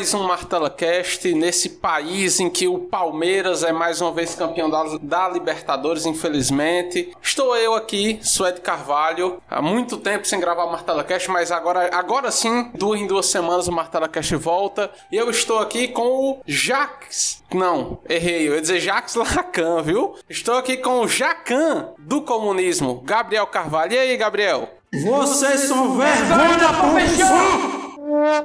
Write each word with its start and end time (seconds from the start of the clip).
Mais 0.00 0.14
um 0.14 0.22
Martela 0.22 0.70
Cast 0.70 1.34
nesse 1.34 1.68
país 1.68 2.40
em 2.40 2.48
que 2.48 2.66
o 2.66 2.78
Palmeiras 2.78 3.62
é 3.62 3.70
mais 3.70 4.00
uma 4.00 4.10
vez 4.10 4.34
campeão 4.34 4.70
da, 4.70 4.82
da 4.98 5.28
Libertadores, 5.28 6.06
infelizmente. 6.06 7.14
Estou 7.20 7.54
eu 7.54 7.74
aqui, 7.74 8.18
Suede 8.22 8.62
Carvalho, 8.62 9.42
há 9.46 9.60
muito 9.60 9.98
tempo 9.98 10.26
sem 10.26 10.40
gravar 10.40 10.64
o 10.64 10.72
Martela 10.72 11.04
Cast, 11.04 11.30
mas 11.30 11.52
agora, 11.52 11.94
agora 11.94 12.30
sim, 12.30 12.70
duas 12.74 12.98
em 12.98 13.06
duas 13.06 13.26
semanas 13.26 13.68
o 13.68 13.72
Martela 13.72 14.08
Cast 14.08 14.34
volta. 14.36 14.90
E 15.12 15.18
eu 15.18 15.28
estou 15.28 15.58
aqui 15.58 15.88
com 15.88 16.30
o 16.30 16.40
Jax. 16.46 17.42
Não, 17.52 17.98
errei, 18.08 18.48
eu 18.48 18.54
ia 18.54 18.60
dizer 18.62 18.80
Jax 18.80 19.16
Lacan, 19.16 19.82
viu? 19.82 20.14
Estou 20.30 20.54
aqui 20.54 20.78
com 20.78 21.00
o 21.00 21.08
Jacan 21.08 21.90
do 21.98 22.22
comunismo, 22.22 23.02
Gabriel 23.04 23.46
Carvalho. 23.46 23.92
E 23.92 23.98
aí, 23.98 24.16
Gabriel? 24.16 24.66
Vocês 25.04 25.60
são 25.60 25.98
vergonha 25.98 26.56
da 26.56 26.72
profissão! 26.72 27.79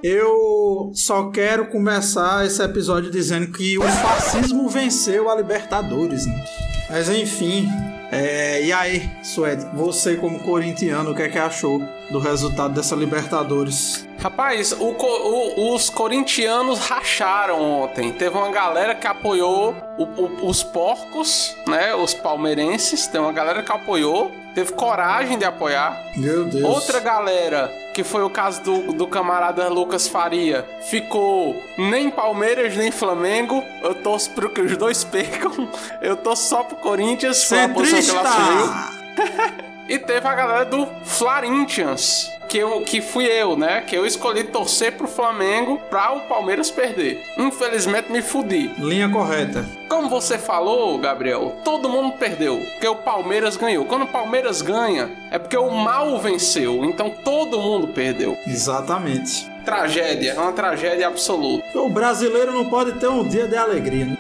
Eu 0.03 0.91
só 0.93 1.29
quero 1.29 1.67
começar 1.67 2.45
esse 2.45 2.61
episódio 2.61 3.11
dizendo 3.11 3.47
que 3.51 3.77
o 3.77 3.81
fascismo 3.81 4.69
venceu 4.69 5.29
a 5.29 5.35
Libertadores. 5.35 6.25
Né? 6.25 6.45
Mas 6.89 7.09
enfim, 7.09 7.67
é, 8.15 8.63
e 8.63 8.73
aí, 8.73 9.09
Suede, 9.21 9.65
você 9.73 10.15
como 10.15 10.39
corintiano, 10.39 11.11
o 11.11 11.15
que 11.15 11.23
é 11.23 11.29
que 11.29 11.37
achou 11.37 11.81
do 12.09 12.19
resultado 12.19 12.73
dessa 12.73 12.95
Libertadores? 12.95 14.07
Rapaz, 14.19 14.71
o, 14.71 14.85
o, 14.89 15.75
os 15.75 15.89
corintianos 15.89 16.79
racharam 16.79 17.61
ontem. 17.61 18.11
Teve 18.11 18.35
uma 18.37 18.51
galera 18.51 18.95
que 18.95 19.05
apoiou 19.05 19.75
o, 19.97 20.47
os 20.47 20.63
porcos, 20.63 21.55
né? 21.67 21.93
Os 21.93 22.13
palmeirenses. 22.13 23.07
Tem 23.07 23.19
uma 23.19 23.33
galera 23.33 23.61
que 23.61 23.71
apoiou 23.71 24.31
teve 24.55 24.71
coragem 24.71 25.37
de 25.37 25.43
apoiar. 25.43 26.01
Meu 26.15 26.45
Deus. 26.45 26.63
Outra 26.63 27.01
galera, 27.01 27.71
que 27.93 28.03
foi 28.03 28.23
o 28.23 28.29
caso 28.29 28.63
do, 28.63 28.93
do 28.93 29.05
camarada 29.05 29.67
Lucas 29.67 30.07
Faria, 30.07 30.65
ficou 30.89 31.61
nem 31.77 32.09
Palmeiras 32.09 32.75
nem 32.77 32.89
Flamengo. 32.89 33.61
Eu 33.85 33.93
torço 33.93 34.31
para 34.31 34.49
que 34.49 34.61
os 34.61 34.75
dois 34.75 35.03
percam. 35.05 35.69
Eu 36.01 36.17
torço 36.17 36.49
só 36.49 36.63
pro 36.63 36.75
Corinthians. 36.77 37.37
Centrista! 37.37 38.19
e 39.87 39.99
teve 39.99 40.27
a 40.27 40.35
galera 40.35 40.65
do 40.65 40.87
Florentians 41.03 42.29
que, 42.47 42.57
eu, 42.57 42.81
que 42.81 43.01
fui 43.01 43.25
eu, 43.25 43.57
né? 43.57 43.81
Que 43.81 43.97
eu 43.97 44.05
escolhi 44.05 44.43
torcer 44.45 44.93
pro 44.93 45.07
Flamengo 45.07 45.79
pra 45.89 46.13
o 46.13 46.21
Palmeiras 46.21 46.71
perder. 46.71 47.21
Infelizmente 47.37 48.11
me 48.11 48.21
fudi. 48.21 48.71
Linha 48.77 49.09
correta. 49.09 49.65
Como 49.89 50.09
você 50.09 50.37
falou, 50.37 50.97
Gabriel, 50.97 51.57
todo 51.63 51.89
mundo 51.89 52.13
perdeu, 52.17 52.57
porque 52.57 52.87
o 52.87 52.95
Palmeiras 52.95 53.57
ganhou. 53.57 53.85
Quando 53.85 54.03
o 54.03 54.07
Palmeiras 54.07 54.61
ganha, 54.61 55.11
é 55.31 55.37
porque 55.37 55.57
o 55.57 55.69
mal 55.69 56.17
venceu, 56.19 56.85
então 56.85 57.09
todo 57.09 57.59
mundo 57.59 57.89
perdeu. 57.89 58.37
Exatamente. 58.47 59.49
Tragédia, 59.65 60.33
é 60.33 60.39
uma 60.39 60.53
tragédia 60.53 61.07
absoluta. 61.07 61.65
O 61.77 61.89
brasileiro 61.89 62.51
não 62.53 62.69
pode 62.69 62.93
ter 62.93 63.07
um 63.07 63.27
dia 63.27 63.47
de 63.47 63.57
alegria, 63.57 64.05
né? 64.05 64.17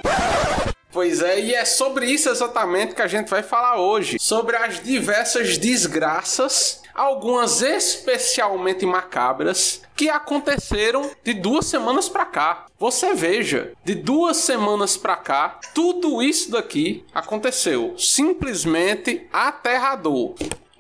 Pois 0.95 1.21
é, 1.21 1.41
e 1.41 1.53
é 1.53 1.65
sobre 1.65 2.05
isso 2.05 2.29
exatamente 2.29 2.95
que 2.95 3.01
a 3.01 3.07
gente 3.07 3.29
vai 3.29 3.43
falar 3.43 3.77
hoje. 3.77 4.15
Sobre 4.17 4.55
as 4.55 4.81
diversas 4.81 5.57
desgraças 5.57 6.81
algumas 6.93 7.61
especialmente 7.61 8.85
macabras 8.85 9.81
que 9.93 10.09
aconteceram 10.09 11.11
de 11.21 11.33
duas 11.33 11.65
semanas 11.65 12.07
para 12.07 12.25
cá. 12.25 12.65
Você 12.79 13.13
veja, 13.13 13.73
de 13.83 13.93
duas 13.93 14.37
semanas 14.37 14.95
para 14.95 15.17
cá, 15.17 15.59
tudo 15.73 16.23
isso 16.23 16.49
daqui 16.51 17.03
aconteceu. 17.13 17.95
Simplesmente 17.97 19.27
aterrador. 19.33 20.35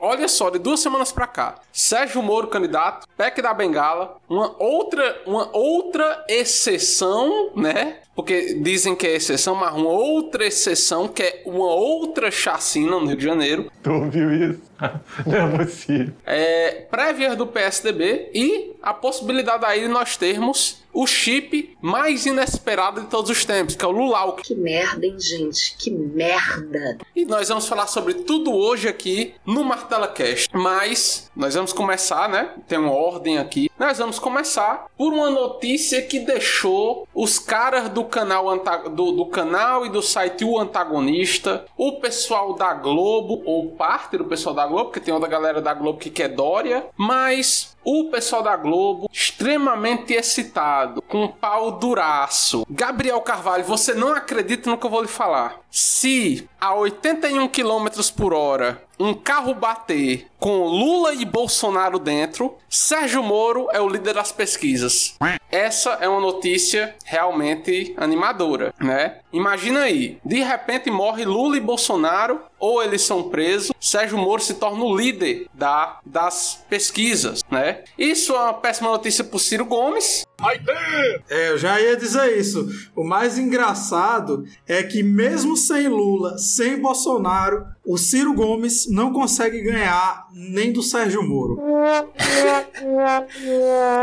Olha 0.07 0.27
só, 0.27 0.51
de 0.51 0.59
duas 0.59 0.81
semanas 0.81 1.11
para 1.11 1.25
cá, 1.25 1.55
Sérgio 1.73 2.21
Moro 2.21 2.47
candidato, 2.47 3.07
PEC 3.17 3.41
da 3.41 3.51
Bengala, 3.55 4.17
uma 4.29 4.55
outra, 4.61 5.19
uma 5.25 5.49
outra 5.51 6.23
exceção, 6.29 7.49
né? 7.55 7.97
Porque 8.15 8.53
dizem 8.53 8.95
que 8.95 9.07
é 9.07 9.15
exceção, 9.15 9.55
mas 9.55 9.73
uma 9.73 9.89
outra 9.89 10.45
exceção 10.45 11.07
que 11.07 11.23
é 11.23 11.41
uma 11.43 11.73
outra 11.73 12.29
chacina 12.29 12.91
no 12.99 13.07
Rio 13.07 13.17
de 13.17 13.25
Janeiro. 13.25 13.71
Tu 13.81 13.91
ouviu 13.91 14.31
isso? 14.31 14.61
Não 15.25 15.35
é 15.35 15.65
possível. 15.65 16.13
É, 16.23 16.85
prévias 16.91 17.35
do 17.35 17.47
PSDB 17.47 18.29
e 18.31 18.75
a 18.83 18.93
possibilidade 18.93 19.65
aí 19.65 19.81
de 19.81 19.87
nós 19.87 20.15
termos 20.15 20.84
o 20.95 21.05
chip 21.05 21.75
mais 21.81 22.25
inesperado 22.25 23.01
de 23.01 23.07
todos 23.07 23.29
os 23.29 23.43
tempos, 23.43 23.75
que 23.75 23.83
é 23.83 23.87
o 23.87 23.91
Lulau. 23.91 24.37
Que 24.37 24.55
merda, 24.55 25.05
hein, 25.05 25.19
gente? 25.19 25.75
Que 25.77 25.91
merda. 25.91 26.97
E 27.13 27.25
nós 27.25 27.49
vamos 27.49 27.67
falar 27.67 27.87
sobre 27.87 28.13
tudo 28.13 28.53
hoje 28.53 28.87
aqui 28.87 29.35
no 29.45 29.63
Martela 29.63 30.07
Cast. 30.07 30.49
Mas 30.55 31.29
nós 31.35 31.53
vamos 31.53 31.73
começar, 31.73 32.29
né? 32.29 32.53
Tem 32.65 32.79
uma 32.79 32.93
ordem 32.93 33.37
aqui. 33.37 33.69
Nós 33.77 33.97
vamos 33.97 34.17
começar 34.17 34.87
por 34.97 35.11
uma 35.11 35.29
notícia 35.29 36.01
que 36.01 36.19
deixou 36.19 37.05
os 37.13 37.37
caras 37.37 37.89
do 37.89 38.05
canal 38.05 38.45
do, 38.89 39.11
do 39.11 39.25
canal 39.25 39.85
e 39.85 39.89
do 39.89 40.01
site 40.01 40.45
O 40.45 40.57
Antagonista, 40.57 41.65
o 41.75 41.99
pessoal 41.99 42.53
da 42.53 42.73
Globo, 42.73 43.41
ou 43.45 43.71
parte 43.71 44.17
do 44.17 44.23
pessoal 44.23 44.55
da 44.55 44.65
Globo, 44.65 44.85
porque 44.85 45.01
tem 45.01 45.13
outra 45.13 45.27
galera 45.27 45.61
da 45.61 45.73
Globo 45.73 45.99
que 45.99 46.09
quer 46.09 46.29
Dória, 46.29 46.85
mas 46.95 47.74
o 47.85 48.09
pessoal 48.09 48.41
da 48.41 48.55
Globo 48.57 49.07
extremamente 49.13 50.13
excitado, 50.13 51.01
com 51.03 51.25
um 51.25 51.27
pau 51.27 51.73
duraço. 51.73 52.65
Gabriel 52.69 53.21
Carvalho, 53.21 53.63
você 53.63 53.93
não 53.93 54.13
acredita 54.13 54.69
no 54.69 54.77
que 54.77 54.85
eu 54.85 54.89
vou 54.89 55.03
lhe 55.03 55.07
falar. 55.07 55.59
Se 55.77 56.47
a 56.57 56.73
81 56.73 57.49
km 57.49 57.87
por 58.15 58.33
hora 58.33 58.81
um 58.97 59.13
carro 59.13 59.53
bater 59.53 60.25
com 60.39 60.63
Lula 60.63 61.13
e 61.13 61.25
Bolsonaro 61.25 61.99
dentro, 61.99 62.55
Sérgio 62.69 63.21
Moro 63.21 63.67
é 63.73 63.81
o 63.81 63.89
líder 63.89 64.13
das 64.13 64.31
pesquisas. 64.31 65.17
Essa 65.51 65.97
é 65.99 66.07
uma 66.07 66.21
notícia 66.21 66.95
realmente 67.03 67.93
animadora, 67.97 68.73
né? 68.79 69.17
Imagina 69.33 69.81
aí, 69.81 70.17
de 70.23 70.41
repente 70.41 70.89
morre 70.89 71.25
Lula 71.25 71.57
e 71.57 71.61
Bolsonaro, 71.61 72.39
ou 72.57 72.81
eles 72.81 73.01
são 73.01 73.23
presos, 73.23 73.73
Sérgio 73.77 74.17
Moro 74.17 74.41
se 74.41 74.53
torna 74.53 74.83
o 74.83 74.95
líder 74.95 75.47
da, 75.53 75.99
das 76.05 76.63
pesquisas, 76.69 77.41
né? 77.51 77.83
Isso 77.97 78.33
é 78.33 78.39
uma 78.39 78.53
péssima 78.53 78.89
notícia 78.91 79.25
pro 79.25 79.39
Ciro 79.39 79.65
Gomes. 79.65 80.25
É, 81.29 81.49
eu 81.49 81.57
já 81.57 81.79
ia 81.79 81.95
dizer 81.95 82.37
isso. 82.37 82.67
O 82.95 83.03
mais 83.03 83.37
engraçado 83.37 84.45
é 84.67 84.83
que 84.83 85.01
mesmo 85.01 85.55
sem 85.55 85.87
Lula, 85.87 86.37
sem 86.37 86.79
Bolsonaro, 86.79 87.65
o 87.85 87.97
Ciro 87.97 88.33
Gomes 88.33 88.89
não 88.89 89.13
consegue 89.13 89.61
ganhar 89.61 90.27
nem 90.33 90.73
do 90.73 90.83
Sérgio 90.83 91.23
Moro. 91.23 91.59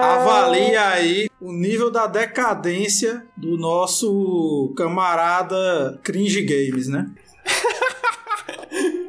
Avalia 0.01 0.89
aí 0.89 1.29
o 1.41 1.53
nível 1.53 1.91
da 1.91 2.07
decadência 2.07 3.27
do 3.37 3.57
nosso 3.57 4.73
camarada 4.77 6.01
Cringe 6.03 6.43
Games, 6.43 6.89
né? 6.89 7.11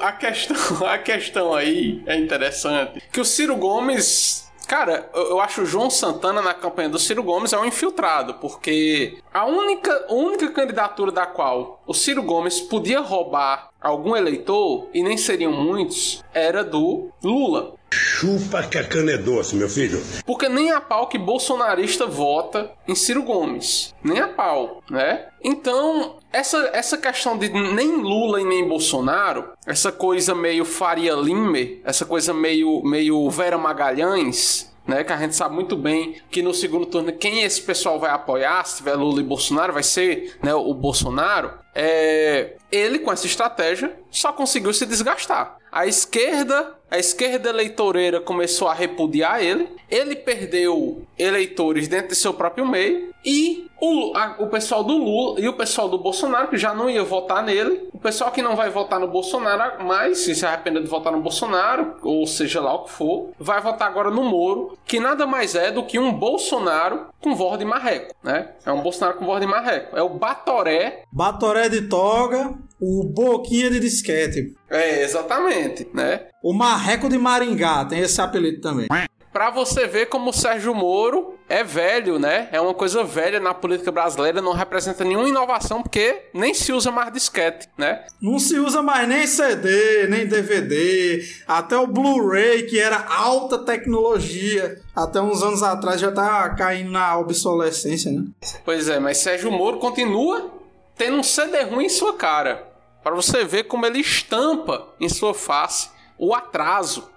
a 0.00 0.12
questão, 0.12 0.86
a 0.86 0.98
questão 0.98 1.54
aí 1.54 2.02
é 2.06 2.16
interessante. 2.16 3.02
Que 3.12 3.20
o 3.20 3.24
Ciro 3.24 3.56
Gomes 3.56 4.43
Cara, 4.76 5.08
eu 5.14 5.40
acho 5.40 5.62
o 5.62 5.66
João 5.66 5.88
Santana 5.88 6.42
na 6.42 6.52
campanha 6.52 6.88
do 6.88 6.98
Ciro 6.98 7.22
Gomes 7.22 7.52
é 7.52 7.58
um 7.60 7.64
infiltrado, 7.64 8.34
porque 8.34 9.18
a 9.32 9.46
única, 9.46 10.12
única 10.12 10.50
candidatura 10.50 11.12
da 11.12 11.24
qual 11.26 11.80
o 11.86 11.94
Ciro 11.94 12.24
Gomes 12.24 12.60
podia 12.60 12.98
roubar 12.98 13.68
algum 13.80 14.16
eleitor, 14.16 14.88
e 14.92 15.00
nem 15.00 15.16
seriam 15.16 15.52
muitos, 15.52 16.24
era 16.34 16.64
do 16.64 17.08
Lula. 17.22 17.74
Chupa 17.94 18.64
que 18.64 18.76
a 18.76 18.84
cana 18.84 19.12
é 19.12 19.16
doce, 19.16 19.54
meu 19.54 19.68
filho. 19.68 20.02
Porque 20.26 20.48
nem 20.48 20.72
a 20.72 20.80
pau 20.80 21.06
que 21.06 21.16
bolsonarista 21.16 22.06
vota 22.06 22.72
em 22.88 22.94
Ciro 22.94 23.22
Gomes. 23.22 23.94
Nem 24.02 24.18
a 24.18 24.28
pau, 24.28 24.82
né? 24.90 25.26
Então, 25.42 26.16
essa, 26.32 26.70
essa 26.72 26.98
questão 26.98 27.38
de 27.38 27.48
nem 27.48 27.96
Lula 27.96 28.40
e 28.40 28.44
nem 28.44 28.66
Bolsonaro, 28.66 29.50
essa 29.64 29.92
coisa 29.92 30.34
meio 30.34 30.64
Faria 30.64 31.14
Limer, 31.14 31.80
essa 31.84 32.04
coisa 32.04 32.34
meio, 32.34 32.82
meio 32.82 33.30
Vera 33.30 33.56
Magalhães, 33.56 34.74
né? 34.86 35.04
Que 35.04 35.12
a 35.12 35.16
gente 35.16 35.34
sabe 35.34 35.54
muito 35.54 35.76
bem 35.76 36.16
que 36.30 36.42
no 36.42 36.52
segundo 36.52 36.86
turno 36.86 37.12
quem 37.12 37.42
esse 37.42 37.60
pessoal 37.60 37.98
vai 37.98 38.10
apoiar, 38.10 38.64
se 38.64 38.78
tiver 38.78 38.94
Lula 38.94 39.20
e 39.20 39.24
Bolsonaro, 39.24 39.72
vai 39.72 39.82
ser 39.82 40.36
né, 40.42 40.54
o 40.54 40.74
Bolsonaro. 40.74 41.52
É, 41.74 42.56
ele, 42.70 42.98
com 42.98 43.12
essa 43.12 43.26
estratégia, 43.26 43.96
só 44.10 44.32
conseguiu 44.32 44.72
se 44.72 44.86
desgastar. 44.86 45.56
A 45.72 45.86
esquerda, 45.86 46.74
a 46.94 46.98
esquerda 46.98 47.48
eleitoreira 47.48 48.20
começou 48.20 48.68
a 48.68 48.72
repudiar 48.72 49.42
ele. 49.42 49.66
Ele 49.90 50.14
perdeu 50.14 51.02
eleitores 51.18 51.88
dentro 51.88 52.10
de 52.10 52.14
seu 52.14 52.32
próprio 52.32 52.64
meio. 52.64 53.12
E 53.24 53.66
o, 53.80 54.16
a, 54.16 54.36
o 54.38 54.46
pessoal 54.48 54.82
do 54.82 54.96
Lula 54.96 55.40
e 55.40 55.48
o 55.48 55.52
pessoal 55.52 55.88
do 55.88 55.98
Bolsonaro, 55.98 56.48
que 56.48 56.56
já 56.56 56.74
não 56.74 56.88
ia 56.88 57.02
votar 57.02 57.42
nele, 57.42 57.88
o 57.92 57.98
pessoal 57.98 58.30
que 58.30 58.42
não 58.42 58.56
vai 58.56 58.70
votar 58.70 58.98
no 59.00 59.08
Bolsonaro, 59.08 59.84
mas 59.84 60.18
se 60.18 60.34
se 60.34 60.46
arrepender 60.46 60.82
de 60.82 60.88
votar 60.88 61.12
no 61.12 61.20
Bolsonaro, 61.20 61.96
ou 62.02 62.26
seja 62.26 62.60
lá 62.60 62.74
o 62.74 62.84
que 62.84 62.90
for, 62.90 63.30
vai 63.38 63.60
votar 63.60 63.88
agora 63.88 64.10
no 64.10 64.22
Moro, 64.22 64.76
que 64.84 65.00
nada 65.00 65.26
mais 65.26 65.54
é 65.54 65.70
do 65.70 65.84
que 65.84 65.98
um 65.98 66.12
Bolsonaro 66.12 67.06
com 67.20 67.34
voz 67.34 67.58
de 67.58 67.64
marreco, 67.64 68.14
né? 68.22 68.50
É 68.64 68.72
um 68.72 68.82
Bolsonaro 68.82 69.18
com 69.18 69.24
voz 69.24 69.40
de 69.40 69.46
marreco. 69.46 69.96
É 69.96 70.02
o 70.02 70.10
Batoré. 70.10 71.04
Batoré 71.10 71.68
de 71.68 71.82
toga, 71.82 72.54
o 72.80 73.04
Boquinha 73.04 73.70
de 73.70 73.80
disquete. 73.80 74.54
É, 74.68 75.02
exatamente, 75.02 75.88
né? 75.94 76.26
O 76.42 76.52
Marreco 76.52 77.08
de 77.08 77.16
Maringá, 77.16 77.84
tem 77.84 78.00
esse 78.00 78.20
apelido 78.20 78.60
também. 78.60 78.86
Pra 79.34 79.50
você 79.50 79.88
ver 79.88 80.06
como 80.06 80.30
o 80.30 80.32
Sérgio 80.32 80.72
Moro 80.72 81.36
é 81.48 81.64
velho, 81.64 82.20
né? 82.20 82.48
É 82.52 82.60
uma 82.60 82.72
coisa 82.72 83.02
velha 83.02 83.40
na 83.40 83.52
política 83.52 83.90
brasileira, 83.90 84.40
não 84.40 84.52
representa 84.52 85.02
nenhuma 85.02 85.28
inovação, 85.28 85.82
porque 85.82 86.26
nem 86.32 86.54
se 86.54 86.72
usa 86.72 86.92
mais 86.92 87.12
disquete, 87.12 87.68
né? 87.76 88.06
Não 88.22 88.38
se 88.38 88.56
usa 88.60 88.80
mais 88.80 89.08
nem 89.08 89.26
CD, 89.26 90.06
nem 90.06 90.24
DVD, 90.24 91.20
até 91.48 91.76
o 91.76 91.84
Blu-ray, 91.84 92.62
que 92.62 92.78
era 92.78 93.08
alta 93.08 93.58
tecnologia, 93.58 94.80
até 94.94 95.20
uns 95.20 95.42
anos 95.42 95.64
atrás 95.64 96.00
já 96.00 96.12
tá 96.12 96.50
caindo 96.50 96.92
na 96.92 97.18
obsolescência, 97.18 98.12
né? 98.12 98.26
Pois 98.64 98.88
é, 98.88 99.00
mas 99.00 99.18
Sérgio 99.18 99.50
Moro 99.50 99.78
continua 99.78 100.48
tendo 100.96 101.16
um 101.16 101.24
CD 101.24 101.60
ruim 101.64 101.86
em 101.86 101.88
sua 101.88 102.12
cara. 102.12 102.68
Para 103.02 103.16
você 103.16 103.44
ver 103.44 103.64
como 103.64 103.84
ele 103.84 103.98
estampa 103.98 104.94
em 105.00 105.08
sua 105.08 105.34
face 105.34 105.90
o 106.16 106.32
atraso, 106.32 107.10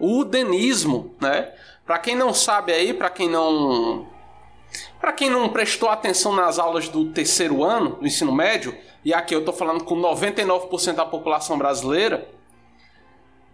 o 0.00 0.20
udenismo, 0.20 1.14
né? 1.20 1.52
Para 1.86 1.98
quem 1.98 2.16
não 2.16 2.32
sabe 2.32 2.72
aí, 2.72 2.94
para 2.94 3.10
quem 3.10 3.28
não 3.28 4.08
para 4.98 5.12
quem 5.12 5.28
não 5.28 5.48
prestou 5.48 5.88
atenção 5.88 6.32
nas 6.32 6.58
aulas 6.58 6.88
do 6.88 7.06
terceiro 7.06 7.64
ano 7.64 7.96
do 7.96 8.06
ensino 8.06 8.32
médio, 8.32 8.76
e 9.04 9.12
aqui 9.12 9.34
eu 9.34 9.44
tô 9.44 9.52
falando 9.52 9.82
com 9.82 9.96
99% 9.96 10.94
da 10.94 11.04
população 11.04 11.58
brasileira, 11.58 12.28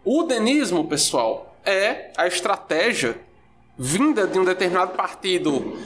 o 0.04 0.20
udenismo, 0.20 0.86
pessoal, 0.86 1.56
é 1.64 2.10
a 2.16 2.26
estratégia 2.26 3.18
vinda 3.78 4.26
de 4.26 4.38
um 4.38 4.44
determinado 4.44 4.92
partido 4.92 5.78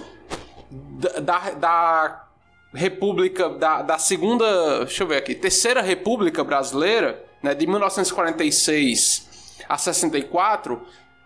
da, 0.70 1.20
da, 1.20 1.50
da 1.50 2.28
República, 2.74 3.48
da, 3.50 3.82
da 3.82 3.98
segunda, 3.98 4.84
deixa 4.84 5.04
eu 5.04 5.06
ver 5.06 5.16
aqui, 5.18 5.34
Terceira 5.34 5.80
República 5.82 6.42
Brasileira, 6.42 7.24
né, 7.42 7.54
de 7.54 7.66
1966 7.66 9.29
a 9.68 9.78
64, 9.78 10.80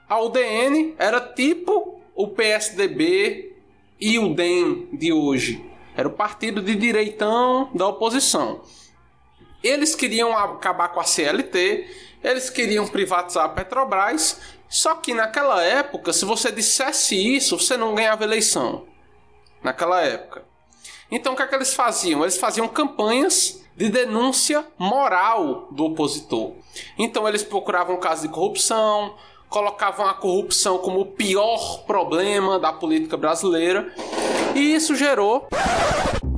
a 0.09 0.21
UDN 0.21 0.95
era 0.99 1.21
tipo 1.21 2.01
o 2.15 2.29
PSDB 2.29 3.57
e 4.01 4.19
o 4.19 4.35
DEM 4.35 4.89
de 4.93 5.13
hoje. 5.13 5.65
Era 5.97 6.09
o 6.09 6.13
partido 6.13 6.61
de 6.61 6.75
direitão 6.75 7.71
da 7.75 7.87
oposição. 7.87 8.63
Eles 9.63 9.95
queriam 9.95 10.37
acabar 10.37 10.89
com 10.89 11.01
a 11.01 11.05
CLT, 11.05 11.87
eles 12.23 12.51
queriam 12.51 12.87
privatizar 12.87 13.45
a 13.45 13.49
Petrobras, 13.49 14.41
só 14.69 14.97
que 14.97 15.15
naquela 15.15 15.63
época, 15.63 16.13
se 16.13 16.25
você 16.25 16.51
dissesse 16.51 17.17
isso, 17.17 17.59
você 17.59 17.77
não 17.77 17.95
ganhava 17.95 18.25
eleição. 18.25 18.87
Naquela 19.63 20.03
época. 20.03 20.45
Então 21.11 21.33
o 21.33 21.37
que, 21.37 21.43
é 21.43 21.47
que 21.47 21.55
eles 21.55 21.73
faziam? 21.73 22.23
Eles 22.23 22.37
faziam 22.37 22.69
campanhas 22.69 23.64
de 23.77 23.89
denúncia 23.89 24.65
moral 24.79 25.69
do 25.71 25.87
opositor. 25.87 26.53
Então 26.99 27.29
eles 27.29 27.43
procuravam 27.43 27.97
casos 27.97 28.23
de 28.23 28.29
corrupção, 28.29 29.15
colocavam 29.49 30.07
a 30.07 30.15
corrupção 30.15 30.79
como 30.79 31.01
o 31.01 31.07
pior 31.07 31.85
problema 31.87 32.59
da 32.59 32.73
política 32.73 33.17
brasileira, 33.17 33.93
e 34.55 34.75
isso 34.75 34.95
gerou. 34.95 35.47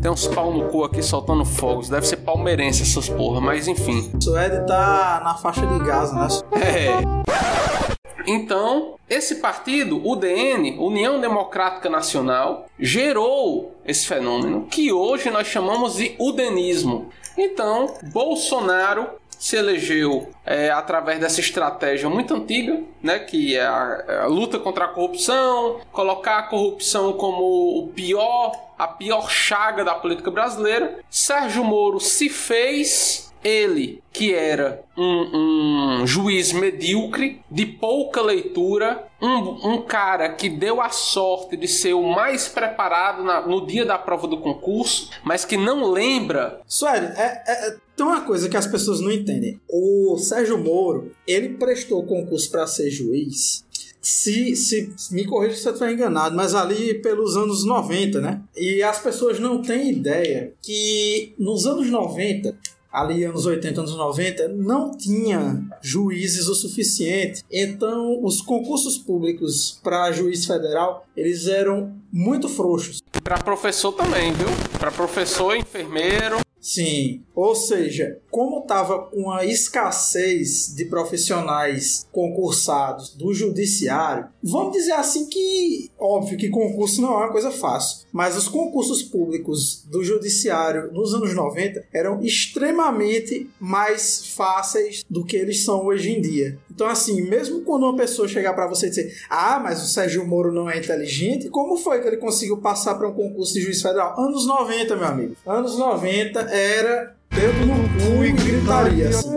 Tem 0.02 0.10
uns 0.10 0.26
pau 0.26 0.52
no 0.52 0.68
cu 0.68 0.84
aqui 0.84 1.02
soltando 1.02 1.44
fogos, 1.44 1.88
deve 1.88 2.06
ser 2.06 2.18
palmeirense 2.18 2.82
essas 2.82 3.08
porra, 3.08 3.40
mas 3.40 3.66
enfim. 3.66 4.12
Suede 4.20 4.66
tá 4.66 5.20
na 5.24 5.34
faixa 5.34 5.66
de 5.66 5.78
Gaza, 5.84 6.14
né? 6.14 6.28
É. 6.62 7.86
Então, 8.26 8.96
esse 9.08 9.36
partido, 9.36 10.00
o 10.04 10.16
DN, 10.16 10.76
União 10.78 11.20
Democrática 11.20 11.88
Nacional, 11.88 12.66
gerou 12.78 13.76
esse 13.84 14.06
fenômeno 14.06 14.66
que 14.66 14.92
hoje 14.92 15.30
nós 15.30 15.46
chamamos 15.46 15.96
de 15.96 16.16
udenismo. 16.18 17.08
Então, 17.36 17.94
Bolsonaro 18.04 19.10
se 19.38 19.56
elegeu 19.56 20.30
é, 20.44 20.70
através 20.70 21.20
dessa 21.20 21.40
estratégia 21.40 22.08
muito 22.08 22.34
antiga, 22.34 22.82
né, 23.02 23.18
que 23.18 23.54
é 23.56 23.66
a, 23.66 24.04
é 24.08 24.18
a, 24.20 24.26
luta 24.26 24.58
contra 24.58 24.86
a 24.86 24.88
corrupção, 24.88 25.80
colocar 25.92 26.38
a 26.38 26.42
corrupção 26.44 27.12
como 27.12 27.78
o 27.78 27.88
pior, 27.88 28.52
a 28.78 28.88
pior 28.88 29.30
chaga 29.30 29.84
da 29.84 29.94
política 29.94 30.30
brasileira. 30.30 30.98
Sérgio 31.10 31.62
Moro 31.62 32.00
se 32.00 32.28
fez 32.28 33.32
ele, 33.44 34.02
que 34.16 34.32
era 34.32 34.82
um, 34.96 36.00
um 36.00 36.06
juiz 36.06 36.50
medíocre, 36.50 37.42
de 37.50 37.66
pouca 37.66 38.22
leitura, 38.22 39.06
um, 39.20 39.74
um, 39.74 39.82
cara 39.82 40.30
que 40.30 40.48
deu 40.48 40.80
a 40.80 40.88
sorte 40.88 41.54
de 41.54 41.68
ser 41.68 41.92
o 41.92 42.02
mais 42.02 42.48
preparado 42.48 43.22
na, 43.22 43.46
no 43.46 43.66
dia 43.66 43.84
da 43.84 43.98
prova 43.98 44.26
do 44.26 44.38
concurso, 44.38 45.10
mas 45.22 45.44
que 45.44 45.58
não 45.58 45.90
lembra. 45.90 46.62
Sueli, 46.66 47.08
é, 47.08 47.42
é, 47.46 47.68
é, 47.68 47.76
tem 47.94 48.06
uma 48.06 48.22
coisa 48.22 48.48
que 48.48 48.56
as 48.56 48.66
pessoas 48.66 49.02
não 49.02 49.12
entendem. 49.12 49.60
O 49.68 50.16
Sérgio 50.16 50.56
Moro, 50.56 51.12
ele 51.26 51.50
prestou 51.50 52.02
concurso 52.06 52.50
para 52.50 52.66
ser 52.66 52.88
juiz 52.88 53.66
se, 54.00 54.54
se 54.54 54.92
me 55.10 55.24
corrija 55.24 55.56
se 55.56 55.66
eu 55.66 55.72
estiver 55.72 55.92
enganado, 55.92 56.36
mas 56.36 56.54
ali 56.54 56.94
pelos 56.94 57.36
anos 57.36 57.66
90, 57.66 58.20
né? 58.20 58.40
E 58.56 58.80
as 58.80 59.00
pessoas 59.00 59.40
não 59.40 59.60
têm 59.60 59.90
ideia 59.90 60.54
que 60.62 61.34
nos 61.36 61.66
anos 61.66 61.90
90 61.90 62.56
ali 62.96 63.24
anos 63.24 63.44
80, 63.44 63.78
anos 63.78 63.94
90, 63.94 64.48
não 64.48 64.96
tinha 64.96 65.62
juízes 65.82 66.48
o 66.48 66.54
suficiente. 66.54 67.44
Então, 67.52 68.24
os 68.24 68.40
concursos 68.40 68.96
públicos 68.96 69.78
para 69.84 70.10
juiz 70.12 70.46
federal, 70.46 71.06
eles 71.14 71.46
eram 71.46 71.92
muito 72.10 72.48
frouxos. 72.48 73.02
Para 73.22 73.38
professor 73.38 73.92
também, 73.92 74.32
viu? 74.32 74.48
Para 74.78 74.90
professor, 74.90 75.54
enfermeiro, 75.54 76.45
Sim, 76.60 77.22
ou 77.34 77.54
seja, 77.54 78.18
como 78.30 78.60
estava 78.60 79.08
uma 79.12 79.44
escassez 79.44 80.74
de 80.74 80.86
profissionais 80.86 82.06
concursados 82.10 83.14
do 83.14 83.32
judiciário, 83.32 84.28
vamos 84.42 84.72
dizer 84.72 84.92
assim 84.92 85.28
que, 85.28 85.90
óbvio 85.98 86.36
que 86.36 86.48
concurso 86.48 87.00
não 87.00 87.12
é 87.12 87.16
uma 87.18 87.32
coisa 87.32 87.50
fácil, 87.50 88.06
mas 88.12 88.36
os 88.36 88.48
concursos 88.48 89.02
públicos 89.02 89.84
do 89.86 90.02
judiciário 90.02 90.92
nos 90.92 91.14
anos 91.14 91.34
90 91.34 91.84
eram 91.92 92.20
extremamente 92.22 93.48
mais 93.60 94.26
fáceis 94.34 95.04
do 95.08 95.24
que 95.24 95.36
eles 95.36 95.62
são 95.64 95.86
hoje 95.86 96.10
em 96.10 96.20
dia. 96.20 96.58
Então, 96.76 96.86
assim, 96.88 97.22
mesmo 97.22 97.62
quando 97.62 97.84
uma 97.84 97.96
pessoa 97.96 98.28
chegar 98.28 98.52
para 98.52 98.66
você 98.66 98.88
e 98.88 98.90
dizer, 98.90 99.16
ah, 99.30 99.58
mas 99.58 99.82
o 99.82 99.86
Sérgio 99.86 100.26
Moro 100.26 100.52
não 100.52 100.68
é 100.68 100.76
inteligente, 100.76 101.48
como 101.48 101.78
foi 101.78 102.02
que 102.02 102.06
ele 102.06 102.18
conseguiu 102.18 102.58
passar 102.58 102.96
para 102.96 103.08
um 103.08 103.14
concurso 103.14 103.54
de 103.54 103.62
juiz 103.62 103.80
federal? 103.80 104.14
Anos 104.20 104.46
90, 104.46 104.94
meu 104.94 105.06
amigo. 105.06 105.36
Anos 105.46 105.78
90 105.78 106.38
era 106.38 107.16
dedo 107.30 107.66
no 107.66 108.16
cu 108.16 108.24
e 108.24 108.32
gritaria. 108.32 109.08
Assim. 109.08 109.30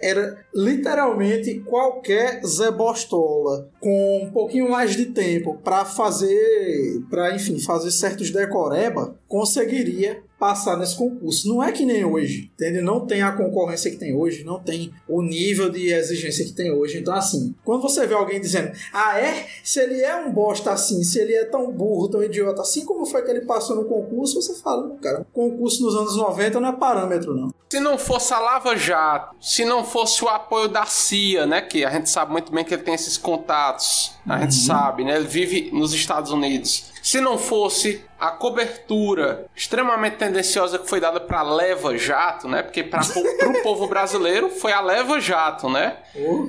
Era 0.00 0.38
literalmente 0.54 1.60
qualquer 1.60 2.40
Zé 2.44 2.70
Bostola 2.70 3.68
com 3.80 4.24
um 4.24 4.30
pouquinho 4.30 4.70
mais 4.70 4.94
de 4.94 5.06
tempo 5.06 5.58
para 5.62 5.84
fazer, 5.84 7.02
para 7.10 7.34
enfim, 7.34 7.58
fazer 7.58 7.90
certos 7.90 8.30
decoreba, 8.30 9.16
conseguiria 9.28 10.22
passar 10.38 10.76
nesse 10.76 10.96
concurso. 10.96 11.48
Não 11.48 11.62
é 11.62 11.72
que 11.72 11.84
nem 11.84 12.04
hoje, 12.04 12.50
entende? 12.54 12.80
Não 12.80 13.06
tem 13.06 13.22
a 13.22 13.32
concorrência 13.32 13.90
que 13.90 13.96
tem 13.96 14.14
hoje, 14.14 14.44
não 14.44 14.60
tem 14.60 14.92
o 15.08 15.22
nível 15.22 15.70
de 15.70 15.90
exigência 15.90 16.44
que 16.44 16.52
tem 16.52 16.70
hoje. 16.70 16.98
Então, 16.98 17.14
assim, 17.14 17.54
quando 17.64 17.82
você 17.82 18.06
vê 18.06 18.14
alguém 18.14 18.40
dizendo, 18.40 18.72
ah, 18.92 19.18
é? 19.18 19.46
Se 19.64 19.80
ele 19.80 20.00
é 20.02 20.14
um 20.16 20.30
bosta 20.30 20.70
assim, 20.70 21.02
se 21.02 21.18
ele 21.18 21.34
é 21.34 21.44
tão 21.44 21.72
burro, 21.72 22.08
tão 22.08 22.22
idiota 22.22 22.62
assim, 22.62 22.84
como 22.84 23.06
foi 23.06 23.22
que 23.22 23.30
ele 23.30 23.42
passou 23.42 23.76
no 23.76 23.84
concurso? 23.84 24.40
Você 24.40 24.54
fala, 24.60 24.94
cara, 25.00 25.26
concurso 25.32 25.82
nos 25.82 25.96
anos 25.96 26.16
90 26.16 26.60
não 26.60 26.68
é 26.68 26.72
parâmetro, 26.72 27.34
não. 27.34 27.54
Se 27.68 27.80
não 27.80 27.98
fosse 27.98 28.32
a 28.32 28.38
Lava 28.38 28.76
Jato, 28.76 29.34
se 29.40 29.64
não 29.64 29.82
fosse 29.82 30.24
o 30.24 30.28
apoio 30.28 30.68
da 30.68 30.86
CIA, 30.86 31.46
né? 31.46 31.60
Que 31.60 31.84
a 31.84 31.90
gente 31.90 32.08
sabe 32.10 32.30
muito 32.30 32.52
bem 32.52 32.64
que 32.64 32.74
ele 32.74 32.82
tem 32.82 32.94
esses 32.94 33.16
contatos, 33.16 34.12
a 34.26 34.38
gente 34.40 34.56
uhum. 34.56 34.66
sabe, 34.66 35.04
né? 35.04 35.16
Ele 35.16 35.26
vive 35.26 35.70
nos 35.72 35.92
Estados 35.92 36.30
Unidos. 36.30 36.95
Se 37.06 37.20
não 37.20 37.38
fosse 37.38 38.04
a 38.18 38.32
cobertura 38.32 39.46
extremamente 39.54 40.16
tendenciosa 40.16 40.76
que 40.76 40.88
foi 40.88 40.98
dada 40.98 41.20
para 41.20 41.40
Leva 41.40 41.96
Jato, 41.96 42.48
né? 42.48 42.64
Porque 42.64 42.82
para 42.82 43.00
o 43.00 43.62
povo 43.62 43.86
brasileiro 43.86 44.50
foi 44.50 44.72
a 44.72 44.80
Leva 44.80 45.20
Jato, 45.20 45.70
né? 45.70 45.98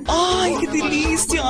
Ai, 0.08 0.58
que 0.58 0.66
delícia! 0.66 1.40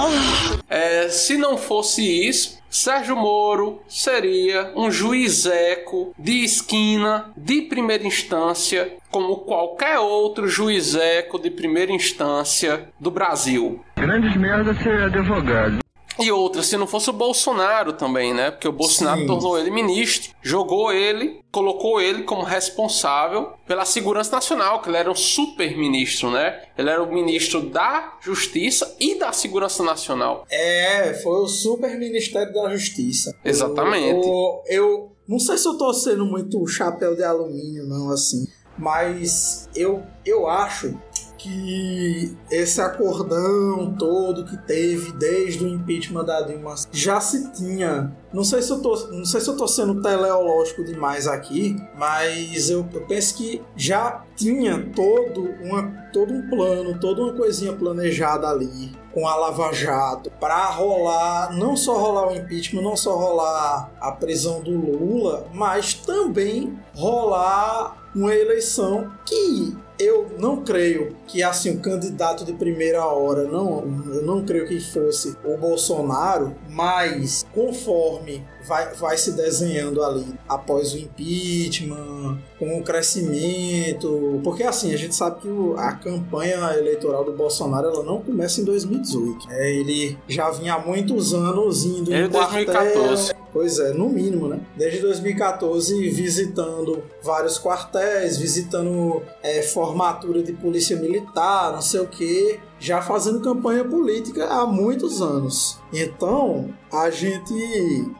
É, 0.69 1.09
se 1.09 1.39
não 1.39 1.57
fosse 1.57 2.03
isso, 2.03 2.59
Sérgio 2.69 3.17
Moro 3.17 3.81
seria 3.89 4.73
um 4.77 4.91
juizeco 4.91 6.13
de 6.19 6.45
esquina 6.45 7.33
de 7.35 7.63
primeira 7.63 8.07
instância, 8.07 8.93
como 9.11 9.39
qualquer 9.39 9.99
outro 10.01 10.47
juizeco 10.47 11.39
de 11.39 11.51
primeira 11.51 11.93
instância 11.93 12.91
do 13.01 13.11
Brasil. 13.11 13.83
Grandes 13.97 14.37
merda 14.37 14.75
ser 14.75 15.05
advogado. 15.05 15.79
E 16.21 16.33
outra, 16.33 16.63
se 16.63 16.77
não 16.77 16.87
fosse 16.87 17.11
o 17.11 17.13
Bolsonaro 17.13 17.93
também, 17.93 18.35
né? 18.35 18.51
Porque 18.51 18.69
o 18.69 18.73
Bolsonaro 18.73 19.21
Sim. 19.21 19.27
tornou 19.27 19.59
ele 19.59 19.71
ministro, 19.71 20.33
jogou 20.43 20.93
ele, 20.93 21.41
colocou 21.51 22.01
ele 22.01 22.25
como 22.25 22.43
responsável 22.43 23.53
pela 23.67 23.85
segurança 23.85 24.33
nacional, 24.33 24.83
que 24.83 24.89
ele 24.89 24.97
era 24.97 25.11
um 25.11 25.15
super 25.15 25.77
ministro, 25.77 26.31
né? 26.31 26.63
Ele 26.77 26.91
era 26.91 27.03
o 27.03 27.13
ministro 27.13 27.61
da 27.61 28.19
Justiça 28.21 28.97
e 28.99 29.17
da 29.17 29.33
Segurança 29.33 29.83
Nacional. 29.83 30.45
É, 30.51 31.15
foi 31.15 31.41
o 31.41 31.47
super 31.47 31.97
ministério 31.99 32.53
da 32.53 32.71
Justiça. 32.71 33.35
Exatamente. 33.45 34.27
Eu, 34.27 34.63
eu 34.67 35.13
não 35.29 35.39
sei 35.39 35.59
se 35.59 35.69
eu 35.69 35.77
tô 35.77 35.93
sendo 35.93 36.25
muito 36.25 36.67
chapéu 36.67 37.15
de 37.15 37.23
alumínio, 37.23 37.87
não, 37.87 38.11
assim. 38.11 38.47
Mas 38.79 39.69
eu, 39.75 40.03
eu 40.25 40.49
acho 40.49 40.97
que 41.39 42.37
esse 42.51 42.81
acordão 42.81 43.95
todo 43.97 44.45
que 44.45 44.57
teve 44.57 45.13
desde 45.13 45.65
o 45.65 45.69
impeachment 45.69 46.25
da 46.25 46.43
Dilma 46.43 46.75
já 46.93 47.21
se 47.21 47.53
tinha. 47.53 48.13
Não 48.33 48.45
sei 48.45 48.61
se 48.61 48.71
eu 48.71 48.81
tô, 48.81 48.95
não 49.13 49.25
sei 49.25 49.41
se 49.41 49.49
eu 49.49 49.57
tô 49.57 49.67
sendo 49.67 50.03
teleológico 50.03 50.85
demais 50.85 51.27
aqui, 51.27 51.77
mas 51.97 52.69
eu, 52.69 52.87
eu 52.93 53.01
penso 53.03 53.37
que 53.37 53.63
já 53.77 54.25
tinha 54.37 54.91
todo, 54.95 55.55
uma, 55.63 55.83
todo 56.13 56.35
um 56.35 56.49
plano, 56.51 56.99
toda 56.99 57.23
uma 57.23 57.33
coisinha 57.33 57.73
planejada 57.73 58.49
ali 58.49 58.93
com 59.13 59.27
a 59.27 59.35
Lava 59.35 59.73
Jato 59.73 60.31
para 60.39 60.67
rolar, 60.67 61.57
não 61.57 61.77
só 61.77 61.97
rolar 61.99 62.29
o 62.29 62.37
impeachment, 62.37 62.83
não 62.83 62.97
só 62.97 63.17
rolar 63.17 63.91
a 64.01 64.13
prisão 64.13 64.61
do 64.61 64.71
Lula, 64.71 65.47
mas 65.53 65.95
também 65.95 66.79
rolar 66.95 67.97
uma 68.15 68.35
eleição 68.35 69.11
que 69.25 69.77
eu 69.99 70.31
não 70.39 70.63
creio 70.63 71.17
que 71.27 71.43
assim 71.43 71.71
o 71.71 71.81
candidato 71.81 72.45
de 72.45 72.53
primeira 72.53 73.05
hora 73.05 73.45
não 73.45 73.85
eu 74.13 74.23
não 74.23 74.45
creio 74.45 74.67
que 74.67 74.81
fosse 74.81 75.37
o 75.45 75.57
Bolsonaro 75.57 76.55
mas 76.69 77.45
conforme 77.53 78.45
vai, 78.69 78.95
vai 78.95 79.17
se 79.17 79.33
desenhando 79.33 80.03
ali 80.05 80.27
após 80.47 80.93
o 80.93 80.99
impeachment, 80.99 82.39
com 82.59 82.79
o 82.79 82.83
crescimento. 82.83 84.41
Porque 84.45 84.63
assim, 84.63 84.93
a 84.93 84.97
gente 84.97 85.15
sabe 85.15 85.41
que 85.41 85.49
o, 85.49 85.75
a 85.79 85.93
campanha 85.93 86.75
eleitoral 86.77 87.25
do 87.25 87.33
Bolsonaro 87.33 87.89
ela 87.89 88.05
não 88.05 88.21
começa 88.21 88.61
em 88.61 88.65
2018. 88.65 89.51
É, 89.51 89.73
ele 89.73 90.17
já 90.29 90.51
vinha 90.51 90.75
há 90.75 90.79
muitos 90.79 91.33
anos 91.33 91.85
indo 91.85 92.11
Desde 92.11 92.29
em 92.29 92.31
quartel. 92.31 92.65
2014. 92.65 93.38
Pois 93.53 93.79
é, 93.79 93.93
no 93.93 94.09
mínimo, 94.09 94.49
né? 94.49 94.61
Desde 94.77 95.01
2014 95.01 96.09
visitando 96.11 97.03
vários 97.23 97.59
quartéis, 97.59 98.37
visitando 98.37 99.23
é, 99.43 99.63
formatura 99.63 100.43
de 100.43 100.53
polícia 100.53 100.97
militar, 100.97 101.73
não 101.73 101.81
sei 101.81 102.01
o 102.01 102.07
que 102.07 102.61
já 102.79 103.03
fazendo 103.03 103.41
campanha 103.41 103.85
política 103.85 104.47
há 104.47 104.67
muitos 104.67 105.21
anos. 105.21 105.79
Então, 105.93 106.69
a 106.93 107.11
gente, 107.11 108.11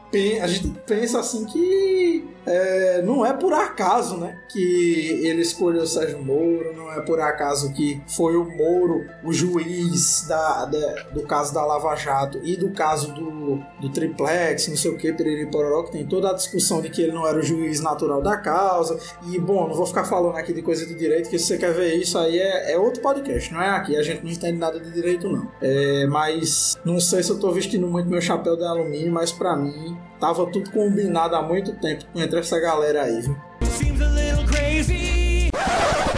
a 0.41 0.47
gente 0.47 0.69
pensa 0.87 1.19
assim 1.19 1.45
que 1.45 2.27
é, 2.45 3.01
não 3.03 3.23
é 3.23 3.31
por 3.31 3.53
acaso 3.53 4.17
né, 4.17 4.39
que 4.51 5.21
ele 5.23 5.41
escolheu 5.41 5.83
o 5.83 5.87
Sérgio 5.87 6.19
Moro, 6.23 6.75
não 6.75 6.91
é 6.91 6.99
por 7.01 7.19
acaso 7.19 7.71
que 7.73 8.01
foi 8.07 8.35
o 8.35 8.43
Moro 8.43 9.05
o 9.23 9.31
juiz 9.31 10.25
da, 10.27 10.65
da 10.65 11.03
do 11.13 11.21
caso 11.23 11.53
da 11.53 11.63
Lava 11.63 11.95
Jato 11.95 12.39
e 12.43 12.55
do 12.55 12.71
caso 12.71 13.13
do, 13.13 13.61
do 13.79 13.89
Triplex, 13.89 14.67
não 14.67 14.77
sei 14.77 14.89
o 14.89 14.97
que, 14.97 15.13
Piriri 15.13 15.51
Pororó, 15.51 15.83
que 15.83 15.91
tem 15.91 16.05
toda 16.07 16.31
a 16.31 16.33
discussão 16.33 16.81
de 16.81 16.89
que 16.89 17.03
ele 17.03 17.11
não 17.11 17.27
era 17.27 17.37
o 17.37 17.43
juiz 17.43 17.79
natural 17.81 18.21
da 18.21 18.37
causa. 18.37 18.97
E, 19.27 19.39
bom, 19.39 19.67
não 19.67 19.75
vou 19.75 19.85
ficar 19.85 20.05
falando 20.05 20.35
aqui 20.35 20.53
de 20.53 20.61
coisa 20.61 20.85
de 20.85 20.95
direito, 20.95 21.29
que 21.29 21.37
se 21.37 21.45
você 21.45 21.57
quer 21.57 21.73
ver 21.73 21.95
isso 21.95 22.17
aí 22.17 22.39
é, 22.39 22.73
é 22.73 22.77
outro 22.79 23.01
podcast, 23.01 23.53
não 23.53 23.61
é 23.61 23.69
aqui, 23.69 23.95
a 23.95 24.01
gente 24.01 24.23
não 24.23 24.31
entende 24.31 24.57
nada 24.57 24.79
de 24.79 24.91
direito, 24.91 25.29
não. 25.29 25.51
É, 25.61 26.07
mas 26.07 26.77
não 26.83 26.99
sei 26.99 27.21
se 27.21 27.29
eu 27.29 27.39
tô 27.39 27.51
vestindo 27.51 27.87
muito 27.87 28.09
meu 28.09 28.21
chapéu 28.21 28.55
de 28.55 28.63
alumínio, 28.63 29.11
mas 29.11 29.31
para 29.31 29.55
mim 29.55 29.98
tava 30.19 30.45
tudo 30.51 30.71
combinado 30.71 31.35
há 31.35 31.41
muito 31.41 31.73
tempo 31.79 32.05
entre 32.15 32.39
essa 32.39 32.59
galera 32.59 33.03
aí, 33.03 33.21
viu? 33.21 33.35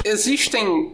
Existem. 0.04 0.94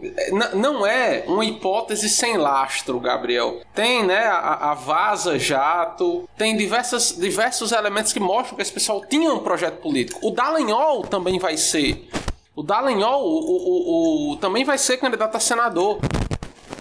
Não 0.54 0.86
é 0.86 1.24
uma 1.26 1.44
hipótese 1.44 2.08
sem 2.08 2.36
lastro, 2.36 3.00
Gabriel. 3.00 3.60
Tem, 3.74 4.04
né, 4.04 4.26
a, 4.26 4.70
a 4.70 4.74
Vaza 4.74 5.38
Jato, 5.38 6.28
tem 6.36 6.56
diversas, 6.56 7.16
diversos 7.18 7.72
elementos 7.72 8.12
que 8.12 8.20
mostram 8.20 8.56
que 8.56 8.62
esse 8.62 8.72
pessoal 8.72 9.02
tinha 9.08 9.32
um 9.32 9.38
projeto 9.40 9.80
político. 9.80 10.20
O 10.26 10.30
Dallagnol 10.30 11.02
também 11.02 11.38
vai 11.38 11.56
ser. 11.56 12.08
O 12.54 12.62
Dallagnol 12.62 13.22
o, 13.24 13.38
o, 13.38 14.32
o- 14.32 14.36
também 14.36 14.64
vai 14.64 14.76
ser 14.76 14.98
candidato 14.98 15.36
a 15.36 15.40
senador. 15.40 15.98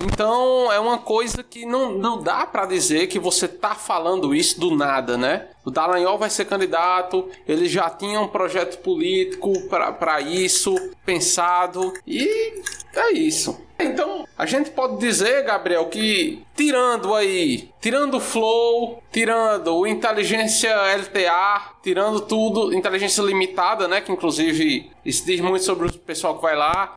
Então 0.02 0.72
é 0.72 0.80
uma 0.80 0.98
coisa 1.00 1.42
que 1.44 1.66
não, 1.66 1.92
não 1.94 2.22
dá 2.22 2.46
pra 2.46 2.66
dizer 2.66 3.08
que 3.08 3.18
você 3.20 3.48
tá 3.48 3.74
falando 3.74 4.36
isso 4.36 4.60
do 4.60 4.76
nada, 4.76 5.18
né? 5.18 5.48
O 5.68 5.70
Dallagnol 5.70 6.18
vai 6.18 6.30
ser 6.30 6.46
candidato, 6.46 7.28
ele 7.46 7.68
já 7.68 7.90
tinha 7.90 8.22
um 8.22 8.28
projeto 8.30 8.78
político 8.78 9.52
pra 9.68 10.22
isso, 10.22 10.74
pensado, 11.06 11.92
e 12.08 12.62
é 12.96 13.12
isso. 13.12 13.60
Então, 13.80 14.26
a 14.36 14.46
gente 14.48 14.72
pode 14.72 14.98
dizer, 14.98 15.44
Gabriel, 15.44 15.86
que 15.86 16.42
tirando 16.56 17.14
aí, 17.14 17.70
tirando 17.80 18.16
o 18.18 18.20
Flow, 18.20 19.04
tirando 19.12 19.76
o 19.76 19.86
Inteligência 19.86 20.74
LTA, 20.96 21.74
tirando 21.84 22.22
tudo, 22.22 22.74
inteligência 22.74 23.22
limitada, 23.22 23.88
né? 23.88 24.02
Que 24.02 24.12
inclusive 24.12 24.90
isso 25.06 25.24
diz 25.28 25.40
muito 25.40 25.64
sobre 25.64 25.88
o 25.88 25.94
pessoal 25.94 26.36
que 26.38 26.42
vai 26.42 26.56
lá. 26.56 26.96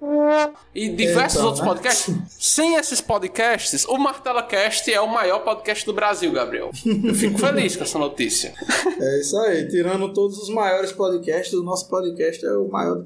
E 0.74 0.88
diversos 0.88 1.36
Então, 1.40 1.48
outros 1.48 1.62
né? 1.62 1.68
podcasts. 1.68 2.14
Sem 2.30 2.76
esses 2.76 3.00
podcasts, 3.02 3.84
o 3.84 3.98
Martela 3.98 4.42
Cast 4.42 4.90
é 4.90 5.00
o 5.02 5.06
maior 5.06 5.40
podcast 5.40 5.84
do 5.84 5.92
Brasil, 5.92 6.32
Gabriel. 6.32 6.70
Eu 7.04 7.14
fico 7.14 7.38
feliz 7.38 7.76
com 7.76 7.84
essa 7.84 7.98
notícia. 7.98 8.54
É 9.00 9.20
isso 9.20 9.38
aí, 9.38 9.68
tirando 9.68 10.12
todos 10.12 10.38
os 10.38 10.48
maiores 10.50 10.92
podcasts, 10.92 11.54
o 11.54 11.62
nosso 11.62 11.88
podcast 11.88 12.44
é 12.44 12.52
o 12.52 12.68
maior. 12.68 13.04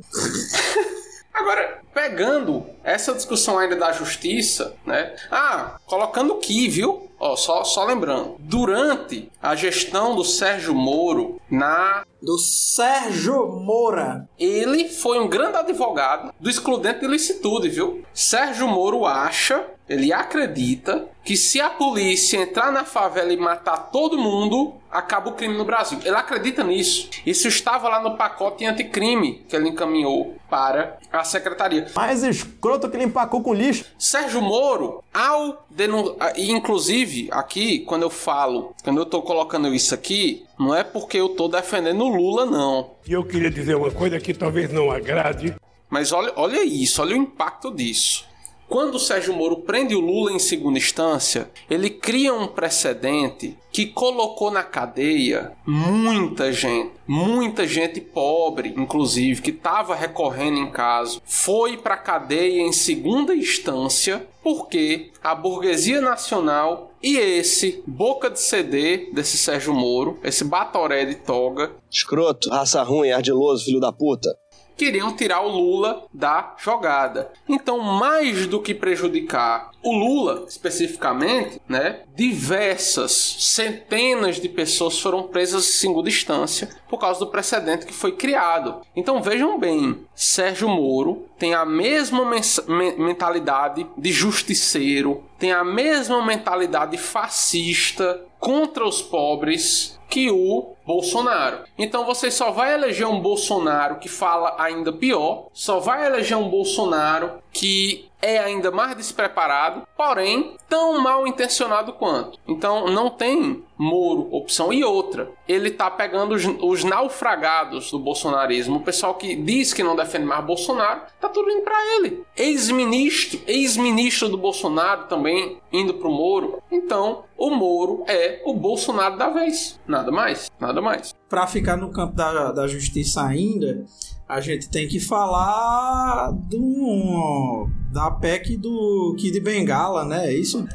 Agora, 1.32 1.83
pegando 1.94 2.66
essa 2.82 3.14
discussão 3.14 3.58
ainda 3.58 3.76
da 3.76 3.92
justiça, 3.92 4.74
né? 4.84 5.14
Ah, 5.30 5.76
colocando 5.86 6.34
aqui, 6.34 6.68
viu? 6.68 7.08
Ó, 7.18 7.36
só, 7.36 7.64
só 7.64 7.84
lembrando. 7.84 8.36
Durante 8.38 9.30
a 9.40 9.54
gestão 9.54 10.14
do 10.14 10.24
Sérgio 10.24 10.74
Moro 10.74 11.40
na 11.50 12.04
Do 12.20 12.38
Sérgio 12.38 13.46
Moura. 13.46 14.28
Ele 14.38 14.88
foi 14.88 15.18
um 15.18 15.28
grande 15.28 15.56
advogado 15.56 16.34
do 16.38 16.50
excludente 16.50 17.00
de 17.00 17.06
licitude, 17.06 17.68
viu? 17.68 18.04
Sérgio 18.12 18.66
Moro 18.66 19.06
acha, 19.06 19.64
ele 19.88 20.12
acredita, 20.12 21.06
que 21.24 21.36
se 21.36 21.60
a 21.60 21.70
polícia 21.70 22.38
entrar 22.38 22.70
na 22.70 22.84
favela 22.84 23.32
e 23.32 23.36
matar 23.36 23.90
todo 23.90 24.18
mundo, 24.18 24.74
acaba 24.90 25.30
o 25.30 25.34
crime 25.34 25.56
no 25.56 25.64
Brasil. 25.64 25.98
Ele 26.04 26.16
acredita 26.16 26.62
nisso. 26.62 27.08
Isso 27.24 27.48
estava 27.48 27.88
lá 27.88 28.00
no 28.00 28.16
pacote 28.16 28.64
anticrime 28.66 29.44
que 29.48 29.56
ele 29.56 29.70
encaminhou 29.70 30.36
para 30.50 30.98
a 31.10 31.24
secretaria. 31.24 31.83
Mais 31.94 32.22
escroto 32.22 32.88
que 32.88 32.96
ele 32.96 33.04
empacou 33.04 33.42
com 33.42 33.54
lixo. 33.54 33.84
Sérgio 33.98 34.40
Moro, 34.40 35.02
ao 35.12 35.66
denunciar, 35.70 36.38
e 36.38 36.50
inclusive 36.50 37.28
aqui, 37.30 37.80
quando 37.80 38.02
eu 38.02 38.10
falo, 38.10 38.74
quando 38.82 38.98
eu 38.98 39.06
tô 39.06 39.22
colocando 39.22 39.74
isso 39.74 39.94
aqui, 39.94 40.44
não 40.58 40.74
é 40.74 40.84
porque 40.84 41.18
eu 41.18 41.30
tô 41.30 41.48
defendendo 41.48 42.02
o 42.02 42.14
Lula, 42.14 42.46
não. 42.46 42.90
E 43.06 43.12
eu 43.12 43.24
queria 43.24 43.50
dizer 43.50 43.74
uma 43.76 43.90
coisa 43.90 44.18
que 44.20 44.32
talvez 44.32 44.72
não 44.72 44.90
agrade. 44.90 45.54
Mas 45.88 46.12
olha, 46.12 46.32
olha 46.36 46.64
isso, 46.64 47.00
olha 47.00 47.14
o 47.14 47.18
impacto 47.18 47.70
disso. 47.70 48.24
Quando 48.68 48.96
o 48.96 49.00
Sérgio 49.00 49.34
Moro 49.34 49.58
prende 49.58 49.94
o 49.94 50.00
Lula 50.00 50.32
em 50.32 50.38
segunda 50.38 50.78
instância, 50.78 51.50
ele 51.70 51.90
cria 51.90 52.34
um 52.34 52.46
precedente 52.46 53.56
que 53.70 53.86
colocou 53.86 54.50
na 54.50 54.62
cadeia 54.62 55.52
muita 55.66 56.52
gente, 56.52 56.92
muita 57.06 57.66
gente 57.66 58.00
pobre, 58.00 58.72
inclusive, 58.76 59.42
que 59.42 59.50
estava 59.50 59.94
recorrendo 59.94 60.58
em 60.58 60.70
caso, 60.70 61.20
foi 61.24 61.76
para 61.76 61.96
cadeia 61.96 62.62
em 62.62 62.72
segunda 62.72 63.34
instância 63.34 64.26
porque 64.44 65.10
a 65.22 65.34
burguesia 65.34 66.00
nacional 66.02 66.92
e 67.02 67.16
esse 67.16 67.82
boca 67.86 68.30
de 68.30 68.38
CD 68.38 69.10
desse 69.12 69.38
Sérgio 69.38 69.72
Moro, 69.74 70.18
esse 70.22 70.44
batoré 70.44 71.04
de 71.06 71.14
toga, 71.16 71.72
Escroto, 71.90 72.50
raça 72.50 72.82
ruim, 72.82 73.10
ardiloso, 73.10 73.64
filho 73.64 73.80
da 73.80 73.92
puta. 73.92 74.28
Queriam 74.76 75.14
tirar 75.14 75.40
o 75.42 75.48
Lula 75.48 76.04
da 76.12 76.54
jogada. 76.62 77.30
Então, 77.48 77.78
mais 77.80 78.46
do 78.46 78.60
que 78.60 78.74
prejudicar 78.74 79.70
o 79.82 79.92
Lula 79.92 80.46
especificamente, 80.48 81.60
né, 81.68 82.00
diversas 82.16 83.12
centenas 83.38 84.40
de 84.40 84.48
pessoas 84.48 84.98
foram 84.98 85.24
presas 85.24 85.66
em 85.68 85.72
segunda 85.72 86.08
instância 86.08 86.68
por 86.88 86.98
causa 86.98 87.20
do 87.20 87.26
precedente 87.26 87.84
que 87.86 87.92
foi 87.92 88.12
criado. 88.12 88.80
Então, 88.96 89.22
vejam 89.22 89.58
bem, 89.58 89.98
Sérgio 90.14 90.68
Moro 90.68 91.26
tem 91.38 91.54
a 91.54 91.64
mesma 91.64 92.24
mens- 92.24 92.60
me- 92.66 92.96
mentalidade 92.96 93.86
de 93.96 94.12
justiceiro, 94.12 95.22
tem 95.38 95.52
a 95.52 95.62
mesma 95.64 96.24
mentalidade 96.24 96.96
fascista 96.96 98.22
contra 98.44 98.86
os 98.86 99.00
pobres 99.00 99.98
que 100.10 100.30
o 100.30 100.74
Bolsonaro. 100.84 101.60
Então 101.78 102.04
você 102.04 102.30
só 102.30 102.50
vai 102.50 102.74
eleger 102.74 103.06
um 103.06 103.18
Bolsonaro 103.18 103.96
que 103.96 104.08
fala 104.08 104.54
ainda 104.58 104.92
pior, 104.92 105.46
só 105.54 105.80
vai 105.80 106.04
eleger 106.06 106.36
um 106.36 106.50
Bolsonaro 106.50 107.42
que 107.50 108.06
é 108.24 108.38
ainda 108.38 108.70
mais 108.70 108.96
despreparado, 108.96 109.86
porém 109.94 110.56
tão 110.66 110.98
mal 110.98 111.26
intencionado 111.26 111.92
quanto. 111.92 112.38
Então 112.48 112.88
não 112.88 113.10
tem 113.10 113.62
Moro 113.76 114.28
opção. 114.32 114.72
E 114.72 114.82
outra, 114.84 115.30
ele 115.46 115.70
tá 115.70 115.90
pegando 115.90 116.34
os, 116.34 116.44
os 116.60 116.84
naufragados 116.84 117.90
do 117.90 117.98
bolsonarismo, 117.98 118.76
o 118.76 118.82
pessoal 118.82 119.14
que 119.14 119.34
diz 119.36 119.74
que 119.74 119.82
não 119.82 119.96
defende 119.96 120.24
mais 120.24 120.44
Bolsonaro, 120.44 121.02
tá 121.20 121.28
tudo 121.28 121.50
indo 121.50 121.62
pra 121.62 121.76
ele. 121.96 122.24
Ex-ministro, 122.36 123.40
ex-ministro 123.46 124.28
do 124.28 124.38
Bolsonaro 124.38 125.04
também 125.04 125.58
indo 125.72 125.94
pro 125.94 126.10
Moro. 126.10 126.62
Então, 126.70 127.24
o 127.36 127.50
Moro 127.50 128.04
é 128.06 128.40
o 128.44 128.54
Bolsonaro 128.54 129.18
da 129.18 129.28
vez. 129.28 129.78
Nada 129.86 130.10
mais, 130.10 130.50
nada 130.58 130.80
mais. 130.80 131.12
Para 131.28 131.46
ficar 131.46 131.76
no 131.76 131.90
campo 131.90 132.14
da, 132.14 132.52
da 132.52 132.66
justiça 132.68 133.22
ainda, 133.22 133.84
a 134.28 134.40
gente 134.40 134.68
tem 134.68 134.88
que 134.88 134.98
falar 135.00 136.30
do 136.32 137.68
da 137.92 138.10
PEC 138.10 138.56
do 138.56 139.14
Kid 139.18 139.38
Bengala, 139.40 140.04
né? 140.04 140.26
É 140.28 140.32
isso? 140.34 140.66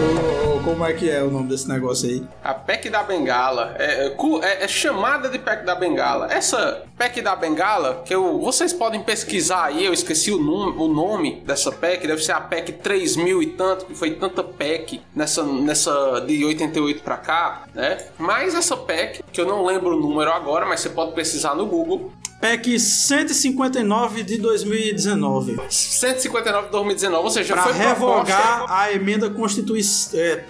Ou- 0.00 0.54
ou 0.54 0.60
como 0.62 0.84
é 0.84 0.92
que 0.92 1.08
é 1.08 1.22
o 1.22 1.30
nome 1.30 1.48
desse 1.48 1.68
negócio 1.68 2.08
aí? 2.08 2.22
A 2.42 2.52
PEC 2.54 2.90
da 2.90 3.02
Bengala 3.02 3.74
é, 3.78 4.06
é 4.06 4.16
é- 4.42 4.64
é 4.64 4.68
chamada 4.68 5.28
de 5.28 5.38
PEC 5.38 5.64
da 5.64 5.74
Bengala. 5.74 6.32
Essa 6.32 6.82
PEC 6.98 7.22
da 7.22 7.36
Bengala, 7.36 8.02
que 8.04 8.14
eu, 8.14 8.38
vocês 8.40 8.72
podem 8.72 9.02
pesquisar 9.02 9.64
aí, 9.66 9.84
eu 9.84 9.92
esqueci 9.92 10.32
o, 10.32 10.38
nome- 10.38 10.76
o 10.78 10.88
nome 10.88 11.42
dessa 11.46 11.70
PEC, 11.70 12.06
deve 12.06 12.22
ser 12.22 12.32
a 12.32 12.40
PEC 12.40 12.72
3000 12.72 13.42
e 13.42 13.46
tanto, 13.46 13.86
que 13.86 13.94
foi 13.94 14.12
tanta 14.12 14.42
PEC 14.42 15.00
nessa, 15.14 15.42
nessa 15.44 16.20
de 16.26 16.44
88 16.44 17.02
pra 17.02 17.16
cá, 17.16 17.64
né? 17.74 17.98
Mas 18.18 18.54
essa 18.54 18.76
PEC, 18.76 19.22
que 19.32 19.40
eu 19.40 19.46
não 19.46 19.64
lembro 19.64 19.96
o 19.96 20.00
número 20.00 20.30
agora, 20.32 20.66
mas 20.66 20.80
você 20.80 20.88
pode 20.88 21.12
pesquisar 21.12 21.33
no 21.54 21.66
Google, 21.66 22.12
PEC 22.40 22.78
159 22.78 24.22
de 24.22 24.38
2019. 24.38 25.58
159 25.70 26.66
de 26.66 26.72
2019, 26.72 27.24
ou 27.24 27.30
seja, 27.30 27.54
Para 27.54 27.62
foi 27.64 27.72
proposta- 27.72 27.94
revogar 27.94 28.64
a 28.72 28.92
emenda 28.92 29.30
constituição. 29.30 30.18
É, 30.20 30.44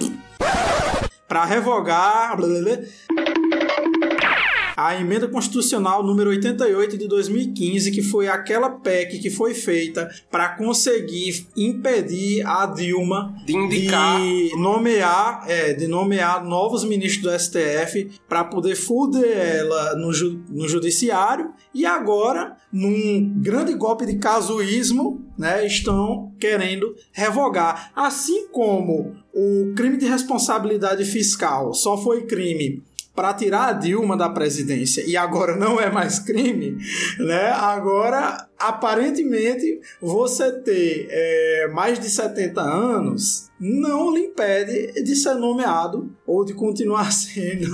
para 1.27 1.43
revogar. 1.45 2.35
blá, 2.37 2.47
blá, 2.47 2.61
blá, 2.61 2.77
a 4.75 4.99
emenda 4.99 5.27
constitucional 5.27 6.03
número 6.03 6.29
88 6.31 6.97
de 6.97 7.07
2015, 7.07 7.91
que 7.91 8.01
foi 8.01 8.27
aquela 8.27 8.69
PEC 8.69 9.19
que 9.19 9.29
foi 9.29 9.53
feita 9.53 10.09
para 10.29 10.49
conseguir 10.57 11.47
impedir 11.55 12.45
a 12.45 12.65
Dilma 12.65 13.33
De 13.45 13.55
indicar. 13.55 14.19
de 14.19 14.51
nomear, 14.57 15.45
é, 15.47 15.73
de 15.73 15.87
nomear 15.87 16.43
novos 16.45 16.83
ministros 16.83 17.23
do 17.23 17.39
STF 17.39 18.09
para 18.27 18.43
poder 18.43 18.75
fuder 18.75 19.25
ela 19.37 19.95
no, 19.95 20.11
ju- 20.13 20.41
no 20.49 20.67
judiciário 20.67 21.51
e 21.73 21.85
agora 21.85 22.55
num 22.71 23.33
grande 23.41 23.73
golpe 23.73 24.05
de 24.05 24.17
casuísmo, 24.17 25.25
né, 25.37 25.65
estão 25.65 26.31
querendo 26.39 26.93
revogar, 27.13 27.91
assim 27.95 28.47
como 28.49 29.13
o 29.33 29.73
crime 29.75 29.97
de 29.97 30.05
responsabilidade 30.05 31.03
fiscal 31.05 31.73
só 31.73 31.97
foi 31.97 32.25
crime 32.25 32.83
para 33.15 33.33
tirar 33.33 33.69
a 33.69 33.73
Dilma 33.73 34.17
da 34.17 34.29
presidência 34.29 35.03
e 35.07 35.15
agora 35.15 35.55
não 35.55 35.79
é 35.79 35.89
mais 35.89 36.19
crime, 36.19 36.77
né? 37.17 37.51
Agora, 37.51 38.47
aparentemente, 38.59 39.79
você 40.01 40.51
ter 40.51 41.07
é, 41.09 41.69
mais 41.73 41.97
de 41.97 42.09
70 42.09 42.61
anos 42.61 43.49
não 43.59 44.13
lhe 44.13 44.25
impede 44.25 45.01
de 45.01 45.15
ser 45.15 45.35
nomeado 45.35 46.13
ou 46.27 46.43
de 46.43 46.53
continuar 46.53 47.11
sendo 47.13 47.69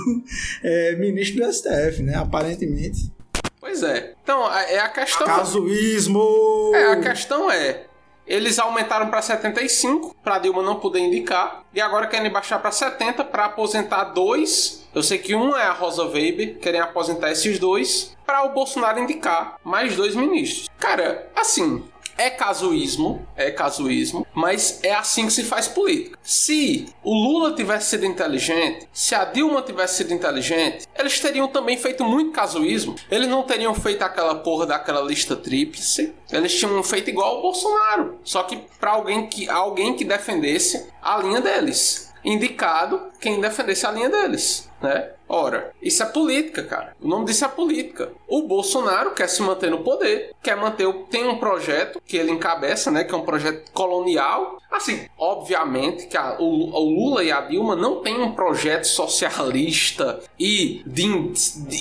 é, 0.62 0.94
ministro 0.96 1.44
do 1.44 1.52
STF, 1.52 2.02
né? 2.02 2.14
Aparentemente. 2.14 3.12
Pois 3.58 3.82
é. 3.82 4.14
Então, 4.22 4.52
é 4.52 4.78
a 4.78 4.88
questão. 4.88 5.26
Casuísmo! 5.26 6.72
É, 6.74 6.92
a 6.92 7.00
questão 7.00 7.50
é, 7.50 7.86
eles 8.26 8.58
aumentaram 8.58 9.08
para 9.08 9.20
75 9.20 10.16
para 10.22 10.38
Dilma 10.38 10.62
não 10.62 10.78
poder 10.78 11.00
indicar 11.00 11.64
e 11.74 11.80
agora 11.80 12.06
querem 12.06 12.30
baixar 12.30 12.58
para 12.60 12.70
70 12.70 13.24
para 13.24 13.46
aposentar 13.46 14.04
dois. 14.04 14.81
Eu 14.94 15.02
sei 15.02 15.16
que 15.16 15.34
um 15.34 15.56
é 15.56 15.62
a 15.62 15.72
Rosa 15.72 16.04
Weber, 16.04 16.58
querem 16.58 16.80
aposentar 16.80 17.30
esses 17.30 17.58
dois 17.58 18.14
para 18.26 18.44
o 18.44 18.50
Bolsonaro 18.52 19.00
indicar 19.00 19.56
mais 19.64 19.96
dois 19.96 20.14
ministros. 20.14 20.68
Cara, 20.78 21.30
assim, 21.34 21.82
é 22.18 22.28
casuísmo, 22.28 23.26
é 23.34 23.50
casuísmo, 23.50 24.26
mas 24.34 24.80
é 24.82 24.92
assim 24.92 25.26
que 25.26 25.32
se 25.32 25.44
faz 25.44 25.66
política. 25.66 26.18
Se 26.22 26.86
o 27.02 27.14
Lula 27.14 27.54
tivesse 27.54 27.90
sido 27.90 28.04
inteligente, 28.04 28.86
se 28.92 29.14
a 29.14 29.24
Dilma 29.24 29.62
tivesse 29.62 29.96
sido 29.96 30.12
inteligente, 30.12 30.86
eles 30.98 31.18
teriam 31.18 31.48
também 31.48 31.78
feito 31.78 32.04
muito 32.04 32.32
casuísmo. 32.32 32.94
Eles 33.10 33.28
não 33.28 33.42
teriam 33.42 33.74
feito 33.74 34.02
aquela 34.02 34.34
porra 34.34 34.66
daquela 34.66 35.00
lista 35.00 35.34
tríplice. 35.34 36.12
Eles 36.30 36.54
tinham 36.54 36.82
feito 36.82 37.08
igual 37.08 37.38
o 37.38 37.42
Bolsonaro, 37.42 38.18
só 38.22 38.42
que 38.42 38.58
para 38.78 38.92
alguém 38.92 39.26
que 39.26 39.48
alguém 39.48 39.96
que 39.96 40.04
defendesse 40.04 40.86
a 41.00 41.18
linha 41.18 41.40
deles. 41.40 42.11
Indicado 42.24 43.10
quem 43.20 43.40
defendesse 43.40 43.86
a 43.86 43.90
linha 43.90 44.08
deles, 44.08 44.70
né? 44.80 45.10
Ora, 45.34 45.72
isso 45.80 46.02
é 46.02 46.06
política, 46.06 46.62
cara. 46.62 46.94
O 47.00 47.08
nome 47.08 47.24
disso 47.24 47.42
é 47.42 47.48
política. 47.48 48.12
O 48.28 48.42
Bolsonaro 48.42 49.12
quer 49.12 49.28
se 49.30 49.40
manter 49.40 49.70
no 49.70 49.78
poder, 49.82 50.34
quer 50.42 50.58
manter 50.58 50.84
o, 50.84 51.04
tem 51.04 51.26
um 51.26 51.38
projeto 51.38 52.02
que 52.06 52.18
ele 52.18 52.30
encabeça, 52.30 52.90
né, 52.90 53.02
que 53.02 53.14
é 53.14 53.16
um 53.16 53.22
projeto 53.24 53.70
colonial. 53.72 54.58
Assim, 54.70 55.06
obviamente 55.18 56.06
que 56.06 56.18
a- 56.18 56.36
o, 56.38 56.44
o 56.74 56.80
Lula 56.84 57.24
e 57.24 57.32
a 57.32 57.40
Dilma 57.40 57.74
não 57.74 58.02
têm 58.02 58.20
um 58.20 58.32
projeto 58.32 58.84
socialista 58.84 60.20
e 60.38 60.82
de, 60.84 61.06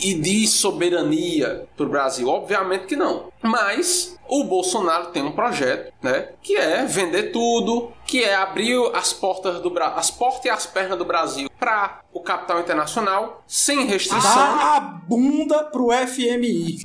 e 0.01 0.13
de 0.13 0.47
soberania 0.47 1.65
para 1.75 1.85
o 1.85 1.89
Brasil, 1.89 2.29
obviamente 2.29 2.85
que 2.85 2.95
não. 2.95 3.25
Mas 3.41 4.17
o 4.29 4.45
Bolsonaro 4.45 5.07
tem 5.07 5.23
um 5.23 5.31
projeto, 5.33 5.91
né, 6.01 6.29
que 6.41 6.55
é 6.55 6.85
vender 6.85 7.33
tudo, 7.33 7.91
que 8.07 8.23
é 8.23 8.33
abrir 8.33 8.77
as 8.93 9.11
portas 9.11 9.59
do 9.59 9.71
as 9.77 10.09
portas 10.09 10.45
e 10.45 10.49
as 10.49 10.65
pernas 10.65 10.97
do 10.97 11.03
Brasil 11.03 11.50
para 11.61 12.01
o 12.11 12.19
capital 12.19 12.59
internacional 12.59 13.43
sem 13.45 13.85
restrição. 13.85 14.19
Dá 14.33 14.77
a 14.77 14.79
bunda 14.79 15.65
pro 15.65 15.89
FMI. 15.91 16.79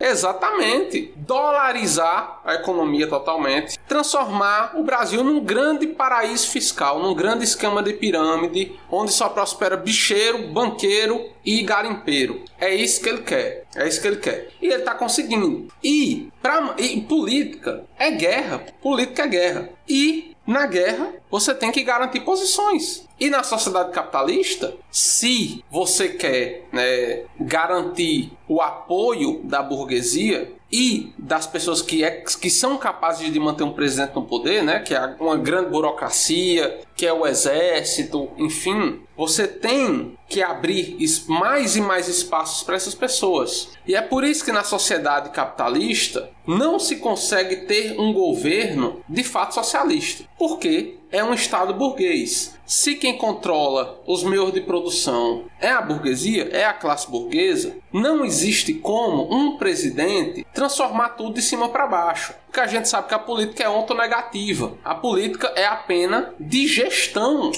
Exatamente. 0.00 1.12
Dolarizar 1.16 2.40
a 2.44 2.54
economia 2.54 3.06
totalmente. 3.06 3.78
Transformar 3.86 4.72
o 4.74 4.82
Brasil 4.82 5.22
num 5.22 5.44
grande 5.44 5.86
paraíso 5.86 6.48
fiscal, 6.48 6.98
num 7.00 7.14
grande 7.14 7.44
esquema 7.44 7.82
de 7.82 7.92
pirâmide, 7.92 8.80
onde 8.90 9.12
só 9.12 9.28
prospera 9.28 9.76
bicheiro, 9.76 10.48
banqueiro 10.48 11.30
e 11.44 11.62
garimpeiro. 11.62 12.42
É 12.58 12.74
isso 12.74 13.02
que 13.02 13.08
ele 13.10 13.22
quer. 13.22 13.66
É 13.76 13.86
isso 13.86 14.00
que 14.00 14.08
ele 14.08 14.16
quer. 14.16 14.48
E 14.62 14.66
ele 14.66 14.82
tá 14.82 14.94
conseguindo. 14.94 15.68
E, 15.84 16.32
pra, 16.40 16.74
e 16.78 17.02
política 17.02 17.84
é 17.98 18.10
guerra. 18.10 18.64
Política 18.80 19.24
é 19.24 19.28
guerra. 19.28 19.68
E 19.86 20.36
na 20.48 20.66
guerra, 20.66 21.12
você 21.30 21.54
tem 21.54 21.70
que 21.70 21.84
garantir 21.84 22.20
posições. 22.20 23.06
E 23.20 23.28
na 23.28 23.42
sociedade 23.42 23.92
capitalista, 23.92 24.74
se 24.90 25.62
você 25.70 26.08
quer 26.08 26.66
né, 26.72 27.24
garantir 27.38 28.32
o 28.48 28.62
apoio 28.62 29.42
da 29.44 29.62
burguesia 29.62 30.50
e 30.72 31.12
das 31.18 31.46
pessoas 31.46 31.82
que, 31.82 32.02
é, 32.02 32.22
que 32.40 32.48
são 32.48 32.78
capazes 32.78 33.30
de 33.30 33.38
manter 33.38 33.64
um 33.64 33.74
presidente 33.74 34.14
no 34.14 34.22
poder, 34.22 34.64
né, 34.64 34.80
que 34.80 34.94
é 34.94 35.16
uma 35.20 35.36
grande 35.36 35.68
burocracia, 35.68 36.80
que 36.96 37.06
é 37.06 37.12
o 37.12 37.26
exército, 37.26 38.30
enfim, 38.38 39.02
você 39.18 39.48
tem 39.48 40.16
que 40.28 40.40
abrir 40.40 40.96
mais 41.26 41.74
e 41.74 41.80
mais 41.80 42.06
espaços 42.06 42.62
para 42.62 42.76
essas 42.76 42.94
pessoas. 42.94 43.70
E 43.84 43.96
é 43.96 44.00
por 44.00 44.22
isso 44.22 44.44
que 44.44 44.52
na 44.52 44.62
sociedade 44.62 45.30
capitalista 45.30 46.30
não 46.46 46.78
se 46.78 46.96
consegue 46.96 47.66
ter 47.66 47.98
um 47.98 48.12
governo 48.12 49.02
de 49.08 49.24
fato 49.24 49.54
socialista. 49.54 50.24
Porque 50.38 50.98
é 51.10 51.24
um 51.24 51.34
Estado 51.34 51.74
burguês. 51.74 52.54
Se 52.64 52.94
quem 52.94 53.16
controla 53.16 54.00
os 54.06 54.22
meios 54.22 54.52
de 54.52 54.60
produção 54.60 55.44
é 55.58 55.70
a 55.70 55.80
burguesia, 55.80 56.50
é 56.52 56.64
a 56.64 56.74
classe 56.74 57.10
burguesa, 57.10 57.76
não 57.92 58.24
existe 58.24 58.74
como 58.74 59.34
um 59.34 59.56
presidente 59.56 60.46
transformar 60.52 61.10
tudo 61.10 61.34
de 61.34 61.42
cima 61.42 61.70
para 61.70 61.86
baixo. 61.86 62.34
Porque 62.48 62.60
a 62.60 62.66
gente 62.66 62.88
sabe 62.88 63.08
que 63.08 63.14
a 63.14 63.18
política 63.18 63.62
é 63.62 63.68
ontonegativa. 63.68 64.72
A 64.82 64.94
política 64.94 65.52
é 65.54 65.66
apenas 65.66 66.28
de 66.40 66.66
gestão 66.66 67.52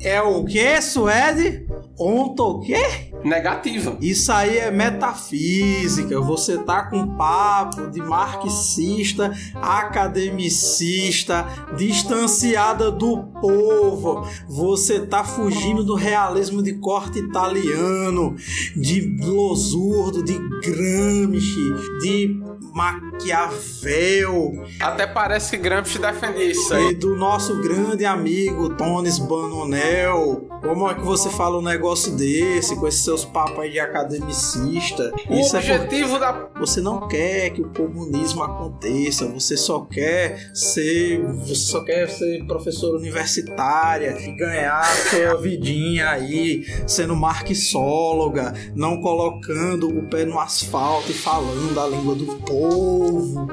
É 0.00 0.22
o 0.22 0.44
que, 0.44 0.80
Suede? 0.80 1.66
Onto 1.98 2.44
o 2.44 2.60
quê? 2.60 3.08
negativa. 3.24 3.96
Isso 4.00 4.32
aí 4.32 4.58
é 4.58 4.70
metafísica. 4.70 6.20
Você 6.20 6.58
tá 6.58 6.84
com 6.84 7.16
papo 7.16 7.90
de 7.90 8.00
marxista, 8.00 9.32
academicista, 9.54 11.46
distanciada 11.76 12.90
do 12.90 13.24
povo. 13.40 14.26
Você 14.48 15.06
tá 15.06 15.24
fugindo 15.24 15.84
do 15.84 15.94
realismo 15.94 16.62
de 16.62 16.74
corte 16.74 17.18
italiano, 17.18 18.36
de 18.76 19.16
Losurdo, 19.24 20.22
de 20.22 20.38
Gramsci, 20.38 21.98
de 22.00 22.40
Maquiavel 22.60 24.52
Até 24.80 25.06
parece 25.06 25.50
que 25.50 25.56
Gramsci 25.56 25.98
defendia 25.98 26.44
isso 26.44 26.72
aí. 26.74 26.90
e 26.90 26.94
do 26.94 27.16
nosso 27.16 27.60
grande 27.60 28.04
amigo 28.04 28.76
Tones 28.76 29.18
Banonel. 29.18 30.46
Como 30.60 30.88
é 30.90 30.94
que 30.94 31.02
você 31.02 31.30
fala 31.30 31.58
um 31.58 31.62
negócio 31.62 32.12
desse 32.16 32.74
com 32.76 32.86
esses 32.86 33.04
seus 33.04 33.24
papos 33.24 33.60
aí 33.60 33.70
de 33.70 33.80
academicista? 33.80 35.12
O 35.28 35.34
Isso 35.34 35.56
é 35.56 35.60
objetivo 35.60 36.18
da 36.18 36.48
você 36.58 36.80
não 36.80 37.06
quer 37.06 37.50
que 37.50 37.62
o 37.62 37.68
comunismo 37.70 38.42
aconteça, 38.42 39.26
você 39.26 39.56
só 39.56 39.80
quer 39.80 40.50
ser, 40.52 41.22
você 41.22 41.54
só 41.54 41.84
quer 41.84 42.08
ser 42.08 42.44
professora 42.46 42.96
universitária 42.98 44.16
e 44.20 44.32
ganhar 44.32 44.84
sua 44.84 45.36
vidinha 45.36 46.10
aí, 46.10 46.64
sendo 46.86 47.14
marxóloga, 47.14 48.52
não 48.74 49.00
colocando 49.00 49.88
o 49.88 50.02
pé 50.08 50.24
no 50.24 50.38
asfalto 50.38 51.10
e 51.10 51.14
falando 51.14 51.78
a 51.78 51.86
língua 51.86 52.14
do 52.14 52.26
povo. 52.48 53.46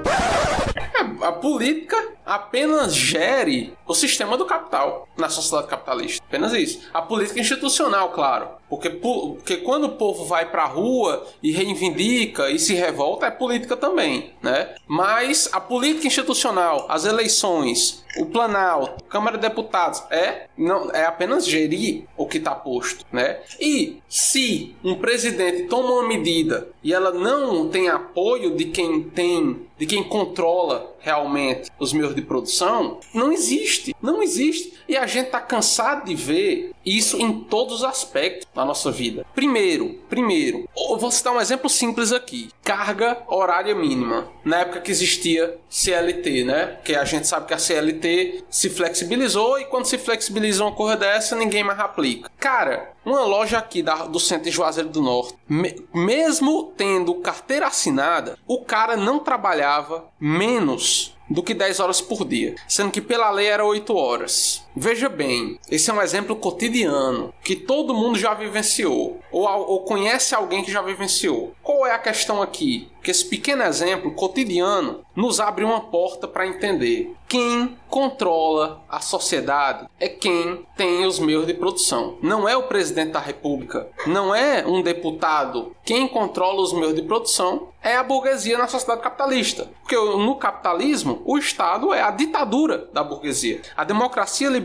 a 1.21 1.31
política 1.33 1.97
apenas 2.25 2.95
gere 2.95 3.73
o 3.87 3.93
sistema 3.93 4.37
do 4.37 4.45
capital 4.45 5.07
na 5.17 5.29
sociedade 5.29 5.67
capitalista. 5.67 6.23
Apenas 6.27 6.53
isso. 6.53 6.81
A 6.93 7.01
política 7.01 7.39
institucional, 7.39 8.09
claro. 8.09 8.49
Porque, 8.69 8.89
porque 8.89 9.57
quando 9.57 9.85
o 9.85 9.91
povo 9.91 10.25
vai 10.25 10.49
pra 10.49 10.65
rua 10.65 11.25
e 11.41 11.51
reivindica 11.51 12.49
e 12.49 12.57
se 12.57 12.73
revolta, 12.73 13.27
é 13.27 13.31
política 13.31 13.77
também, 13.77 14.31
né? 14.41 14.75
Mas 14.87 15.47
a 15.51 15.61
política 15.61 16.07
institucional, 16.07 16.85
as 16.89 17.05
eleições, 17.05 18.03
o 18.17 18.25
Planalto, 18.25 19.03
Câmara 19.05 19.37
de 19.37 19.47
Deputados, 19.47 20.01
é, 20.09 20.47
não, 20.57 20.89
é 20.91 21.05
apenas 21.05 21.45
gerir 21.45 22.05
o 22.17 22.25
que 22.25 22.37
está 22.37 22.55
posto, 22.55 23.05
né? 23.11 23.39
E 23.59 24.01
se 24.09 24.75
um 24.83 24.95
presidente 24.95 25.63
toma 25.63 25.91
uma 25.91 26.07
medida 26.07 26.69
e 26.83 26.93
ela 26.93 27.11
não 27.11 27.69
tem 27.69 27.87
apoio 27.87 28.55
de 28.55 28.65
quem 28.65 29.03
tem, 29.03 29.67
de 29.77 29.85
quem 29.85 30.03
controla 30.03 30.95
realmente 30.99 31.69
os 31.79 31.93
meios 31.93 32.15
de 32.15 32.21
produção, 32.21 32.99
não 33.13 33.31
existe. 33.31 33.74
Não 34.01 34.21
existe. 34.21 34.73
E 34.87 34.95
a 34.95 35.07
gente 35.07 35.31
tá 35.31 35.39
cansado 35.39 36.05
de 36.05 36.15
ver 36.15 36.71
isso 36.85 37.17
em 37.17 37.39
todos 37.39 37.75
os 37.75 37.83
aspectos 37.83 38.47
da 38.53 38.63
nossa 38.63 38.91
vida. 38.91 39.25
Primeiro, 39.33 39.99
primeiro, 40.07 40.69
eu 40.77 40.97
vou 40.97 41.11
citar 41.11 41.33
um 41.33 41.41
exemplo 41.41 41.69
simples 41.69 42.11
aqui. 42.11 42.49
Carga 42.63 43.17
horária 43.27 43.73
mínima. 43.73 44.27
Na 44.43 44.59
época 44.59 44.81
que 44.81 44.91
existia 44.91 45.57
CLT, 45.69 46.43
né? 46.43 46.77
Que 46.83 46.95
a 46.95 47.03
gente 47.03 47.27
sabe 47.27 47.47
que 47.47 47.53
a 47.53 47.57
CLT 47.57 48.43
se 48.49 48.69
flexibilizou 48.69 49.59
e 49.59 49.65
quando 49.65 49.85
se 49.85 49.97
flexibiliza 49.97 50.63
uma 50.63 50.71
coisa 50.71 50.95
dessa, 50.95 51.35
ninguém 51.35 51.63
mais 51.63 51.79
aplica. 51.79 52.29
Cara, 52.39 52.93
uma 53.03 53.21
loja 53.25 53.57
aqui 53.57 53.81
da, 53.81 54.05
do 54.05 54.19
centro 54.19 54.45
de 54.45 54.51
Juazeiro 54.51 54.89
do 54.89 55.01
Norte, 55.01 55.35
me, 55.47 55.75
mesmo 55.93 56.73
tendo 56.77 57.15
carteira 57.15 57.67
assinada, 57.67 58.37
o 58.47 58.63
cara 58.63 58.95
não 58.95 59.19
trabalhava 59.19 60.05
menos 60.19 61.14
do 61.29 61.43
que 61.43 61.53
10 61.53 61.79
horas 61.79 62.01
por 62.01 62.25
dia, 62.25 62.55
sendo 62.67 62.91
que 62.91 63.01
pela 63.01 63.29
lei 63.31 63.47
era 63.47 63.65
8 63.65 63.95
horas. 63.95 64.64
Veja 64.75 65.07
bem, 65.07 65.57
esse 65.71 65.89
é 65.89 65.93
um 65.93 66.01
exemplo 66.01 66.35
cotidiano 66.35 67.33
que 67.41 67.55
todo 67.55 67.93
mundo 67.93 68.19
já 68.19 68.33
vivenciou 68.33 69.21
ou, 69.31 69.47
ou 69.47 69.81
conhece 69.81 70.35
alguém 70.35 70.63
que 70.63 70.71
já 70.71 70.81
vivenciou. 70.81 71.53
Qual 71.63 71.87
é 71.87 71.93
a 71.93 71.99
questão 71.99 72.41
aqui? 72.41 72.89
Que 73.01 73.09
esse 73.09 73.25
pequeno 73.25 73.63
exemplo 73.63 74.11
cotidiano 74.11 75.05
nos 75.15 75.39
abre 75.39 75.63
uma 75.63 75.79
porta 75.79 76.27
para 76.27 76.45
entender 76.45 77.15
quem 77.27 77.77
controla 77.89 78.83
a 78.89 78.99
sociedade 78.99 79.87
é 79.99 80.07
quem 80.07 80.65
tem 80.75 81.05
os 81.05 81.19
meios 81.19 81.47
de 81.47 81.53
produção. 81.53 82.17
Não 82.21 82.47
é 82.47 82.55
o 82.55 82.63
presidente 82.63 83.11
da 83.11 83.19
república, 83.19 83.87
não 84.05 84.33
é 84.33 84.65
um 84.65 84.81
deputado. 84.81 85.75
Quem 85.83 86.07
controla 86.07 86.61
os 86.61 86.73
meios 86.73 86.93
de 86.93 87.01
produção 87.01 87.69
é 87.81 87.95
a 87.95 88.03
burguesia 88.03 88.57
na 88.57 88.67
sociedade 88.67 89.01
capitalista. 89.01 89.69
Porque 89.81 89.95
no 89.95 90.35
capitalismo, 90.35 91.21
o 91.25 91.37
Estado 91.37 91.93
é 91.93 92.01
a 92.01 92.11
ditadura 92.11 92.89
da 92.91 93.03
burguesia. 93.03 93.61
A 93.75 93.83
democracia 93.83 94.49
liberal 94.49 94.64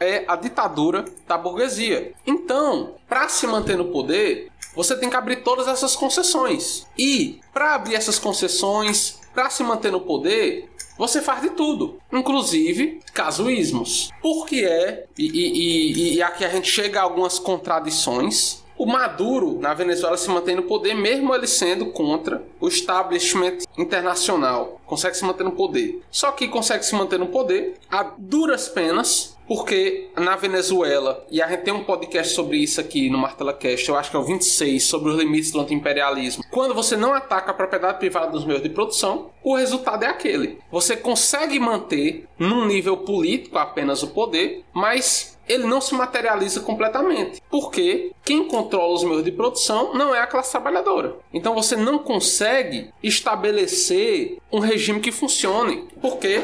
é 0.00 0.24
a 0.26 0.36
ditadura 0.36 1.04
da 1.26 1.36
burguesia. 1.36 2.12
Então, 2.26 2.94
para 3.08 3.28
se 3.28 3.46
manter 3.46 3.76
no 3.76 3.86
poder, 3.86 4.50
você 4.74 4.96
tem 4.96 5.10
que 5.10 5.16
abrir 5.16 5.42
todas 5.42 5.66
essas 5.66 5.96
concessões. 5.96 6.86
E 6.96 7.40
para 7.52 7.74
abrir 7.74 7.94
essas 7.94 8.18
concessões, 8.18 9.18
para 9.34 9.50
se 9.50 9.62
manter 9.62 9.90
no 9.90 10.00
poder, 10.00 10.70
você 10.96 11.22
faz 11.22 11.42
de 11.42 11.50
tudo, 11.50 12.00
inclusive 12.12 13.00
casuísmos. 13.14 14.10
Porque 14.20 14.64
é, 14.64 15.06
e, 15.16 15.26
e, 15.26 15.92
e, 15.92 16.14
e 16.14 16.22
aqui 16.22 16.44
a 16.44 16.48
gente 16.48 16.68
chega 16.68 17.00
a 17.00 17.04
algumas 17.04 17.38
contradições 17.38 18.64
o 18.78 18.86
Maduro 18.86 19.58
na 19.60 19.74
Venezuela 19.74 20.16
se 20.16 20.30
mantém 20.30 20.54
no 20.54 20.62
poder, 20.62 20.94
mesmo 20.94 21.34
ele 21.34 21.48
sendo 21.48 21.86
contra 21.86 22.42
o 22.60 22.68
establishment 22.68 23.58
internacional. 23.76 24.80
Consegue 24.86 25.16
se 25.16 25.24
manter 25.24 25.42
no 25.42 25.52
poder. 25.52 26.00
Só 26.10 26.30
que 26.30 26.46
consegue 26.46 26.84
se 26.84 26.94
manter 26.94 27.18
no 27.18 27.26
poder 27.26 27.74
a 27.90 28.04
duras 28.16 28.68
penas, 28.68 29.36
porque 29.48 30.10
na 30.14 30.36
Venezuela, 30.36 31.26
e 31.30 31.42
a 31.42 31.48
gente 31.48 31.62
tem 31.62 31.74
um 31.74 31.82
podcast 31.82 32.34
sobre 32.34 32.58
isso 32.58 32.80
aqui 32.80 33.10
no 33.10 33.18
Martela 33.18 33.52
Cast, 33.52 33.88
eu 33.88 33.96
acho 33.96 34.10
que 34.10 34.16
é 34.16 34.20
o 34.20 34.24
26, 34.24 34.84
sobre 34.84 35.10
os 35.10 35.16
limites 35.16 35.50
do 35.50 35.60
antiimperialismo. 35.60 36.44
Quando 36.50 36.74
você 36.74 36.96
não 36.96 37.14
ataca 37.14 37.50
a 37.50 37.54
propriedade 37.54 37.98
privada 37.98 38.30
dos 38.30 38.44
meios 38.44 38.62
de 38.62 38.68
produção, 38.68 39.30
o 39.42 39.56
resultado 39.56 40.04
é 40.04 40.06
aquele. 40.06 40.58
Você 40.70 40.96
consegue 40.96 41.58
manter 41.58 42.26
num 42.38 42.66
nível 42.66 42.98
político 42.98 43.58
apenas 43.58 44.02
o 44.02 44.08
poder, 44.08 44.64
mas 44.72 45.37
ele 45.48 45.64
não 45.64 45.80
se 45.80 45.94
materializa 45.94 46.60
completamente. 46.60 47.42
Porque 47.50 48.12
quem 48.24 48.44
controla 48.44 48.94
os 48.94 49.04
meios 49.04 49.24
de 49.24 49.32
produção 49.32 49.94
não 49.94 50.14
é 50.14 50.20
a 50.20 50.26
classe 50.26 50.50
trabalhadora. 50.50 51.16
Então 51.32 51.54
você 51.54 51.76
não 51.76 51.98
consegue 51.98 52.90
estabelecer 53.02 54.38
um 54.52 54.58
regime 54.58 55.00
que 55.00 55.10
funcione. 55.10 55.88
Porque 56.00 56.42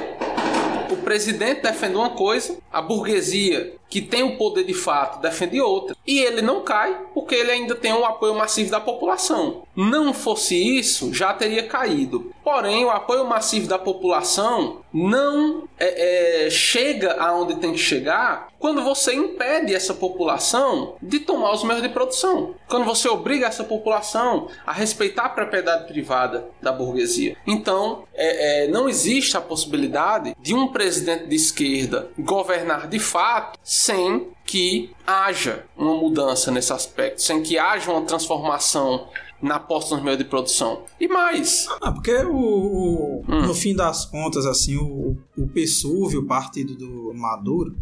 o 0.90 0.96
presidente 0.98 1.62
defende 1.62 1.96
uma 1.96 2.10
coisa, 2.10 2.56
a 2.72 2.80
burguesia 2.80 3.74
que 3.88 4.00
tem 4.00 4.24
o 4.24 4.36
poder 4.36 4.64
de 4.64 4.74
fato 4.74 5.20
defende 5.20 5.60
outra. 5.60 5.96
E 6.04 6.18
ele 6.18 6.42
não 6.42 6.62
cai 6.62 6.98
porque 7.14 7.34
ele 7.34 7.52
ainda 7.52 7.76
tem 7.76 7.92
um 7.92 8.04
apoio 8.04 8.34
massivo 8.34 8.70
da 8.70 8.80
população. 8.80 9.62
Não 9.76 10.12
fosse 10.12 10.56
isso, 10.56 11.14
já 11.14 11.32
teria 11.32 11.68
caído. 11.68 12.33
Porém, 12.44 12.84
o 12.84 12.90
apoio 12.90 13.26
massivo 13.26 13.66
da 13.66 13.78
população 13.78 14.82
não 14.92 15.66
é, 15.78 16.44
é, 16.46 16.50
chega 16.50 17.14
aonde 17.14 17.56
tem 17.56 17.72
que 17.72 17.78
chegar 17.78 18.48
quando 18.58 18.84
você 18.84 19.14
impede 19.14 19.74
essa 19.74 19.94
população 19.94 20.94
de 21.02 21.20
tomar 21.20 21.52
os 21.52 21.64
meios 21.64 21.82
de 21.82 21.88
produção. 21.88 22.54
Quando 22.68 22.84
você 22.84 23.08
obriga 23.08 23.46
essa 23.46 23.64
população 23.64 24.48
a 24.66 24.72
respeitar 24.72 25.24
a 25.24 25.28
propriedade 25.30 25.86
privada 25.86 26.46
da 26.60 26.70
burguesia. 26.70 27.36
Então, 27.46 28.04
é, 28.14 28.64
é 28.64 28.68
não 28.68 28.88
existe 28.88 29.36
a 29.36 29.40
possibilidade 29.40 30.36
de 30.38 30.54
um 30.54 30.68
presidente 30.68 31.26
de 31.26 31.36
esquerda 31.36 32.10
governar 32.18 32.88
de 32.88 32.98
fato 32.98 33.58
sem 33.62 34.28
que 34.44 34.94
haja 35.06 35.64
uma 35.76 35.94
mudança 35.94 36.50
nesse 36.50 36.72
aspecto, 36.72 37.22
sem 37.22 37.42
que 37.42 37.58
haja 37.58 37.90
uma 37.90 38.02
transformação 38.02 39.08
na 39.44 39.60
posta 39.60 39.94
nos 39.94 40.04
meios 40.04 40.18
de 40.18 40.24
produção. 40.24 40.84
E 40.98 41.06
mais. 41.06 41.68
Ah, 41.80 41.92
porque 41.92 42.14
o, 42.24 42.34
o 42.34 43.24
hum. 43.28 43.46
no 43.46 43.54
fim 43.54 43.74
das 43.74 44.04
contas, 44.06 44.46
assim, 44.46 44.76
o, 44.76 45.16
o 45.36 45.46
PSUV, 45.48 46.16
o 46.16 46.26
partido 46.26 46.74
do 46.74 47.12
Maduro, 47.14 47.76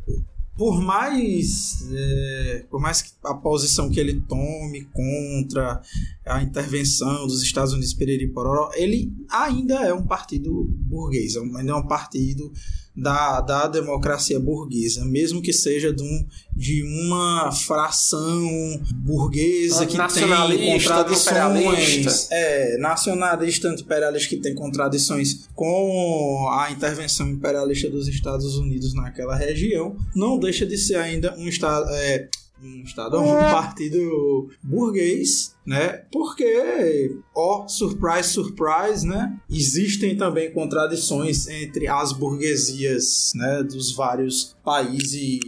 por 0.57 0.83
mais 0.83 1.89
é, 1.93 2.67
por 2.71 2.81
mais 2.81 3.01
que 3.01 3.13
a 3.25 3.35
posição 3.35 3.89
que 3.89 3.99
ele 3.99 4.21
tome 4.29 4.87
contra 4.93 5.81
a 6.27 6.43
intervenção 6.43 7.27
dos 7.27 7.43
Estados 7.43 7.73
Unidos 7.73 7.95
Periri 7.95 8.29
Pororó, 8.29 8.71
ele 8.75 9.13
ainda 9.31 9.87
é 9.87 9.95
um 9.95 10.07
partido 10.07 10.65
burguês, 10.69 11.37
ainda 11.37 11.73
é 11.73 11.75
um 11.75 11.87
partido 11.87 12.53
da, 12.95 13.41
da 13.41 13.67
democracia 13.67 14.39
burguesa, 14.39 15.05
mesmo 15.05 15.41
que 15.41 15.53
seja 15.53 15.93
de, 15.93 16.03
um, 16.03 16.27
de 16.55 16.83
uma 16.83 17.51
fração 17.51 18.81
burguesa 18.95 19.87
que 19.87 19.97
tem 19.97 20.73
contradições. 20.73 22.29
É, 22.31 22.77
nacionalista 22.79 23.69
anti-imperialista 23.69 24.29
que 24.29 24.37
tem 24.37 24.55
contradições 24.55 25.49
com 25.55 26.49
a 26.53 26.71
intervenção 26.71 27.29
imperialista 27.29 27.89
dos 27.89 28.09
Estados 28.09 28.57
Unidos 28.57 28.95
naquela 28.95 29.35
região, 29.35 29.97
não 30.15 30.39
deixa 30.39 30.67
de 30.67 30.77
ser 30.77 30.97
ainda 30.97 31.35
um 31.39 31.49
estado. 31.49 31.89
É, 31.91 32.29
um 32.63 32.83
estado, 32.83 33.19
um 33.19 33.35
partido 33.35 34.49
burguês, 34.63 35.55
né? 35.67 36.05
Porque, 36.13 37.17
ó, 37.35 37.67
surprise, 37.67 38.29
surprise, 38.29 39.07
né? 39.07 39.39
Existem 39.51 40.17
também 40.17 40.53
contradições 40.53 41.47
entre 41.49 41.89
as 41.89 42.13
burguesias, 42.13 43.33
né, 43.35 43.63
dos 43.63 43.93
vários 43.93 44.57
países 44.65 45.41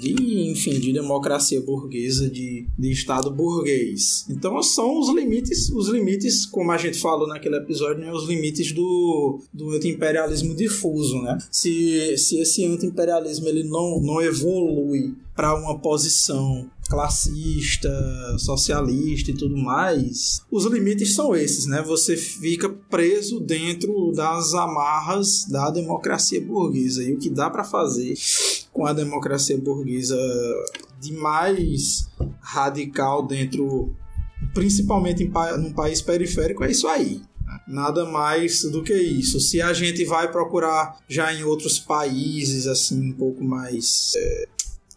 de, 0.00 0.50
enfim, 0.50 0.78
de 0.78 0.92
democracia 0.92 1.60
burguesa, 1.60 2.28
de, 2.28 2.66
de 2.78 2.90
estado 2.90 3.30
burguês. 3.30 4.26
Então 4.28 4.62
são 4.62 4.98
os 4.98 5.08
limites, 5.14 5.70
os 5.70 5.88
limites, 5.88 6.46
como 6.46 6.72
a 6.72 6.78
gente 6.78 6.98
falou 6.98 7.26
naquele 7.26 7.56
episódio, 7.56 8.00
né, 8.00 8.12
os 8.12 8.26
limites 8.26 8.72
do, 8.72 9.40
do 9.52 9.70
anti-imperialismo 9.70 10.54
difuso, 10.54 11.20
né? 11.22 11.38
Se, 11.50 12.16
se 12.16 12.38
esse 12.38 12.64
anti-imperialismo 12.64 13.48
ele 13.48 13.64
não, 13.64 14.00
não 14.00 14.20
evolui 14.20 15.14
para 15.38 15.54
uma 15.54 15.78
posição 15.78 16.68
classista, 16.88 17.88
socialista 18.40 19.30
e 19.30 19.34
tudo 19.34 19.56
mais, 19.56 20.40
os 20.50 20.64
limites 20.64 21.14
são 21.14 21.36
esses, 21.36 21.64
né? 21.64 21.80
Você 21.80 22.16
fica 22.16 22.68
preso 22.68 23.38
dentro 23.38 24.10
das 24.16 24.52
amarras 24.52 25.44
da 25.48 25.70
democracia 25.70 26.44
burguesa. 26.44 27.04
E 27.04 27.12
o 27.12 27.18
que 27.18 27.30
dá 27.30 27.48
para 27.48 27.62
fazer 27.62 28.14
com 28.72 28.84
a 28.84 28.92
democracia 28.92 29.56
burguesa 29.56 30.18
de 31.00 31.12
mais 31.12 32.08
radical 32.40 33.24
dentro, 33.24 33.94
principalmente 34.52 35.22
em 35.22 35.30
num 35.56 35.72
país 35.72 36.02
periférico, 36.02 36.64
é 36.64 36.72
isso 36.72 36.88
aí. 36.88 37.22
Nada 37.68 38.04
mais 38.04 38.62
do 38.62 38.82
que 38.82 38.92
isso. 38.92 39.38
Se 39.38 39.62
a 39.62 39.72
gente 39.72 40.04
vai 40.04 40.32
procurar 40.32 40.98
já 41.08 41.32
em 41.32 41.44
outros 41.44 41.78
países, 41.78 42.66
assim, 42.66 43.10
um 43.10 43.12
pouco 43.12 43.44
mais 43.44 44.14
é, 44.16 44.48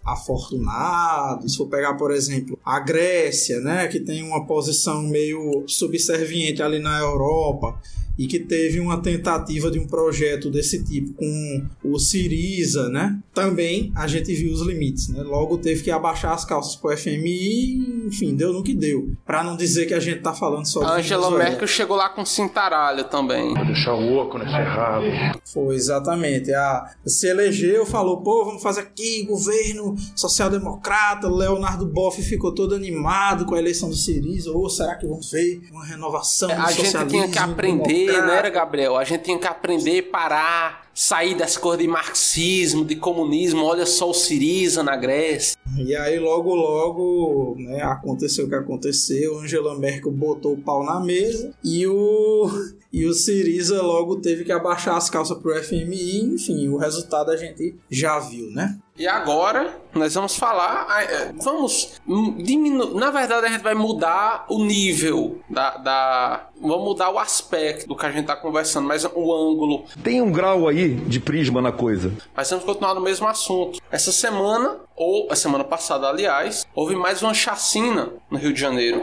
afortunados. 0.03 1.51
Se 1.51 1.57
for 1.57 1.67
pegar, 1.67 1.95
por 1.95 2.11
exemplo, 2.11 2.57
a 2.65 2.79
Grécia, 2.79 3.59
né, 3.59 3.87
que 3.87 3.99
tem 3.99 4.23
uma 4.23 4.45
posição 4.45 5.01
meio 5.03 5.63
subserviente 5.67 6.61
ali 6.61 6.79
na 6.79 6.99
Europa, 6.99 7.79
e 8.17 8.27
que 8.27 8.39
teve 8.39 8.79
uma 8.79 9.01
tentativa 9.01 9.71
de 9.71 9.79
um 9.79 9.87
projeto 9.87 10.49
desse 10.49 10.83
tipo 10.83 11.13
com 11.13 11.65
o 11.83 11.99
Siriza, 11.99 12.89
né? 12.89 13.19
Também 13.33 13.91
a 13.95 14.07
gente 14.07 14.33
viu 14.33 14.53
os 14.53 14.61
limites, 14.61 15.09
né? 15.09 15.21
Logo 15.23 15.57
teve 15.57 15.83
que 15.83 15.91
abaixar 15.91 16.33
as 16.33 16.45
calças 16.45 16.75
pro 16.75 16.95
FMI, 16.95 18.07
enfim, 18.07 18.35
deu 18.35 18.53
no 18.53 18.63
que 18.63 18.73
deu. 18.73 19.11
Para 19.25 19.43
não 19.43 19.55
dizer 19.55 19.85
que 19.85 19.93
a 19.93 19.99
gente 19.99 20.21
tá 20.21 20.33
falando 20.33 20.65
só 20.65 20.83
de 20.83 20.99
Angela 20.99 21.31
Merkel 21.31 21.67
chegou 21.67 21.95
lá 21.97 22.09
com 22.09 22.25
cintaralho 22.25 23.05
também. 23.05 23.53
Vou 23.53 23.65
deixar 23.65 23.93
o 23.93 24.17
oco 24.17 24.37
nesse 24.37 24.51
rabo. 24.51 25.05
Foi 25.45 25.75
exatamente. 25.75 26.53
A 26.53 26.91
se 27.05 27.27
elegeu, 27.27 27.85
falou, 27.85 28.21
pô, 28.21 28.45
vamos 28.45 28.61
fazer 28.61 28.81
aqui 28.81 29.23
governo 29.25 29.95
social-democrata. 30.15 31.27
Leonardo 31.27 31.85
Boff 31.85 32.21
ficou 32.21 32.53
todo 32.53 32.75
animado 32.75 33.45
com 33.45 33.55
a 33.55 33.59
eleição 33.59 33.89
do 33.89 33.95
Siriza. 33.95 34.51
Ou 34.51 34.69
será 34.69 34.95
que 34.95 35.07
vamos 35.07 35.31
ver 35.31 35.61
uma 35.71 35.85
renovação 35.85 36.49
do 36.49 36.61
A 36.61 36.71
gente 36.71 37.07
tinha 37.07 37.27
que 37.27 37.39
aprender, 37.39 38.00
democrata. 38.05 38.27
não 38.27 38.33
era, 38.33 38.49
Gabriel? 38.49 38.97
A 38.97 39.03
gente 39.03 39.23
tinha 39.23 39.37
que 39.37 39.47
aprender, 39.47 40.03
parar, 40.03 40.89
sair 40.93 41.35
das 41.35 41.57
cores 41.57 41.79
de 41.79 41.87
marxismo, 41.87 42.85
de 42.85 42.95
comunismo. 42.95 43.63
Olha 43.63 43.85
só 43.85 44.09
o 44.09 44.13
Siriza 44.13 44.83
na 44.83 44.95
Grécia. 44.95 45.57
E 45.77 45.95
aí, 45.95 46.19
logo, 46.19 46.53
logo, 46.53 47.55
né, 47.57 47.81
aconteceu 47.81 48.45
o 48.45 48.49
que 48.49 48.55
aconteceu. 48.55 49.39
Angela 49.39 49.77
Merkel 49.77 50.11
botou 50.11 50.53
o 50.53 50.61
pau 50.61 50.83
na 50.83 50.99
mesa 50.99 51.53
e 51.63 51.87
o, 51.87 52.49
e 52.91 53.05
o 53.05 53.13
Siriza 53.13 53.81
logo 53.81 54.17
teve 54.17 54.43
que 54.43 54.51
abaixar 54.51 54.97
as 54.97 55.09
calças 55.09 55.37
pro 55.37 55.55
FMI. 55.63 56.33
Enfim, 56.33 56.67
o 56.67 56.77
resultado 56.77 57.31
a 57.31 57.37
gente 57.37 57.75
já 57.89 58.19
viu, 58.19 58.51
né? 58.51 58.77
E 58.97 59.07
agora 59.07 59.79
nós 59.95 60.13
vamos 60.13 60.35
falar, 60.35 60.85
é, 61.01 61.33
vamos 61.41 61.99
diminuir, 62.37 62.93
na 62.93 63.09
verdade 63.09 63.47
a 63.47 63.49
gente 63.49 63.61
vai 63.61 63.73
mudar 63.73 64.45
o 64.47 64.63
nível 64.63 65.39
da, 65.49 65.77
da, 65.77 66.49
vamos 66.61 66.83
mudar 66.85 67.09
o 67.09 67.17
aspecto 67.17 67.87
do 67.87 67.95
que 67.95 68.05
a 68.05 68.11
gente 68.11 68.21
está 68.21 68.35
conversando, 68.35 68.87
mas 68.87 69.03
o 69.05 69.33
ângulo. 69.33 69.85
Tem 70.03 70.21
um 70.21 70.31
grau 70.31 70.67
aí 70.67 70.93
de 70.93 71.19
prisma 71.19 71.61
na 71.61 71.71
coisa. 71.71 72.13
Mas 72.35 72.49
vamos 72.49 72.65
continuar 72.65 72.93
no 72.93 73.01
mesmo 73.01 73.27
assunto. 73.27 73.79
Essa 73.89 74.11
semana, 74.11 74.81
ou 74.95 75.31
a 75.31 75.35
semana 75.35 75.63
passada 75.63 76.07
aliás, 76.07 76.65
houve 76.75 76.95
mais 76.95 77.23
uma 77.23 77.33
chacina 77.33 78.09
no 78.29 78.37
Rio 78.37 78.53
de 78.53 78.59
Janeiro. 78.59 79.01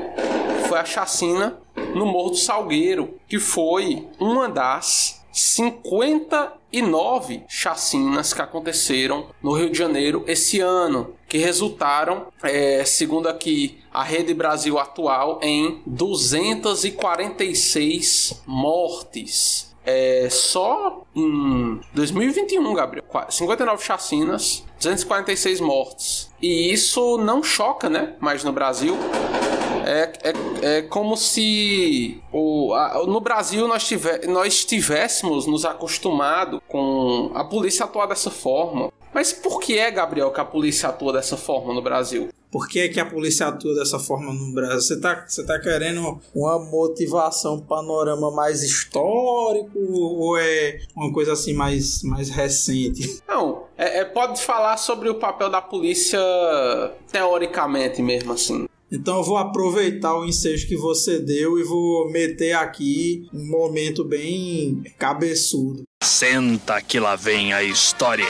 Foi 0.68 0.78
a 0.78 0.84
chacina 0.84 1.58
no 1.94 2.06
Morro 2.06 2.30
do 2.30 2.36
Salgueiro, 2.36 3.14
que 3.28 3.38
foi 3.38 4.08
uma 4.18 4.48
das 4.48 5.22
59 5.32 7.44
chacinas 7.48 8.34
que 8.34 8.42
aconteceram 8.42 9.26
no 9.42 9.52
Rio 9.52 9.70
de 9.70 9.78
Janeiro 9.78 10.24
esse 10.26 10.58
ano, 10.60 11.14
que 11.28 11.38
resultaram, 11.38 12.26
é, 12.42 12.84
segundo 12.84 13.28
aqui 13.28 13.78
a 13.92 14.02
Rede 14.02 14.34
Brasil 14.34 14.76
atual, 14.78 15.38
em 15.42 15.80
246 15.86 18.42
mortes. 18.46 19.68
É, 19.84 20.28
só 20.30 21.02
em 21.16 21.80
2021, 21.94 22.74
Gabriel, 22.74 23.04
59 23.30 23.82
chacinas, 23.82 24.62
246 24.78 25.60
mortes. 25.60 26.30
E 26.42 26.70
isso 26.72 27.16
não 27.16 27.42
choca, 27.42 27.88
né? 27.88 28.14
Mas 28.20 28.44
no 28.44 28.52
Brasil, 28.52 28.98
é, 29.86 30.12
é, 30.22 30.76
é 30.78 30.82
como 30.82 31.16
se 31.16 32.20
o, 32.32 32.72
a, 32.74 33.04
no 33.06 33.20
Brasil 33.20 33.66
nós, 33.68 33.86
tiver, 33.86 34.26
nós 34.26 34.64
tivéssemos 34.64 35.46
nos 35.46 35.64
acostumado 35.64 36.62
com 36.68 37.30
a 37.34 37.44
polícia 37.44 37.84
atuar 37.84 38.06
dessa 38.06 38.30
forma. 38.30 38.92
Mas 39.12 39.32
por 39.32 39.60
que 39.60 39.78
é, 39.78 39.90
Gabriel, 39.90 40.30
que 40.30 40.40
a 40.40 40.44
polícia 40.44 40.88
atua 40.88 41.12
dessa 41.12 41.36
forma 41.36 41.72
no 41.72 41.82
Brasil? 41.82 42.28
Por 42.50 42.66
que, 42.66 42.80
é 42.80 42.88
que 42.88 42.98
a 42.98 43.04
polícia 43.04 43.46
atua 43.46 43.74
dessa 43.74 43.98
forma 43.98 44.32
no 44.32 44.52
Brasil? 44.54 44.80
Você 44.80 45.00
tá, 45.00 45.24
você 45.26 45.44
tá 45.44 45.58
querendo 45.58 46.18
uma 46.34 46.58
motivação, 46.58 47.56
um 47.56 47.60
panorama 47.60 48.30
mais 48.30 48.62
histórico 48.62 49.78
ou 49.78 50.38
é 50.38 50.80
uma 50.96 51.12
coisa 51.12 51.34
assim 51.34 51.52
mais, 51.52 52.02
mais 52.02 52.30
recente? 52.30 53.22
Não, 53.28 53.64
é, 53.76 53.98
é, 53.98 54.04
pode 54.04 54.40
falar 54.40 54.78
sobre 54.78 55.10
o 55.10 55.16
papel 55.16 55.50
da 55.50 55.60
polícia 55.60 56.18
teoricamente 57.12 58.00
mesmo 58.00 58.32
assim. 58.32 58.66
Então 58.90 59.18
eu 59.18 59.22
vou 59.22 59.36
aproveitar 59.36 60.18
o 60.18 60.24
ensejo 60.24 60.66
que 60.66 60.76
você 60.76 61.18
deu 61.18 61.58
e 61.58 61.62
vou 61.62 62.10
meter 62.10 62.54
aqui 62.54 63.28
um 63.34 63.46
momento 63.46 64.02
bem 64.02 64.82
cabeçudo. 64.98 65.82
Senta 66.02 66.80
que 66.80 66.98
lá 66.98 67.14
vem 67.14 67.52
a 67.52 67.62
história. 67.62 68.24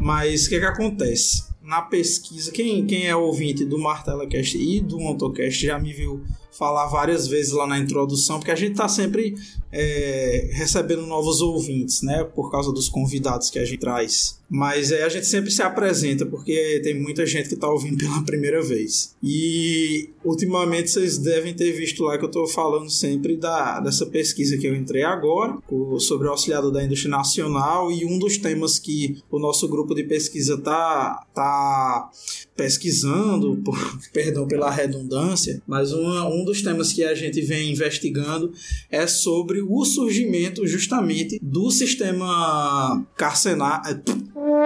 Mas 0.00 0.46
o 0.46 0.50
que, 0.50 0.60
que 0.60 0.66
acontece? 0.66 1.48
Na 1.60 1.82
pesquisa, 1.82 2.52
quem, 2.52 2.86
quem 2.86 3.08
é 3.08 3.16
ouvinte 3.16 3.64
do 3.64 3.78
Martela 3.78 4.26
Cast 4.26 4.56
e 4.56 4.80
do 4.80 5.00
Montocast 5.00 5.66
já 5.66 5.78
me 5.80 5.92
viu 5.92 6.22
falar 6.58 6.86
várias 6.88 7.28
vezes 7.28 7.52
lá 7.52 7.66
na 7.66 7.78
introdução, 7.78 8.38
porque 8.38 8.50
a 8.50 8.56
gente 8.56 8.72
está 8.72 8.88
sempre 8.88 9.36
é, 9.70 10.50
recebendo 10.52 11.06
novos 11.06 11.40
ouvintes, 11.40 12.02
né? 12.02 12.24
Por 12.24 12.50
causa 12.50 12.72
dos 12.72 12.88
convidados 12.88 13.48
que 13.48 13.58
a 13.58 13.64
gente 13.64 13.78
traz. 13.78 14.38
Mas 14.50 14.90
é, 14.90 15.04
a 15.04 15.08
gente 15.08 15.26
sempre 15.26 15.50
se 15.50 15.62
apresenta, 15.62 16.26
porque 16.26 16.80
tem 16.82 17.00
muita 17.00 17.24
gente 17.26 17.48
que 17.48 17.54
está 17.54 17.68
ouvindo 17.68 17.98
pela 17.98 18.24
primeira 18.24 18.60
vez. 18.62 19.14
E 19.22 20.10
ultimamente 20.24 20.90
vocês 20.90 21.18
devem 21.18 21.54
ter 21.54 21.70
visto 21.72 22.02
lá 22.02 22.18
que 22.18 22.24
eu 22.24 22.28
estou 22.28 22.46
falando 22.48 22.90
sempre 22.90 23.36
da, 23.36 23.78
dessa 23.78 24.06
pesquisa 24.06 24.56
que 24.56 24.66
eu 24.66 24.74
entrei 24.74 25.04
agora, 25.04 25.58
sobre 26.00 26.26
o 26.26 26.30
auxiliador 26.30 26.72
da 26.72 26.82
indústria 26.82 27.10
nacional, 27.10 27.92
e 27.92 28.04
um 28.04 28.18
dos 28.18 28.36
temas 28.36 28.78
que 28.78 29.18
o 29.30 29.38
nosso 29.38 29.68
grupo 29.68 29.94
de 29.94 30.02
pesquisa 30.02 30.54
está 30.54 31.24
tá 31.34 32.10
pesquisando, 32.58 33.62
perdão 34.12 34.48
pela 34.48 34.68
redundância, 34.68 35.62
mas 35.64 35.92
uma, 35.92 36.28
um 36.28 36.44
dos 36.44 36.60
temas 36.60 36.92
que 36.92 37.04
a 37.04 37.14
gente 37.14 37.40
vem 37.40 37.70
investigando 37.70 38.52
é 38.90 39.06
sobre 39.06 39.62
o 39.62 39.84
surgimento 39.84 40.66
justamente 40.66 41.38
do 41.40 41.70
sistema 41.70 43.06
carcerário, 43.16 44.02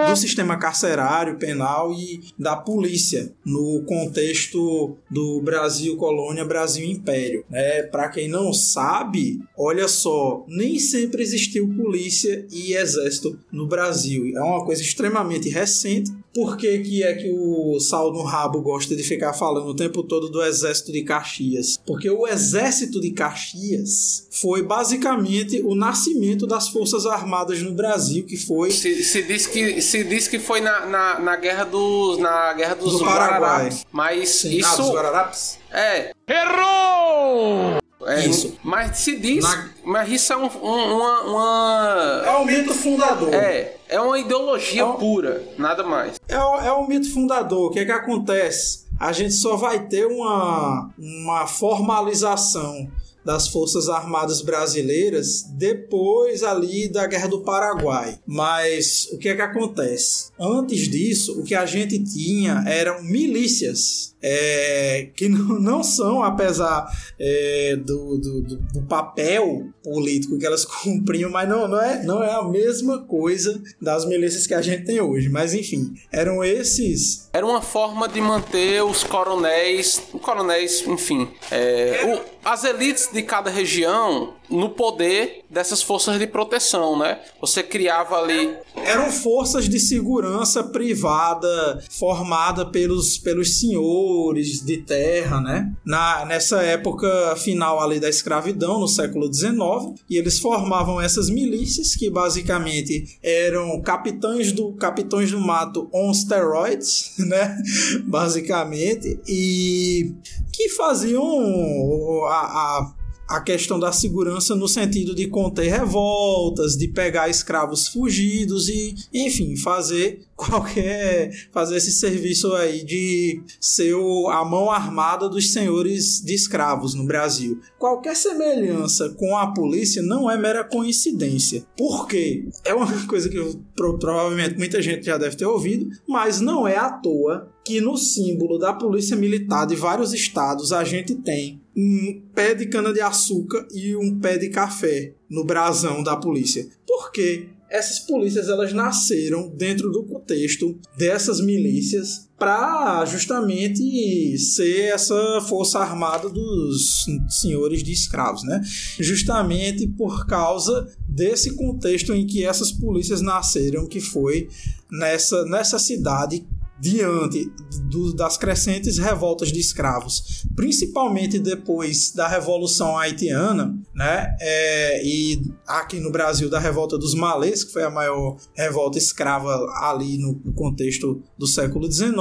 do 0.09 0.15
sistema 0.15 0.57
carcerário 0.57 1.37
penal 1.37 1.93
e 1.93 2.19
da 2.37 2.55
polícia 2.55 3.31
no 3.45 3.83
contexto 3.85 4.97
do 5.09 5.39
Brasil 5.41 5.95
colônia, 5.95 6.43
Brasil 6.43 6.89
império. 6.89 7.45
É, 7.51 7.83
Para 7.83 8.09
quem 8.09 8.27
não 8.27 8.51
sabe, 8.51 9.39
olha 9.55 9.87
só, 9.87 10.43
nem 10.47 10.79
sempre 10.79 11.21
existiu 11.21 11.71
polícia 11.75 12.45
e 12.51 12.73
exército 12.73 13.37
no 13.51 13.67
Brasil. 13.67 14.35
É 14.35 14.41
uma 14.41 14.65
coisa 14.65 14.81
extremamente 14.81 15.47
recente. 15.49 16.11
Por 16.33 16.57
que, 16.57 16.79
que 16.79 17.03
é 17.03 17.13
que 17.13 17.31
o 17.31 17.79
Sal 17.79 18.11
no 18.11 18.23
Rabo 18.23 18.61
gosta 18.61 18.95
de 18.95 19.03
ficar 19.03 19.33
falando 19.33 19.67
o 19.67 19.75
tempo 19.75 20.01
todo 20.01 20.29
do 20.29 20.43
exército 20.43 20.91
de 20.91 21.03
Caxias? 21.03 21.79
Porque 21.85 22.09
o 22.09 22.27
exército 22.27 22.99
de 22.99 23.11
Caxias 23.11 24.27
foi 24.31 24.63
basicamente 24.63 25.61
o 25.61 25.75
nascimento 25.75 26.47
das 26.47 26.69
Forças 26.69 27.05
Armadas 27.05 27.61
no 27.61 27.73
Brasil, 27.73 28.25
que 28.25 28.35
foi... 28.35 28.71
Se, 28.71 29.03
se 29.03 29.21
diz, 29.21 29.45
que, 29.45 29.79
se 29.79 30.03
diz 30.03 30.27
que 30.27 30.39
foi 30.39 30.59
na, 30.59 30.87
na, 30.87 31.19
na 31.19 31.35
guerra 31.35 31.65
dos, 31.65 32.17
na 32.17 32.53
guerra 32.53 32.73
dos 32.73 32.93
do 32.93 33.05
Paraguai. 33.05 33.69
Mas 33.91 34.29
Sim. 34.29 34.57
isso... 34.57 34.69
Ah, 34.73 34.77
dos 34.77 34.89
Guararapes? 34.89 35.59
É. 35.71 36.13
Errou! 36.27 37.82
É, 38.07 38.25
Isso. 38.25 38.57
Mas 38.63 38.97
se 38.97 39.17
diz. 39.17 39.43
Na- 39.43 39.69
Mas 39.85 40.09
isso 40.09 40.31
é 40.33 40.37
um, 40.37 40.45
um- 40.45 40.95
uma, 40.97 41.21
uma. 41.21 42.21
É 42.25 42.31
o 42.37 42.45
mito 42.45 42.73
fundador. 42.73 43.33
É, 43.33 43.75
é 43.89 43.99
uma 43.99 44.17
ideologia 44.19 44.81
É 44.81 44.85
um- 44.85 44.93
pura, 44.93 45.43
nada 45.57 45.83
mais. 45.83 46.15
É 46.27 46.35
é 46.35 46.71
o 46.71 46.87
mito 46.87 47.11
fundador. 47.13 47.69
O 47.69 47.71
que 47.71 47.79
é 47.79 47.85
que 47.85 47.91
acontece? 47.91 48.83
A 48.99 49.11
gente 49.11 49.33
só 49.33 49.55
vai 49.57 49.79
ter 49.87 50.05
uma, 50.05 50.89
uma 50.97 51.47
formalização 51.47 52.87
das 53.25 53.47
Forças 53.47 53.89
Armadas 53.89 54.41
Brasileiras 54.41 55.43
depois 55.53 56.43
ali 56.43 56.87
da 56.87 57.07
Guerra 57.07 57.27
do 57.27 57.41
Paraguai. 57.41 58.19
Mas 58.25 59.07
o 59.11 59.17
que 59.17 59.29
é 59.29 59.35
que 59.35 59.41
acontece? 59.41 60.31
Antes 60.39 60.87
disso, 60.89 61.39
o 61.39 61.43
que 61.43 61.55
a 61.55 61.65
gente 61.65 61.99
tinha 62.03 62.63
eram 62.67 63.01
milícias. 63.03 64.13
é, 64.25 65.09
que 65.17 65.27
não, 65.27 65.83
são, 65.83 66.23
apesar 66.23 66.87
é, 67.19 67.75
do, 67.75 68.17
do, 68.17 68.41
do- 68.41 68.55
do 68.73 68.81
papel 68.83 69.65
político 69.83 70.37
que 70.37 70.45
elas 70.45 70.63
cumpriam, 70.81 71.29
mas 71.29 71.47
não, 71.49 71.67
não, 71.67 71.81
é, 71.81 72.03
não 72.05 72.23
é 72.23 72.31
a 72.33 72.41
mesma 72.43 72.99
coisa 72.99 73.61
das 73.81 74.05
milícias 74.05 74.47
que 74.47 74.53
a 74.53 74.61
gente 74.61 74.85
tem 74.85 75.01
hoje. 75.01 75.27
Mas 75.27 75.53
enfim, 75.53 75.93
eram 76.09 76.41
esses 76.41 77.27
Era 77.33 77.45
uma 77.45 77.61
forma 77.61 78.07
de 78.07 78.21
manter 78.21 78.81
os 78.81 79.03
coronéis, 79.03 80.01
coronéis, 80.21 80.85
enfim, 80.87 81.27
é, 81.51 82.15
o- 82.15 82.33
as 82.49 82.63
elites 82.63 83.09
de 83.13 83.21
cada 83.21 83.49
região 83.49 84.33
no 84.49 84.69
poder 84.69 85.45
dessas 85.49 85.81
forças 85.81 86.19
de 86.19 86.27
proteção, 86.27 86.97
né? 86.97 87.19
Você 87.39 87.63
criava 87.63 88.17
ali 88.17 88.55
eram 88.75 89.11
forças 89.11 89.69
de 89.69 89.79
segurança 89.79 90.63
privada 90.63 91.83
formada 91.89 92.65
pelos, 92.65 93.17
pelos 93.17 93.59
senhores 93.59 94.63
de 94.63 94.77
terra, 94.77 95.39
né? 95.39 95.71
Na, 95.85 96.25
nessa 96.25 96.61
época 96.61 97.35
final 97.37 97.81
ali 97.81 97.99
da 97.99 98.09
escravidão, 98.09 98.79
no 98.79 98.87
século 98.87 99.31
XIX, 99.31 99.99
e 100.09 100.17
eles 100.17 100.39
formavam 100.39 100.99
essas 100.99 101.29
milícias 101.29 101.95
que 101.95 102.09
basicamente 102.09 103.17
eram 103.21 103.81
capitães 103.81 104.51
do 104.51 104.73
capitães 104.73 105.31
do 105.31 105.39
mato 105.39 105.87
on 105.93 106.13
steroids, 106.13 107.13
né? 107.19 107.57
Basicamente, 108.05 109.19
e 109.27 110.13
que 110.51 110.69
faziam 110.69 112.25
a, 112.25 112.35
a 112.35 112.93
a 113.33 113.41
questão 113.41 113.79
da 113.79 113.91
segurança 113.91 114.55
no 114.55 114.67
sentido 114.67 115.15
de 115.15 115.27
conter 115.27 115.67
revoltas, 115.67 116.77
de 116.77 116.87
pegar 116.87 117.29
escravos 117.29 117.87
fugidos 117.87 118.69
e, 118.69 118.93
enfim, 119.11 119.57
fazer 119.57 120.21
qualquer 120.37 121.31
fazer 121.51 121.77
esse 121.77 121.91
serviço 121.91 122.53
aí 122.53 122.83
de 122.83 123.41
ser 123.59 123.95
a 124.29 124.45
mão 124.45 124.69
armada 124.69 125.27
dos 125.27 125.51
senhores 125.51 126.21
de 126.21 126.33
escravos 126.33 126.93
no 126.93 127.05
Brasil. 127.05 127.59
Qualquer 127.79 128.15
semelhança 128.15 129.09
com 129.17 129.35
a 129.35 129.51
polícia 129.51 130.03
não 130.03 130.29
é 130.29 130.37
mera 130.37 130.63
coincidência. 130.63 131.65
Por 131.75 132.07
quê? 132.07 132.47
É 132.63 132.73
uma 132.73 132.85
coisa 133.07 133.29
que 133.29 133.57
provavelmente 133.75 134.57
muita 134.57 134.79
gente 134.79 135.05
já 135.05 135.17
deve 135.17 135.35
ter 135.35 135.45
ouvido, 135.45 135.89
mas 136.07 136.39
não 136.39 136.67
é 136.67 136.77
à 136.77 136.91
toa 136.91 137.49
que 137.65 137.81
no 137.81 137.97
símbolo 137.97 138.59
da 138.59 138.73
polícia 138.73 139.15
militar 139.15 139.65
de 139.65 139.75
vários 139.75 140.13
estados 140.13 140.71
a 140.71 140.83
gente 140.83 141.15
tem 141.15 141.62
um 141.75 142.21
pé 142.33 142.53
de 142.53 142.67
cana-de-açúcar 142.67 143.67
e 143.71 143.95
um 143.95 144.19
pé 144.19 144.37
de 144.37 144.49
café 144.49 145.13
no 145.29 145.43
brasão 145.43 146.03
da 146.03 146.15
polícia. 146.15 146.67
Por 146.85 147.11
quê? 147.11 147.49
Essas 147.69 147.97
polícias 147.97 148.49
elas 148.49 148.71
nasceram 148.71 149.49
dentro 149.49 149.91
do 149.91 150.03
contexto 150.03 150.79
dessas 150.95 151.41
milícias 151.41 152.29
para 152.37 153.03
justamente 153.05 154.37
ser 154.37 154.93
essa 154.93 155.41
força 155.47 155.79
armada 155.79 156.29
dos 156.29 157.05
senhores 157.29 157.81
de 157.81 157.91
escravos, 157.91 158.43
né? 158.43 158.61
Justamente 158.99 159.87
por 159.87 160.27
causa 160.27 160.87
desse 161.09 161.55
contexto 161.55 162.13
em 162.13 162.27
que 162.27 162.45
essas 162.45 162.71
polícias 162.71 163.21
nasceram, 163.21 163.87
que 163.87 163.99
foi 163.99 164.49
nessa, 164.91 165.43
nessa 165.45 165.79
cidade 165.79 166.45
diante 166.83 167.49
do, 167.89 168.13
das 168.13 168.35
crescentes 168.35 168.97
revoltas 168.97 169.53
de 169.53 169.59
escravos, 169.59 170.43
principalmente 170.53 171.39
depois 171.39 172.11
da 172.11 172.27
Revolução 172.27 172.97
Haitiana, 172.97 173.73
né? 173.95 174.35
É, 174.41 175.01
e 175.01 175.41
aqui 175.65 176.01
no 176.01 176.11
Brasil 176.11 176.49
da 176.49 176.59
revolta 176.59 176.97
dos 176.97 177.15
malês, 177.15 177.63
que 177.63 177.71
foi 177.71 177.83
a 177.83 177.89
maior 177.89 178.35
revolta 178.53 178.97
escrava 178.97 179.49
ali 179.81 180.17
no, 180.17 180.41
no 180.43 180.53
contexto 180.53 181.23
do 181.37 181.47
século 181.47 181.89
XIX. 181.89 182.11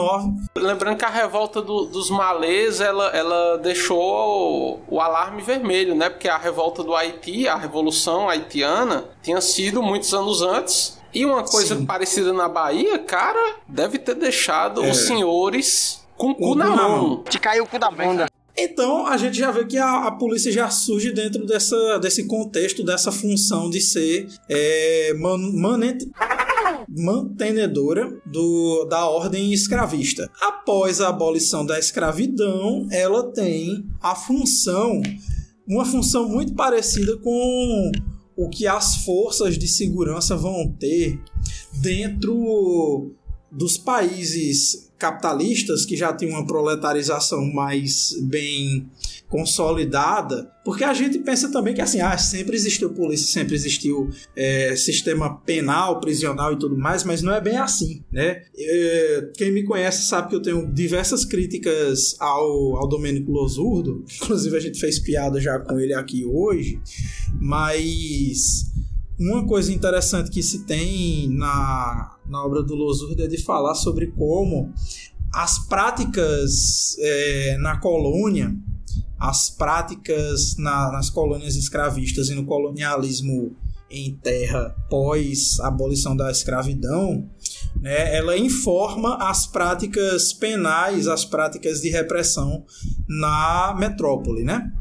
Lembrando 0.57 0.97
que 0.97 1.05
a 1.05 1.11
revolta 1.11 1.61
do, 1.61 1.87
dos 1.87 2.09
malês 2.09 2.81
ela, 2.81 3.09
ela 3.09 3.57
deixou 3.59 3.99
o, 3.99 4.95
o 4.95 5.01
alarme 5.01 5.43
vermelho, 5.43 5.97
né? 5.97 6.09
Porque 6.09 6.29
a 6.29 6.39
revolta 6.39 6.85
do 6.85 6.95
Haiti, 6.95 7.49
a 7.49 7.57
Revolução 7.57 8.29
Haitiana, 8.29 9.07
tinha 9.21 9.41
sido 9.41 9.83
muitos 9.83 10.15
anos 10.15 10.41
antes 10.41 11.02
e 11.15 11.25
uma 11.25 11.43
coisa 11.45 11.77
Sim. 11.77 11.85
parecida 11.85 12.33
na 12.33 12.49
Bahia, 12.49 12.99
cara, 12.99 13.57
deve 13.69 13.99
ter 13.99 14.15
deixado 14.15 14.83
é. 14.83 14.91
os 14.91 14.99
senhores 14.99 16.03
com 16.17 16.31
o 16.31 16.35
cu 16.35 16.55
na 16.55 16.71
mão. 16.71 17.23
Te 17.25 17.39
caiu 17.39 17.65
o 17.65 17.67
cu 17.67 17.79
da 17.79 17.91
bunda. 17.91 18.27
Então 18.57 19.07
a 19.07 19.17
gente 19.17 19.37
já 19.37 19.51
vê 19.51 19.65
que 19.65 19.79
a, 19.79 20.07
a, 20.07 20.13
polícia 20.13 20.53
já 20.53 20.69
surge 20.71 21.11
dentro 21.11 21.47
dessa, 21.47 21.99
desse 21.99 22.27
contexto, 22.27 22.85
dessa 22.85 23.11
função 23.11 23.71
de 23.71 23.81
ser 23.81 24.29
é, 24.49 25.15
man, 25.19 25.39
manente, 25.39 26.11
mantenedora 26.89 28.15
do, 28.27 28.85
da 28.85 29.07
ordem 29.07 29.53
escravista. 29.53 30.31
Após 30.41 31.01
a 31.01 31.09
abolição 31.09 31.65
da 31.65 31.79
escravidão, 31.79 32.87
ela 32.91 33.33
tem 33.33 33.87
a 34.03 34.15
função, 34.15 35.01
uma 35.67 35.87
função 35.87 36.29
muito 36.29 36.55
parecida 36.55 37.17
com 37.17 37.91
o 38.37 38.49
que 38.49 38.67
as 38.67 38.97
forças 39.05 39.59
de 39.59 39.69
segurança 39.69 40.37
vão 40.37 40.69
ter 40.69 41.21
dentro 41.73 43.15
dos 43.53 43.77
países 43.77 44.91
capitalistas 44.99 45.85
que 45.85 45.97
já 45.97 46.13
tem 46.13 46.29
uma 46.29 46.47
proletarização 46.47 47.45
mais 47.53 48.15
bem 48.23 48.89
consolidada, 49.29 50.49
porque 50.65 50.85
a 50.85 50.93
gente 50.93 51.19
pensa 51.19 51.51
também 51.51 51.75
que 51.75 51.81
assim, 51.81 52.01
ah, 52.01 52.17
sempre 52.17 52.55
existiu 52.55 52.91
polícia, 52.91 53.27
sempre 53.27 53.55
existiu 53.55 54.11
é, 54.37 54.77
sistema 54.77 55.39
penal, 55.39 55.99
prisional 56.01 56.53
e 56.53 56.59
tudo 56.59 56.77
mais, 56.77 57.03
mas 57.03 57.23
não 57.23 57.35
é 57.35 57.41
bem 57.41 57.57
assim, 57.57 58.05
né? 58.13 58.43
É, 58.57 59.31
quem 59.37 59.51
me 59.51 59.65
conhece 59.65 60.07
sabe 60.07 60.29
que 60.29 60.37
eu 60.37 60.43
tenho 60.43 60.71
diversas 60.73 61.25
críticas 61.25 62.15
ao, 62.21 62.77
ao 62.77 62.87
Domênico 62.87 63.33
Losurdo, 63.33 64.05
inclusive 64.23 64.57
a 64.57 64.61
gente 64.61 64.79
fez 64.79 64.99
piada 64.99 65.41
já 65.41 65.59
com 65.59 65.81
ele 65.81 65.95
aqui 65.95 66.25
hoje, 66.25 66.79
mas 67.41 68.71
uma 69.19 69.47
coisa 69.47 69.73
interessante 69.73 70.31
que 70.31 70.43
se 70.43 70.65
tem 70.65 71.29
na, 71.29 72.17
na 72.27 72.45
obra 72.45 72.63
do 72.63 72.75
Losurdo 72.75 73.23
é 73.23 73.27
de 73.27 73.39
falar 73.39 73.75
sobre 73.75 74.09
como 74.09 74.73
as 75.33 75.59
práticas 75.67 76.97
é, 76.99 77.57
na 77.59 77.79
colônia, 77.79 78.55
as 79.19 79.49
práticas 79.51 80.57
na, 80.57 80.91
nas 80.93 81.09
colônias 81.09 81.57
escravistas 81.57 82.29
e 82.29 82.35
no 82.35 82.45
colonialismo 82.45 83.57
em 83.93 84.17
terra 84.17 84.75
pós 84.89 85.61
abolição 85.61 86.17
da 86.17 86.31
escravidão, 86.31 87.29
né, 87.81 88.17
ela 88.17 88.37
informa 88.37 89.17
as 89.17 89.47
práticas 89.47 90.33
penais, 90.33 91.07
as 91.07 91.25
práticas 91.25 91.81
de 91.83 91.91
repressão 91.91 92.65
na 93.07 93.77
metrópole, 93.79 94.43
né? 94.43 94.73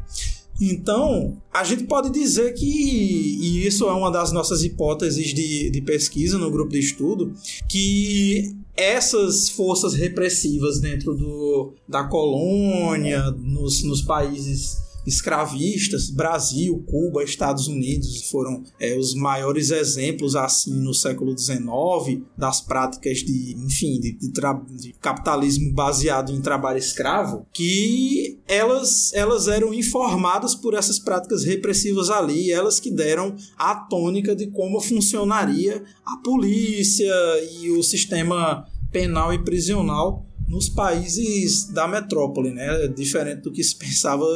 Então, 0.64 1.36
a 1.52 1.64
gente 1.64 1.84
pode 1.84 2.08
dizer 2.10 2.54
que, 2.54 2.64
e 2.64 3.66
isso 3.66 3.88
é 3.88 3.92
uma 3.92 4.12
das 4.12 4.30
nossas 4.30 4.62
hipóteses 4.62 5.34
de, 5.34 5.68
de 5.70 5.80
pesquisa 5.80 6.38
no 6.38 6.52
grupo 6.52 6.70
de 6.70 6.78
estudo, 6.78 7.34
que 7.68 8.54
essas 8.76 9.48
forças 9.48 9.92
repressivas 9.92 10.78
dentro 10.78 11.14
do, 11.14 11.74
da 11.88 12.04
colônia, 12.04 13.32
nos, 13.32 13.82
nos 13.82 14.02
países 14.02 14.91
escravistas, 15.06 16.10
Brasil, 16.10 16.82
Cuba, 16.86 17.22
Estados 17.22 17.66
Unidos 17.66 18.30
foram 18.30 18.62
é, 18.78 18.96
os 18.96 19.14
maiores 19.14 19.70
exemplos 19.70 20.36
assim 20.36 20.80
no 20.80 20.94
século 20.94 21.36
XIX 21.36 22.22
das 22.36 22.60
práticas 22.60 23.18
de, 23.18 23.54
enfim, 23.58 23.98
de, 24.00 24.12
de, 24.12 24.30
de, 24.30 24.92
capitalismo 25.00 25.72
baseado 25.72 26.32
em 26.32 26.40
trabalho 26.40 26.78
escravo, 26.78 27.46
que 27.52 28.38
elas 28.46 29.12
elas 29.14 29.48
eram 29.48 29.74
informadas 29.74 30.54
por 30.54 30.74
essas 30.74 30.98
práticas 30.98 31.44
repressivas 31.44 32.10
ali, 32.10 32.50
elas 32.50 32.78
que 32.78 32.90
deram 32.90 33.34
a 33.56 33.74
tônica 33.74 34.34
de 34.34 34.46
como 34.48 34.80
funcionaria 34.80 35.82
a 36.04 36.16
polícia 36.18 37.12
e 37.60 37.70
o 37.70 37.82
sistema 37.82 38.66
penal 38.90 39.32
e 39.32 39.42
prisional 39.42 40.26
nos 40.52 40.68
países 40.68 41.64
da 41.72 41.88
metrópole, 41.88 42.52
né? 42.52 42.86
Diferente 42.88 43.40
do 43.40 43.50
que 43.50 43.64
se 43.64 43.74
pensava, 43.74 44.26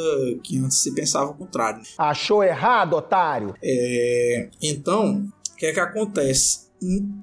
que 0.43 0.57
antes 0.59 0.79
se 0.79 0.95
pensava 0.95 1.31
o 1.31 1.35
contrário. 1.35 1.83
Achou 1.99 2.43
errado, 2.43 2.95
otário? 2.95 3.55
É... 3.63 4.49
Então, 4.63 5.31
o 5.53 5.57
que 5.57 5.67
é 5.67 5.73
que 5.75 5.81
acontece? 5.81 6.67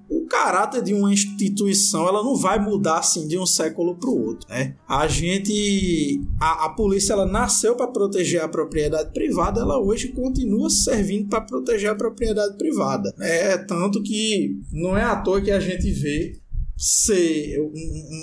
o 0.09 0.26
caráter 0.26 0.82
de 0.82 0.95
uma 0.95 1.13
instituição 1.13 2.07
ela 2.07 2.24
não 2.24 2.36
vai 2.36 2.59
mudar 2.59 2.97
assim 2.97 3.28
de 3.28 3.38
um 3.38 3.45
século 3.45 3.95
para 3.95 4.09
o 4.09 4.26
outro 4.26 4.49
né 4.49 4.76
a 4.88 5.07
gente 5.07 6.20
a, 6.41 6.65
a 6.65 6.70
polícia 6.70 7.13
ela 7.13 7.26
nasceu 7.28 7.76
para 7.76 7.88
proteger 7.88 8.41
a 8.41 8.47
propriedade 8.47 9.13
privada 9.13 9.61
ela 9.61 9.80
hoje 9.80 10.07
continua 10.07 10.72
servindo 10.72 11.30
para 11.30 11.41
proteger 11.41 11.91
a 11.91 11.95
propriedade 11.95 12.57
privada 12.57 13.13
é 13.22 13.55
tanto 13.59 14.01
que 14.01 14.59
não 14.72 14.97
é 14.97 15.03
à 15.03 15.15
toa 15.17 15.39
que 15.39 15.51
a 15.51 15.59
gente 15.59 15.89
vê 15.91 16.34
ser 16.78 17.59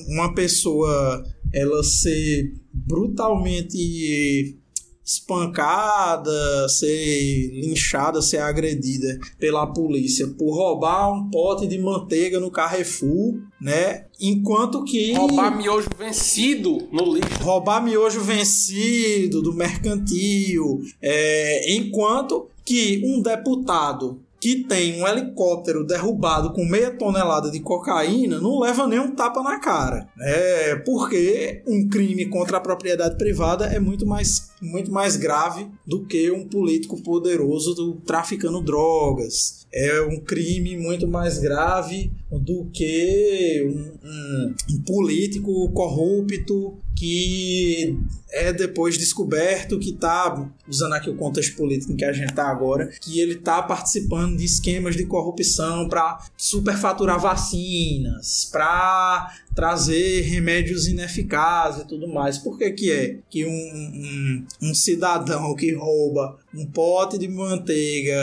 uma 0.09 0.35
pessoa 0.35 1.25
ela 1.53 1.83
ser 1.83 2.53
brutalmente 2.73 4.59
espancada, 5.05 6.69
ser 6.69 7.51
linchada, 7.61 8.23
ser 8.23 8.39
agredida 8.39 9.19
pela 9.41 9.67
polícia 9.67 10.29
por 10.29 10.55
roubar 10.55 11.13
um 11.13 11.29
pote 11.29 11.67
de 11.67 11.79
manteiga 11.79 12.39
no 12.39 12.51
Carrefour, 12.51 13.41
né? 13.61 14.07
Enquanto 14.21 14.85
que 14.85 15.13
roubar 15.15 15.57
miojo 15.57 15.89
vencido 15.99 16.89
no 16.93 17.13
lixo, 17.13 17.43
roubar 17.43 17.83
miojo 17.83 18.21
vencido 18.21 19.43
do 19.43 19.53
mercantil, 19.53 20.81
é, 21.03 21.75
enquanto 21.75 22.49
que 22.65 23.03
um 23.05 23.21
deputado 23.21 24.21
que 24.41 24.65
tem 24.65 25.01
um 25.01 25.07
helicóptero 25.07 25.87
derrubado 25.87 26.55
com 26.55 26.65
meia 26.65 26.91
tonelada 26.91 27.51
de 27.51 27.61
cocaína 27.61 28.41
não 28.41 28.59
leva 28.59 28.87
nem 28.87 28.99
um 28.99 29.15
tapa 29.15 29.43
na 29.43 29.61
cara. 29.61 30.09
É 30.19 30.77
porque 30.77 31.63
um 31.67 31.87
crime 31.89 32.25
contra 32.27 32.57
a 32.57 32.61
propriedade 32.61 33.19
privada 33.19 33.67
é 33.67 33.79
muito 33.79 34.07
mais, 34.07 34.51
muito 34.63 34.91
mais 34.91 35.17
grave 35.17 35.69
do 35.87 36.07
que 36.07 36.31
um 36.31 36.49
político 36.49 37.01
poderoso 37.03 37.75
do, 37.75 37.97
traficando 37.97 38.63
drogas. 38.63 39.67
É 39.73 40.01
um 40.01 40.19
crime 40.19 40.77
muito 40.77 41.07
mais 41.07 41.39
grave 41.39 42.11
do 42.31 42.65
que 42.73 43.63
um, 43.69 44.09
um, 44.09 44.55
um 44.71 44.83
político 44.83 45.71
corrupto 45.73 46.79
que 47.01 47.99
é 48.31 48.53
depois 48.53 48.99
descoberto 48.99 49.79
que 49.79 49.89
está, 49.89 50.47
usando 50.69 50.93
aqui 50.93 51.09
o 51.09 51.17
contexto 51.17 51.57
político 51.57 51.93
em 51.93 51.97
que 51.97 52.05
a 52.05 52.13
gente 52.13 52.29
está 52.29 52.47
agora, 52.47 52.89
que 53.01 53.19
ele 53.19 53.37
está 53.37 53.63
participando 53.63 54.37
de 54.37 54.45
esquemas 54.45 54.95
de 54.95 55.07
corrupção 55.07 55.89
para 55.89 56.19
superfaturar 56.37 57.19
vacinas, 57.19 58.47
para 58.53 59.35
trazer 59.61 60.23
remédios 60.23 60.87
ineficazes 60.87 61.83
e 61.83 61.87
tudo 61.87 62.09
mais. 62.09 62.39
Por 62.39 62.57
que, 62.57 62.71
que 62.71 62.91
é 62.91 63.19
que 63.29 63.45
um, 63.45 63.51
um, 63.51 64.47
um 64.71 64.75
cidadão 64.75 65.55
que 65.55 65.75
rouba 65.75 66.39
um 66.55 66.65
pote 66.65 67.19
de 67.19 67.29
manteiga, 67.29 68.17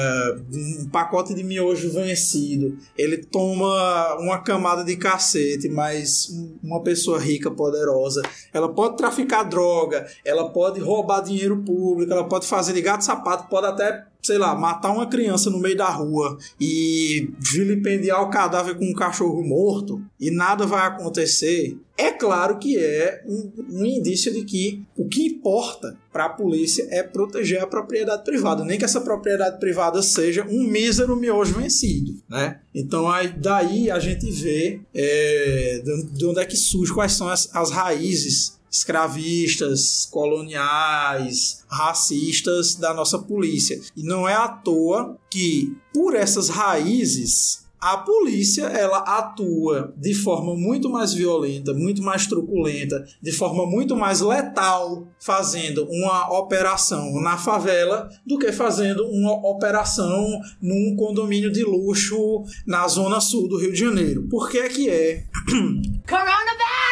um 0.51 0.89
pacote 0.89 1.35
de 1.35 1.43
miojo 1.43 1.91
vencido, 1.91 2.75
ele 2.97 3.17
toma 3.17 4.17
uma 4.19 4.39
camada 4.39 4.83
de 4.83 4.95
cacete, 4.97 5.69
mas 5.69 6.27
uma 6.63 6.81
pessoa 6.81 7.19
rica, 7.19 7.51
poderosa, 7.51 8.23
ela 8.51 8.73
pode 8.73 8.97
traficar 8.97 9.43
droga, 9.43 10.07
ela 10.25 10.49
pode 10.49 10.79
roubar 10.79 11.21
dinheiro 11.21 11.61
público, 11.63 12.11
ela 12.11 12.27
pode 12.27 12.47
fazer 12.47 12.73
de 12.73 12.81
gato 12.81 13.05
sapato, 13.05 13.47
pode 13.47 13.67
até 13.67 14.07
sei 14.21 14.37
lá, 14.37 14.55
matar 14.55 14.91
uma 14.91 15.07
criança 15.07 15.49
no 15.49 15.59
meio 15.59 15.77
da 15.77 15.89
rua 15.89 16.37
e 16.59 17.29
vilipendiar 17.39 18.21
o 18.21 18.29
cadáver 18.29 18.75
com 18.75 18.85
um 18.85 18.93
cachorro 18.93 19.41
morto 19.43 20.01
e 20.19 20.29
nada 20.31 20.65
vai 20.65 20.85
acontecer, 20.85 21.77
é 21.97 22.11
claro 22.11 22.59
que 22.59 22.77
é 22.77 23.23
um, 23.25 23.51
um 23.71 23.85
indício 23.85 24.31
de 24.31 24.43
que 24.43 24.83
o 24.95 25.07
que 25.07 25.25
importa 25.25 25.97
para 26.11 26.25
a 26.25 26.29
polícia 26.29 26.87
é 26.91 27.01
proteger 27.01 27.61
a 27.61 27.67
propriedade 27.67 28.23
privada, 28.23 28.63
nem 28.63 28.77
que 28.77 28.85
essa 28.85 29.01
propriedade 29.01 29.59
privada 29.59 30.01
seja 30.01 30.45
um 30.47 30.63
mísero 30.63 31.15
miojo 31.15 31.55
vencido, 31.55 32.15
né? 32.29 32.59
Então 32.73 33.09
aí, 33.09 33.29
daí 33.29 33.89
a 33.89 33.99
gente 33.99 34.29
vê 34.29 34.79
é, 34.93 35.81
de 36.11 36.25
onde 36.25 36.39
é 36.39 36.45
que 36.45 36.57
surge, 36.57 36.93
quais 36.93 37.13
são 37.13 37.29
as, 37.29 37.49
as 37.55 37.71
raízes 37.71 38.56
escravistas, 38.71 40.07
coloniais, 40.11 41.63
racistas 41.69 42.75
da 42.75 42.93
nossa 42.93 43.19
polícia. 43.19 43.79
E 43.95 44.03
não 44.03 44.27
é 44.27 44.33
à 44.33 44.47
toa 44.47 45.17
que, 45.29 45.75
por 45.93 46.15
essas 46.15 46.49
raízes, 46.49 47.67
a 47.79 47.97
polícia 47.97 48.63
ela 48.63 48.97
atua 48.97 49.93
de 49.95 50.13
forma 50.13 50.55
muito 50.55 50.89
mais 50.89 51.13
violenta, 51.13 51.73
muito 51.73 52.01
mais 52.01 52.25
truculenta, 52.25 53.05
de 53.21 53.31
forma 53.31 53.65
muito 53.67 53.95
mais 53.95 54.19
letal, 54.19 55.07
fazendo 55.19 55.87
uma 55.89 56.39
operação 56.39 57.21
na 57.21 57.37
favela 57.37 58.09
do 58.25 58.39
que 58.39 58.51
fazendo 58.51 59.07
uma 59.07 59.33
operação 59.47 60.27
num 60.61 60.95
condomínio 60.95 61.51
de 61.51 61.63
luxo 61.63 62.43
na 62.65 62.87
zona 62.87 63.19
sul 63.21 63.47
do 63.47 63.59
Rio 63.59 63.71
de 63.71 63.79
Janeiro. 63.79 64.27
Por 64.27 64.49
que 64.49 64.57
é 64.57 64.69
que 64.69 64.89
é? 64.89 65.23
Coronavirus! 66.09 66.86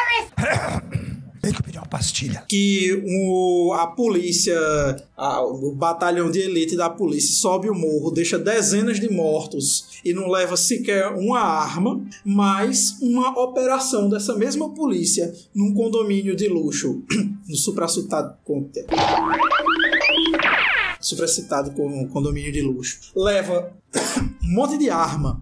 Que 2.06 2.26
pastilha. 2.26 2.44
Que 2.48 3.04
o, 3.06 3.74
a 3.74 3.88
polícia, 3.88 4.58
a, 5.18 5.42
o 5.42 5.74
batalhão 5.74 6.30
de 6.30 6.40
elite 6.40 6.76
da 6.76 6.90
polícia 6.90 7.36
sobe 7.36 7.70
o 7.70 7.76
morro, 7.76 8.12
deixa 8.12 8.38
dezenas 8.38 9.00
de 9.00 9.10
mortos 9.10 10.00
e 10.04 10.14
não 10.14 10.30
leva 10.30 10.56
sequer 10.56 11.08
uma 11.10 11.40
arma, 11.40 12.04
mas 12.24 12.98
uma 13.02 13.30
operação 13.40 14.10
dessa 14.10 14.36
mesma 14.36 14.74
polícia 14.74 15.34
num 15.54 15.74
condomínio 15.74 16.36
de 16.36 16.48
luxo, 16.48 17.04
no 17.48 17.56
supracitado 17.56 18.36
supracitado 21.00 21.72
com 21.72 22.08
condomínio 22.08 22.52
de 22.52 22.62
luxo, 22.62 23.12
leva 23.16 23.72
um 24.44 24.54
monte 24.54 24.78
de 24.78 24.90
arma, 24.90 25.42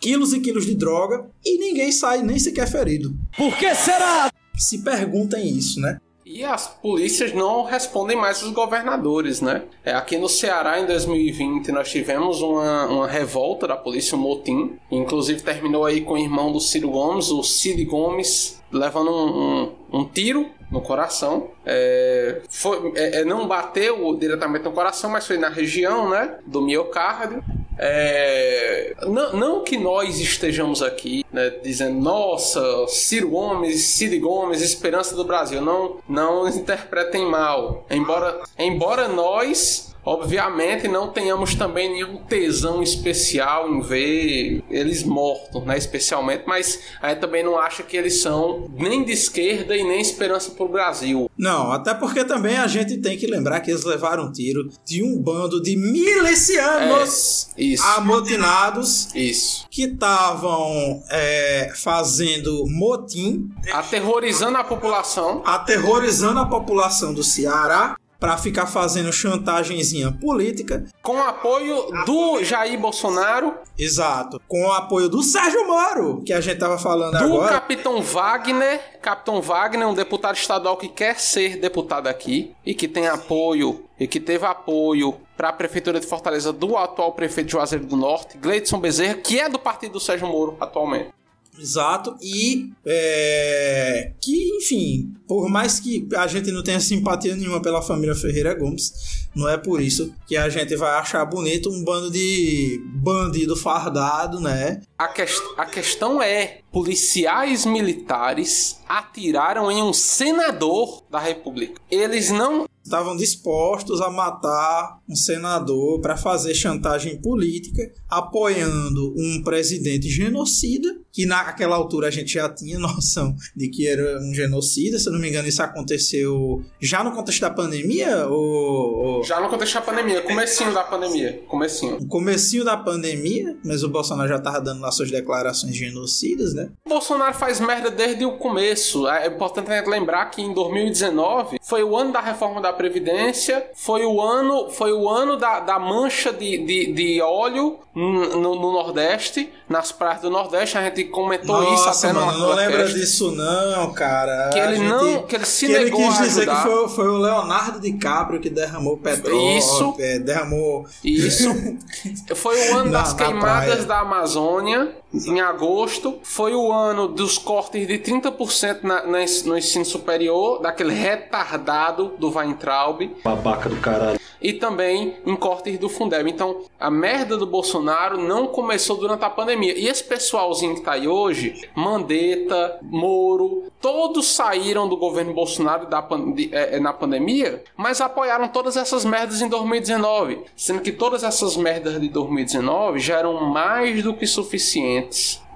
quilos 0.00 0.32
e 0.32 0.40
quilos 0.40 0.66
de 0.66 0.74
droga 0.74 1.26
e 1.44 1.58
ninguém 1.58 1.92
sai 1.92 2.22
nem 2.22 2.38
sequer 2.38 2.68
ferido. 2.68 3.16
Por 3.36 3.56
que 3.56 3.74
será? 3.74 4.30
se 4.56 4.78
perguntem 4.78 5.48
isso, 5.48 5.80
né? 5.80 5.98
E 6.34 6.42
as 6.42 6.66
polícias 6.66 7.32
não 7.32 7.62
respondem 7.62 8.16
mais 8.16 8.42
os 8.42 8.50
governadores, 8.50 9.40
né? 9.40 9.62
É, 9.84 9.92
aqui 9.92 10.18
no 10.18 10.28
Ceará, 10.28 10.80
em 10.80 10.84
2020, 10.84 11.70
nós 11.70 11.88
tivemos 11.88 12.42
uma, 12.42 12.86
uma 12.86 13.06
revolta 13.06 13.68
da 13.68 13.76
polícia, 13.76 14.18
um 14.18 14.20
motim. 14.20 14.76
Inclusive 14.90 15.42
terminou 15.42 15.86
aí 15.86 16.00
com 16.00 16.14
o 16.14 16.18
irmão 16.18 16.50
do 16.50 16.58
Ciro 16.58 16.90
Gomes, 16.90 17.30
o 17.30 17.40
Cid 17.44 17.84
Gomes, 17.84 18.60
levando 18.72 19.12
um, 19.12 19.72
um, 19.92 20.00
um 20.00 20.04
tiro 20.04 20.50
no 20.74 20.80
coração. 20.80 21.50
É, 21.64 22.40
foi, 22.50 22.92
é, 22.96 23.20
é 23.20 23.24
não 23.24 23.46
bateu 23.46 24.14
diretamente 24.16 24.64
no 24.64 24.72
coração, 24.72 25.08
mas 25.08 25.26
foi 25.26 25.38
na 25.38 25.48
região, 25.48 26.10
né? 26.10 26.38
Do 26.44 26.60
miocárdio. 26.60 27.42
É, 27.78 28.94
não, 29.02 29.32
não, 29.32 29.64
que 29.64 29.76
nós 29.76 30.20
estejamos 30.20 30.80
aqui 30.82 31.24
né, 31.32 31.50
dizendo, 31.62 32.00
nossa, 32.00 32.86
Ciro 32.88 33.30
Gomes, 33.30 33.82
Cid 33.82 34.18
Gomes, 34.18 34.60
esperança 34.60 35.14
do 35.14 35.24
Brasil. 35.24 35.60
Não, 35.60 35.96
não 36.08 36.48
interpretem 36.48 37.24
mal. 37.24 37.84
Embora, 37.90 38.40
embora 38.58 39.08
nós 39.08 39.93
Obviamente 40.04 40.86
não 40.88 41.08
tenhamos 41.08 41.54
também 41.54 41.90
nenhum 41.90 42.18
tesão 42.18 42.82
especial 42.82 43.70
em 43.70 43.80
ver 43.80 44.62
eles 44.70 45.02
mortos, 45.02 45.64
né? 45.64 45.78
Especialmente, 45.78 46.44
mas 46.46 46.80
aí 47.00 47.16
também 47.16 47.42
não 47.42 47.58
acha 47.58 47.82
que 47.82 47.96
eles 47.96 48.20
são 48.20 48.70
nem 48.76 49.04
de 49.04 49.12
esquerda 49.12 49.76
e 49.76 49.82
nem 49.82 50.00
esperança 50.00 50.50
para 50.50 50.64
o 50.64 50.68
Brasil. 50.68 51.30
Não, 51.38 51.72
até 51.72 51.94
porque 51.94 52.24
também 52.24 52.56
a 52.56 52.66
gente 52.66 52.98
tem 52.98 53.16
que 53.16 53.26
lembrar 53.26 53.60
que 53.60 53.70
eles 53.70 53.84
levaram 53.84 54.24
um 54.24 54.32
tiro 54.32 54.68
de 54.84 55.02
um 55.02 55.20
bando 55.20 55.62
de 55.62 55.76
milicianos 55.76 57.48
é, 57.56 57.62
isso. 57.62 57.84
amotinados 57.84 59.14
isso. 59.14 59.66
que 59.70 59.84
estavam 59.84 61.02
é, 61.10 61.72
fazendo 61.74 62.64
motim, 62.68 63.50
aterrorizando 63.72 64.58
a 64.58 64.64
população, 64.64 65.42
aterrorizando 65.44 66.40
a 66.40 66.46
população 66.46 67.14
do 67.14 67.22
Ceará 67.22 67.96
para 68.18 68.36
ficar 68.36 68.66
fazendo 68.66 69.12
chantagemzinha 69.12 70.12
política. 70.12 70.84
Com 71.02 71.16
o 71.16 71.22
apoio 71.22 71.86
do 72.06 72.42
Jair 72.42 72.78
Bolsonaro. 72.78 73.54
Exato. 73.78 74.40
Com 74.48 74.66
o 74.66 74.72
apoio 74.72 75.08
do 75.08 75.22
Sérgio 75.22 75.66
Moro, 75.66 76.22
que 76.24 76.32
a 76.32 76.40
gente 76.40 76.58
tava 76.58 76.78
falando 76.78 77.12
do 77.12 77.24
agora. 77.24 77.46
Do 77.46 77.52
Capitão 77.52 78.02
Wagner. 78.02 78.80
Capitão 79.02 79.42
Wagner, 79.42 79.86
um 79.86 79.94
deputado 79.94 80.36
estadual 80.36 80.76
que 80.76 80.88
quer 80.88 81.18
ser 81.20 81.58
deputado 81.58 82.06
aqui 82.06 82.54
e 82.64 82.74
que 82.74 82.88
tem 82.88 83.06
apoio 83.06 83.84
e 84.00 84.06
que 84.06 84.18
teve 84.18 84.46
apoio 84.46 85.14
para 85.36 85.50
a 85.50 85.52
prefeitura 85.52 86.00
de 86.00 86.06
Fortaleza 86.06 86.52
do 86.52 86.76
atual 86.76 87.12
prefeito 87.12 87.50
Juazeiro 87.50 87.84
do 87.84 87.96
Norte, 87.96 88.38
Gleidson 88.38 88.78
Bezerra, 88.78 89.14
que 89.14 89.38
é 89.38 89.48
do 89.48 89.58
partido 89.58 89.92
do 89.92 90.00
Sérgio 90.00 90.26
Moro 90.26 90.56
atualmente. 90.60 91.10
Exato, 91.58 92.16
e 92.20 92.72
é, 92.84 94.12
que, 94.20 94.56
enfim, 94.56 95.14
por 95.26 95.48
mais 95.48 95.78
que 95.78 96.06
a 96.16 96.26
gente 96.26 96.50
não 96.50 96.62
tenha 96.62 96.80
simpatia 96.80 97.36
nenhuma 97.36 97.62
pela 97.62 97.80
família 97.80 98.14
Ferreira 98.14 98.54
Gomes, 98.54 98.92
não 99.34 99.48
é 99.48 99.56
por 99.56 99.80
isso 99.80 100.14
que 100.26 100.36
a 100.36 100.48
gente 100.48 100.76
vai 100.76 100.92
achar 100.92 101.24
bonito 101.24 101.70
um 101.70 101.84
bando 101.84 102.10
de 102.10 102.80
bandido 102.94 103.56
fardado, 103.56 104.40
né? 104.40 104.80
A, 104.98 105.08
que 105.08 105.24
a 105.56 105.66
questão 105.66 106.22
é: 106.22 106.60
policiais 106.72 107.64
militares 107.66 108.80
atiraram 108.88 109.70
em 109.70 109.82
um 109.82 109.92
senador 109.92 111.04
da 111.10 111.18
República. 111.18 111.80
Eles 111.90 112.30
não 112.30 112.66
estavam 112.84 113.16
dispostos 113.16 114.00
a 114.00 114.10
matar 114.10 115.00
um 115.08 115.16
senador 115.16 116.00
para 116.00 116.16
fazer 116.16 116.54
chantagem 116.54 117.20
política, 117.20 117.92
apoiando 118.08 119.14
um 119.16 119.42
presidente 119.42 120.08
genocida, 120.08 120.94
que 121.14 121.24
naquela 121.24 121.76
altura 121.76 122.08
a 122.08 122.10
gente 122.10 122.32
já 122.32 122.48
tinha 122.48 122.76
noção 122.80 123.36
de 123.54 123.68
que 123.68 123.86
era 123.86 124.18
um 124.20 124.34
genocida, 124.34 124.98
se 124.98 125.08
eu 125.08 125.12
não 125.12 125.20
me 125.20 125.28
engano 125.28 125.46
isso 125.46 125.62
aconteceu 125.62 126.62
já 126.80 127.04
no 127.04 127.12
contexto 127.12 127.40
da 127.40 127.50
pandemia 127.50 128.26
ou, 128.26 129.22
já 129.22 129.40
no 129.40 129.48
contexto 129.48 129.74
da 129.74 129.80
pandemia, 129.80 130.20
comecinho 130.22 130.74
da 130.74 130.82
pandemia, 130.82 131.42
comecinho. 131.46 132.06
Comecinho 132.08 132.64
da 132.64 132.76
pandemia, 132.76 133.56
mas 133.64 133.84
o 133.84 133.88
Bolsonaro 133.88 134.28
já 134.28 134.40
tava 134.40 134.60
dando 134.60 134.80
lá 134.80 134.90
suas 134.90 135.10
declarações 135.10 135.76
genocidas, 135.76 136.52
né? 136.52 136.70
O 136.84 136.88
Bolsonaro 136.88 137.34
faz 137.34 137.60
merda 137.60 137.90
desde 137.90 138.24
o 138.24 138.36
começo. 138.36 139.06
É 139.06 139.28
importante 139.28 139.70
lembrar 139.88 140.26
que 140.26 140.42
em 140.42 140.52
2019 140.52 141.58
foi 141.62 141.84
o 141.84 141.96
ano 141.96 142.12
da 142.12 142.20
reforma 142.20 142.60
da 142.60 142.72
Previdência, 142.72 143.70
foi 143.74 144.04
o 144.04 144.20
ano, 144.20 144.68
foi 144.70 144.92
o 144.92 145.08
ano 145.08 145.36
da, 145.36 145.60
da 145.60 145.78
mancha 145.78 146.32
de, 146.32 146.58
de, 146.58 146.92
de 146.92 147.20
óleo 147.20 147.78
no, 147.94 148.56
no, 148.56 148.72
Nordeste, 148.72 149.52
nas 149.68 149.92
praias 149.92 150.22
do 150.22 150.30
Nordeste. 150.30 150.76
A 150.76 150.84
gente 150.84 151.03
comentou 151.04 151.62
Nossa, 151.62 151.90
isso 151.90 152.06
até 152.06 152.12
mano, 152.12 152.38
não 152.38 152.54
lembra 152.54 152.86
disso 152.92 153.30
não, 153.30 153.92
cara. 153.92 154.50
Que 154.52 154.58
ele 154.58 154.76
gente, 154.76 154.88
não, 154.88 155.22
que 155.22 155.36
ele 155.36 155.46
se 155.46 155.66
que 155.66 155.72
negou 155.72 156.00
ele 156.00 156.08
quis 156.08 156.20
a 156.20 156.22
dizer 156.24 156.48
que 156.48 156.56
foi, 156.56 156.88
foi 156.88 157.08
o 157.08 157.18
Leonardo 157.18 157.80
DiCaprio 157.80 158.40
que 158.40 158.50
derramou 158.50 158.96
petróleo. 158.96 159.58
Isso. 159.58 159.94
É, 159.98 160.18
derramou. 160.18 160.86
Isso. 161.02 161.48
Foi 162.34 162.70
o 162.70 162.76
ano 162.78 162.90
das 162.90 163.12
queimadas 163.12 163.66
praia. 163.66 163.84
da 163.84 164.00
Amazônia, 164.00 164.92
em 165.26 165.40
agosto. 165.40 166.18
Foi 166.22 166.54
o 166.54 166.72
ano 166.72 167.08
dos 167.08 167.38
cortes 167.38 167.86
de 167.86 167.98
30% 167.98 168.82
na, 168.82 169.02
na 169.06 169.18
no 169.44 169.56
ensino 169.58 169.84
superior, 169.84 170.60
daquele 170.60 170.92
retardado 170.94 172.14
do 172.18 172.30
Weintraub. 172.30 173.00
Babaca 173.22 173.68
do 173.68 173.76
caralho. 173.76 174.18
E 174.42 174.52
também 174.52 175.16
em 175.24 175.34
cortes 175.36 175.78
do 175.78 175.88
Fundeb. 175.88 176.28
Então, 176.28 176.64
a 176.78 176.90
merda 176.90 177.34
do 177.34 177.46
Bolsonaro 177.46 178.18
não 178.20 178.46
começou 178.46 178.96
durante 178.98 179.24
a 179.24 179.30
pandemia. 179.30 179.72
E 179.78 179.86
esse 179.88 180.04
pessoalzinho 180.04 180.74
que 180.74 180.82
tá 180.82 180.92
aí 180.92 181.08
hoje, 181.08 181.66
Mandetta, 181.74 182.78
Moro, 182.82 183.64
todos 183.80 184.26
saíram 184.28 184.86
do 184.86 184.96
governo 184.98 185.32
Bolsonaro 185.32 185.86
da 185.86 186.00
de- 186.34 186.50
eh, 186.52 186.76
eh, 186.76 186.80
na 186.80 186.92
pandemia, 186.92 187.62
mas 187.74 188.02
apoiaram 188.02 188.46
todas 188.48 188.76
essas 188.76 189.02
merdas 189.04 189.40
em 189.40 189.48
2019. 189.48 190.40
Sendo 190.54 190.82
que 190.82 190.92
todas 190.92 191.22
essas 191.24 191.56
merdas 191.56 191.98
de 191.98 192.08
2019 192.08 192.98
já 193.00 193.18
eram 193.20 193.44
mais 193.50 194.02
do 194.02 194.12
que 194.12 194.26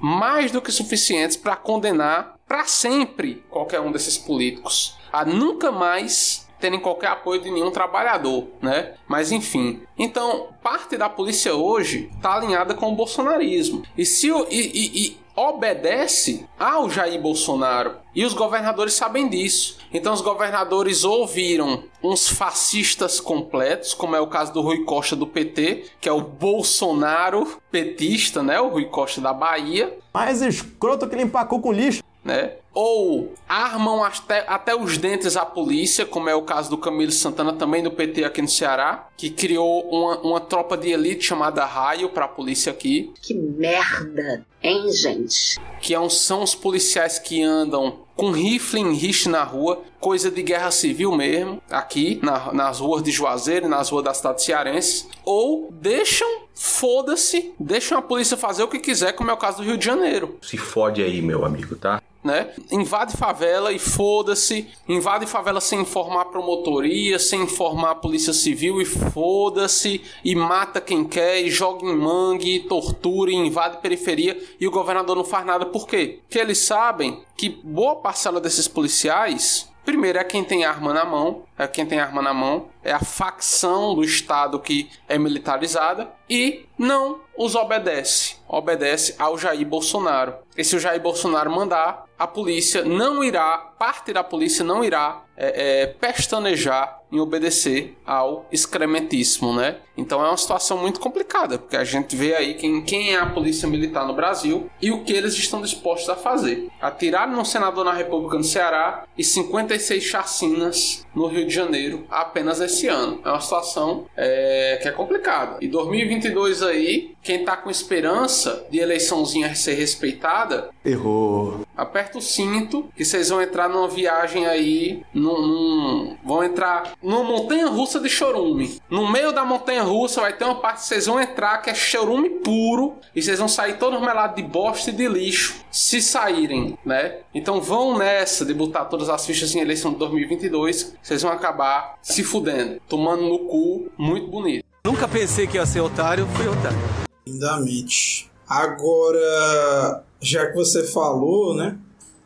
mais 0.01 0.51
do 0.51 0.63
que 0.63 0.73
suficientes 0.73 1.37
para 1.37 1.57
condenar 1.57 2.37
para 2.47 2.65
sempre 2.65 3.45
qualquer 3.51 3.81
um 3.81 3.93
desses 3.93 4.17
políticos 4.17 4.97
a 5.13 5.25
nunca 5.25 5.71
mais 5.71 6.48
terem 6.61 6.81
qualquer 6.81 7.09
apoio 7.09 7.41
de 7.41 7.51
nenhum 7.51 7.71
trabalhador, 7.71 8.49
né? 8.61 8.95
Mas 9.07 9.33
enfim. 9.33 9.83
Então, 9.99 10.49
parte 10.63 10.97
da 10.97 11.09
polícia 11.09 11.55
hoje 11.55 12.11
está 12.17 12.35
alinhada 12.35 12.75
com 12.75 12.93
o 12.93 12.97
bolsonarismo. 12.97 13.83
E 13.97 14.05
se 14.05 14.31
o, 14.31 14.47
e, 14.51 14.61
e, 14.61 15.07
e 15.07 15.19
obedece 15.39 16.47
ao 16.59 16.91
Jair 16.91 17.21
Bolsonaro. 17.21 17.95
E 18.13 18.25
os 18.25 18.35
governadores 18.35 18.95
sabem 18.95 19.29
disso. 19.29 19.79
Então 19.93 20.13
os 20.13 20.21
governadores 20.21 21.05
ouviram 21.05 21.85
uns 22.03 22.29
fascistas 22.29 23.21
completos, 23.21 23.95
como 23.95 24.17
é 24.17 24.21
o 24.21 24.27
caso 24.27 24.53
do 24.53 24.61
Rui 24.61 24.85
Costa 24.85 25.15
do 25.15 25.29
PT, 25.29 25.85
que 26.01 26.09
é 26.09 26.13
o 26.13 26.21
Bolsonaro 26.21 27.61
petista, 27.71 28.43
né? 28.43 28.61
O 28.61 28.69
Rui 28.69 28.87
Costa 28.87 29.21
da 29.21 29.33
Bahia. 29.33 29.97
Mais 30.13 30.43
escroto 30.43 31.09
que 31.09 31.15
limpar 31.15 31.47
cu 31.47 31.61
com 31.61 31.73
lixo. 31.73 32.03
Né? 32.25 32.55
Ou 32.73 33.35
armam 33.49 34.05
até, 34.05 34.45
até 34.47 34.77
os 34.77 34.99
dentes 34.99 35.37
a 35.37 35.45
polícia, 35.45 36.07
como 36.07 36.29
é 36.29 36.35
o 36.35 36.43
caso 36.43 36.71
do 36.71 36.79
Camilo 36.79 37.11
Santana, 37.11 37.53
também 37.53 37.83
do 37.83 37.91
PT 37.91 38.25
aqui 38.25 38.41
no 38.41 38.49
Ceará, 38.49 39.09
que 39.17 39.31
criou 39.31 39.89
uma, 39.91 40.19
uma 40.19 40.41
tropa 40.41 40.77
de 40.77 40.91
elite 40.91 41.25
chamada 41.25 41.65
Raio 41.65 42.09
para 42.11 42.27
a 42.27 42.29
polícia 42.29 42.71
aqui. 42.71 43.13
Que 43.21 43.35
merda, 43.35 44.45
hein, 44.63 44.93
gente? 44.93 45.59
Que 45.81 45.95
é 45.95 46.01
um, 46.01 46.09
são 46.09 46.43
os 46.43 46.55
policiais 46.55 47.19
que 47.19 47.43
andam 47.43 48.07
com 48.19 48.33
rifle 48.33 48.81
em 48.81 48.95
riste 48.95 49.29
na 49.29 49.45
rua, 49.45 49.81
coisa 50.01 50.29
de 50.29 50.43
guerra 50.43 50.73
civil 50.73 51.15
mesmo, 51.15 51.63
aqui 51.71 52.19
na, 52.21 52.53
nas 52.53 52.81
ruas 52.81 53.01
de 53.01 53.13
Juazeiro 53.13 53.67
e 53.67 53.69
nas 53.69 53.91
ruas 53.91 54.05
da 54.05 54.13
cidade 54.13 54.43
cearense, 54.43 55.07
ou 55.25 55.73
deixam, 55.73 56.29
foda-se, 56.53 57.55
deixam 57.61 57.97
a 57.97 58.03
polícia 58.03 58.37
fazer 58.37 58.65
o 58.65 58.69
que 58.69 58.81
quiser, 58.81 59.13
como 59.13 59.31
é 59.31 59.33
o 59.33 59.37
caso 59.37 59.59
do 59.59 59.63
Rio 59.63 59.79
de 59.79 59.85
Janeiro. 59.85 60.37
Se 60.43 60.57
fode 60.57 61.01
aí, 61.01 61.23
meu 61.23 61.45
amigo, 61.45 61.77
tá? 61.77 62.03
Né? 62.23 62.53
Invade 62.71 63.17
favela 63.17 63.73
e 63.73 63.79
foda-se. 63.79 64.69
Invade 64.89 65.25
favela 65.27 65.61
sem 65.61 65.81
informar 65.81 66.27
promotoria, 66.27 67.19
sem 67.19 67.43
informar 67.43 67.97
polícia 67.97 68.33
civil 68.33 68.81
e 68.81 68.85
foda-se. 68.85 70.03
E 70.25 70.35
mata 70.35 70.81
quem 70.81 71.05
quer, 71.05 71.41
e 71.41 71.51
joga 71.51 71.87
em 71.87 71.97
mangue, 71.97 72.61
tortura, 72.61 73.31
e 73.31 73.35
invade 73.35 73.79
periferia. 73.79 74.37
E 74.61 74.67
o 74.67 74.71
governador 74.71 75.17
não 75.17 75.25
faz 75.25 75.47
nada. 75.47 75.67
Por 75.67 75.87
quê? 75.87 76.19
Porque 76.23 76.39
eles 76.39 76.59
sabem 76.59 77.23
que 77.37 77.49
boa 77.49 77.97
parcela 77.97 78.41
desses 78.41 78.67
policiais 78.67 79.69
Primeiro 79.89 80.19
é 80.19 80.25
quem 80.25 80.45
tem 80.45 80.67
arma 80.67 80.93
na 80.93 81.03
mão, 81.03 81.45
é 81.57 81.67
quem 81.67 81.87
tem 81.87 81.99
arma 81.99 82.21
na 82.21 82.35
mão, 82.35 82.69
é 82.89 82.93
a 82.93 83.01
facção 83.01 83.95
do 83.95 84.03
Estado 84.03 84.59
que 84.59 84.91
é 85.09 85.19
militarizada 85.19 86.11
e 86.29 86.67
não 86.79 87.21
os 87.37 87.55
obedece. 87.55 88.37
Obedece 88.49 89.15
ao 89.19 89.39
Jair 89.39 89.67
Bolsonaro. 89.67 90.35
E 90.57 90.65
se 90.65 90.75
o 90.75 90.81
Jair 90.81 91.01
Bolsonaro 91.01 91.51
mandar, 91.51 92.07
a 92.19 92.27
polícia 92.27 92.85
não 92.85 93.23
irá, 93.23 93.59
parte 93.79 94.13
da 94.13 94.25
polícia 94.25 94.65
não 94.65 94.83
irá 94.83 95.23
é, 95.37 95.83
é, 95.83 95.87
pestanejar 95.87 97.01
em 97.13 97.21
obedecer 97.21 97.97
ao 98.05 98.47
excrementíssimo, 98.51 99.55
né? 99.55 99.77
Então 99.97 100.25
é 100.25 100.29
uma 100.29 100.37
situação 100.37 100.77
muito 100.79 100.99
complicada, 100.99 101.59
porque 101.59 101.77
a 101.77 101.85
gente 101.85 102.17
vê 102.17 102.35
aí 102.35 102.55
quem, 102.55 102.83
quem 102.83 103.15
é 103.15 103.19
a 103.19 103.27
polícia 103.27 103.69
militar 103.69 104.05
no 104.07 104.15
Brasil 104.15 104.69
e 104.83 104.91
o 104.91 105.05
que 105.05 105.13
eles 105.13 105.35
estão 105.35 105.63
dispostos 105.63 106.09
a 106.09 106.17
fazer. 106.17 106.69
Atirar 106.81 107.29
num 107.29 107.45
senador 107.45 107.85
na 107.85 107.93
República 107.93 108.37
do 108.37 108.45
Ceará 108.45 109.05
e 109.17 109.23
56 109.23 110.03
chacinas 110.03 111.07
no 111.15 111.27
Rio 111.27 111.47
de 111.47 111.55
Janeiro 111.55 112.05
apenas 112.11 112.61
esse 112.61 112.78
ano. 112.87 113.21
É 113.25 113.29
uma 113.29 113.41
situação 113.41 114.07
é, 114.17 114.79
que 114.81 114.89
é 114.89 114.93
complicada. 114.93 115.57
E 115.61 115.69
2022 115.69 116.63
aí, 116.63 117.15
quem 117.23 117.45
tá 117.45 117.57
com 117.57 117.71
esperança 117.71 118.67
de 118.71 118.79
eleiçãozinha 118.79 119.55
ser 119.55 119.75
respeitada... 119.75 120.71
Errou. 120.85 121.67
Aperta 121.77 122.19
o 122.19 122.23
cinto 122.23 122.89
que 122.97 123.05
vocês 123.05 123.29
vão 123.29 123.43
entrar 123.43 123.69
numa 123.69 123.89
viagem 123.89 124.47
aí, 124.47 125.03
num, 125.13 125.47
num 125.47 126.17
vão 126.25 126.43
entrar 126.43 126.95
numa 127.03 127.23
montanha 127.23 127.69
russa 127.69 128.01
de 128.01 128.09
chorume. 128.09 128.81
No 128.89 129.11
meio 129.11 129.33
da 129.33 129.45
montanha 129.45 129.83
russa 129.83 130.21
vai 130.21 130.33
ter 130.33 130.45
uma 130.45 130.57
parte 130.57 130.81
que 130.81 130.87
vocês 130.87 131.07
vão 131.07 131.21
entrar 131.21 131.59
que 131.59 131.71
é 131.71 131.75
chorume 131.75 132.31
puro 132.31 132.97
e 133.15 133.23
vocês 133.23 133.39
vão 133.39 133.49
sair 133.49 133.79
todos 133.79 134.01
melados 134.01 134.37
de 134.37 134.43
bosta 134.43 134.91
e 134.91 134.93
de 134.93 135.09
lixo 135.09 135.65
se 135.71 136.01
saírem, 136.03 136.77
né? 136.85 137.19
Então 137.35 137.61
vão 137.61 137.97
nessa 137.97 138.45
de 138.45 138.55
botar 138.55 138.87
todas 138.87 139.09
as 139.09 139.25
fichas 139.25 139.55
em 139.55 139.61
eleição 139.61 139.93
de 139.93 139.99
2022, 139.99 140.97
vocês 141.01 141.23
vão 141.23 141.31
acabar 141.31 141.97
se 142.03 142.25
fudendo, 142.25 142.58
tomando 142.89 143.23
no 143.23 143.41
cu 143.41 143.91
muito 143.99 144.29
bonito. 144.29 144.65
Nunca 144.85 145.07
pensei 145.07 145.47
que 145.47 145.57
ia 145.57 145.67
ser 145.67 145.81
otário, 145.81 146.27
fui 146.29 146.49
otário. 146.49 146.79
Lindamente. 147.27 148.31
Agora, 148.49 150.03
já 150.21 150.47
que 150.47 150.55
você 150.55 150.85
falou, 150.85 151.55
né? 151.55 151.79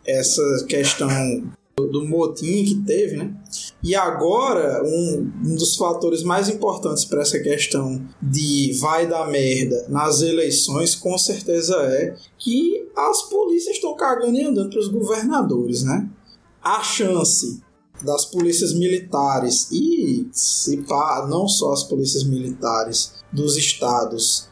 Essa 0.06 0.42
questão 0.68 1.08
do, 1.76 1.88
do 1.88 2.04
motim 2.06 2.64
que 2.64 2.82
teve, 2.86 3.16
né? 3.16 3.34
E 3.82 3.94
agora, 3.94 4.82
um, 4.84 5.32
um 5.44 5.54
dos 5.56 5.76
fatores 5.76 6.22
mais 6.22 6.48
importantes 6.48 7.04
para 7.04 7.22
essa 7.22 7.38
questão 7.40 8.00
de 8.20 8.72
vai 8.80 9.08
dar 9.08 9.28
merda 9.28 9.86
nas 9.88 10.22
eleições, 10.22 10.94
com 10.94 11.16
certeza 11.18 11.74
é 11.76 12.14
que 12.38 12.88
as 12.96 13.22
polícias 13.22 13.76
estão 13.76 13.96
cagando 13.96 14.36
e 14.36 14.44
andando 14.44 14.70
para 14.70 14.78
os 14.78 14.88
governadores, 14.88 15.82
né? 15.82 16.08
A 16.62 16.82
chance 16.82 17.60
das 18.04 18.24
polícias 18.24 18.72
militares. 18.72 19.68
E, 19.70 20.28
se 20.32 20.78
pá, 20.78 21.26
não 21.28 21.48
só 21.48 21.72
as 21.72 21.82
polícias 21.82 22.24
militares 22.24 23.12
dos 23.32 23.56
estados. 23.56 24.48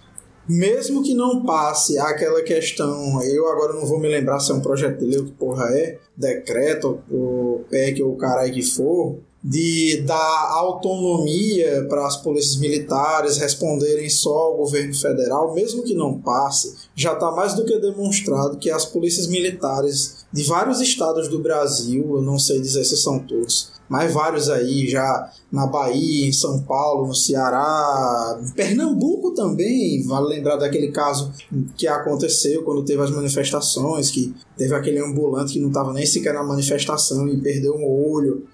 Mesmo 0.48 1.02
que 1.02 1.14
não 1.14 1.44
passe 1.44 1.96
aquela 1.98 2.42
questão, 2.42 3.22
eu 3.22 3.48
agora 3.48 3.72
não 3.74 3.86
vou 3.86 4.00
me 4.00 4.08
lembrar 4.08 4.40
se 4.40 4.50
é 4.50 4.54
um 4.54 4.60
projeto 4.60 4.98
de 4.98 5.06
lei, 5.06 5.22
que 5.22 5.32
porra 5.32 5.66
é, 5.66 5.98
decreto, 6.16 7.00
o 7.10 7.60
PEC 7.70 8.02
ou 8.02 8.14
o 8.14 8.16
caralho 8.16 8.52
que 8.52 8.62
for, 8.62 9.18
de 9.42 10.02
dar 10.02 10.50
autonomia 10.50 11.86
para 11.88 12.06
as 12.06 12.16
polícias 12.16 12.56
militares 12.56 13.38
responderem 13.38 14.08
só 14.10 14.36
ao 14.36 14.56
governo 14.56 14.94
federal, 14.94 15.54
mesmo 15.54 15.82
que 15.82 15.94
não 15.94 16.20
passe, 16.20 16.76
já 16.94 17.14
está 17.14 17.30
mais 17.30 17.54
do 17.54 17.64
que 17.64 17.78
demonstrado 17.78 18.58
que 18.58 18.70
as 18.70 18.84
polícias 18.84 19.26
militares 19.26 20.19
de 20.32 20.44
vários 20.44 20.80
estados 20.80 21.28
do 21.28 21.40
Brasil, 21.40 22.16
eu 22.16 22.22
não 22.22 22.38
sei 22.38 22.60
dizer 22.60 22.84
se 22.84 22.96
são 22.96 23.18
todos, 23.18 23.72
mas 23.88 24.12
vários 24.12 24.48
aí 24.48 24.88
já 24.88 25.30
na 25.50 25.66
Bahia, 25.66 26.28
em 26.28 26.32
São 26.32 26.62
Paulo, 26.62 27.08
no 27.08 27.14
Ceará, 27.14 28.40
Pernambuco 28.54 29.34
também, 29.34 30.02
vale 30.06 30.28
lembrar 30.28 30.56
daquele 30.56 30.92
caso 30.92 31.32
que 31.76 31.88
aconteceu 31.88 32.62
quando 32.62 32.84
teve 32.84 33.02
as 33.02 33.10
manifestações, 33.10 34.10
que 34.10 34.32
teve 34.56 34.74
aquele 34.74 35.00
ambulante 35.00 35.54
que 35.54 35.60
não 35.60 35.68
estava 35.68 35.92
nem 35.92 36.06
sequer 36.06 36.34
na 36.34 36.44
manifestação 36.44 37.28
e 37.28 37.40
perdeu 37.40 37.74
um 37.74 37.84
olho 37.84 38.46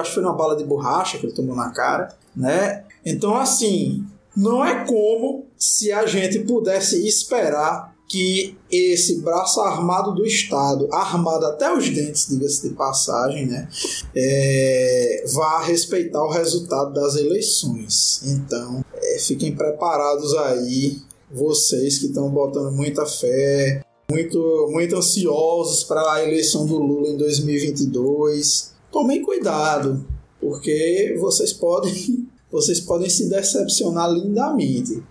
acho 0.00 0.10
que 0.10 0.14
foi 0.14 0.24
uma 0.24 0.34
bala 0.34 0.56
de 0.56 0.64
borracha 0.64 1.18
que 1.18 1.26
ele 1.26 1.34
tomou 1.34 1.56
na 1.56 1.70
cara, 1.70 2.16
né? 2.34 2.84
Então, 3.04 3.36
assim, 3.36 4.04
não 4.36 4.64
é 4.64 4.84
como 4.84 5.46
se 5.56 5.92
a 5.92 6.06
gente 6.06 6.40
pudesse 6.40 7.06
esperar 7.06 7.96
que 8.08 8.56
esse 8.70 9.20
braço 9.20 9.60
armado 9.60 10.14
do 10.14 10.24
Estado, 10.24 10.88
armado 10.90 11.44
até 11.44 11.70
os 11.72 11.90
dentes, 11.90 12.26
diga-se 12.28 12.68
de 12.68 12.74
passagem, 12.74 13.46
né, 13.46 13.68
é, 14.16 15.24
vá 15.32 15.60
respeitar 15.62 16.24
o 16.24 16.30
resultado 16.30 16.92
das 16.94 17.16
eleições. 17.16 18.22
Então, 18.24 18.82
é, 18.94 19.18
fiquem 19.18 19.54
preparados 19.54 20.34
aí, 20.34 20.98
vocês 21.30 21.98
que 21.98 22.06
estão 22.06 22.30
botando 22.30 22.72
muita 22.72 23.04
fé, 23.04 23.82
muito, 24.10 24.68
muito 24.70 24.96
ansiosos 24.96 25.84
para 25.84 26.14
a 26.14 26.24
eleição 26.24 26.64
do 26.64 26.78
Lula 26.78 27.08
em 27.08 27.16
2022 27.18 28.72
tomem 28.90 29.22
cuidado, 29.22 30.06
porque 30.40 31.14
vocês 31.20 31.52
podem, 31.52 32.26
vocês 32.50 32.80
podem 32.80 33.10
se 33.10 33.28
decepcionar 33.28 34.10
lindamente. 34.10 35.02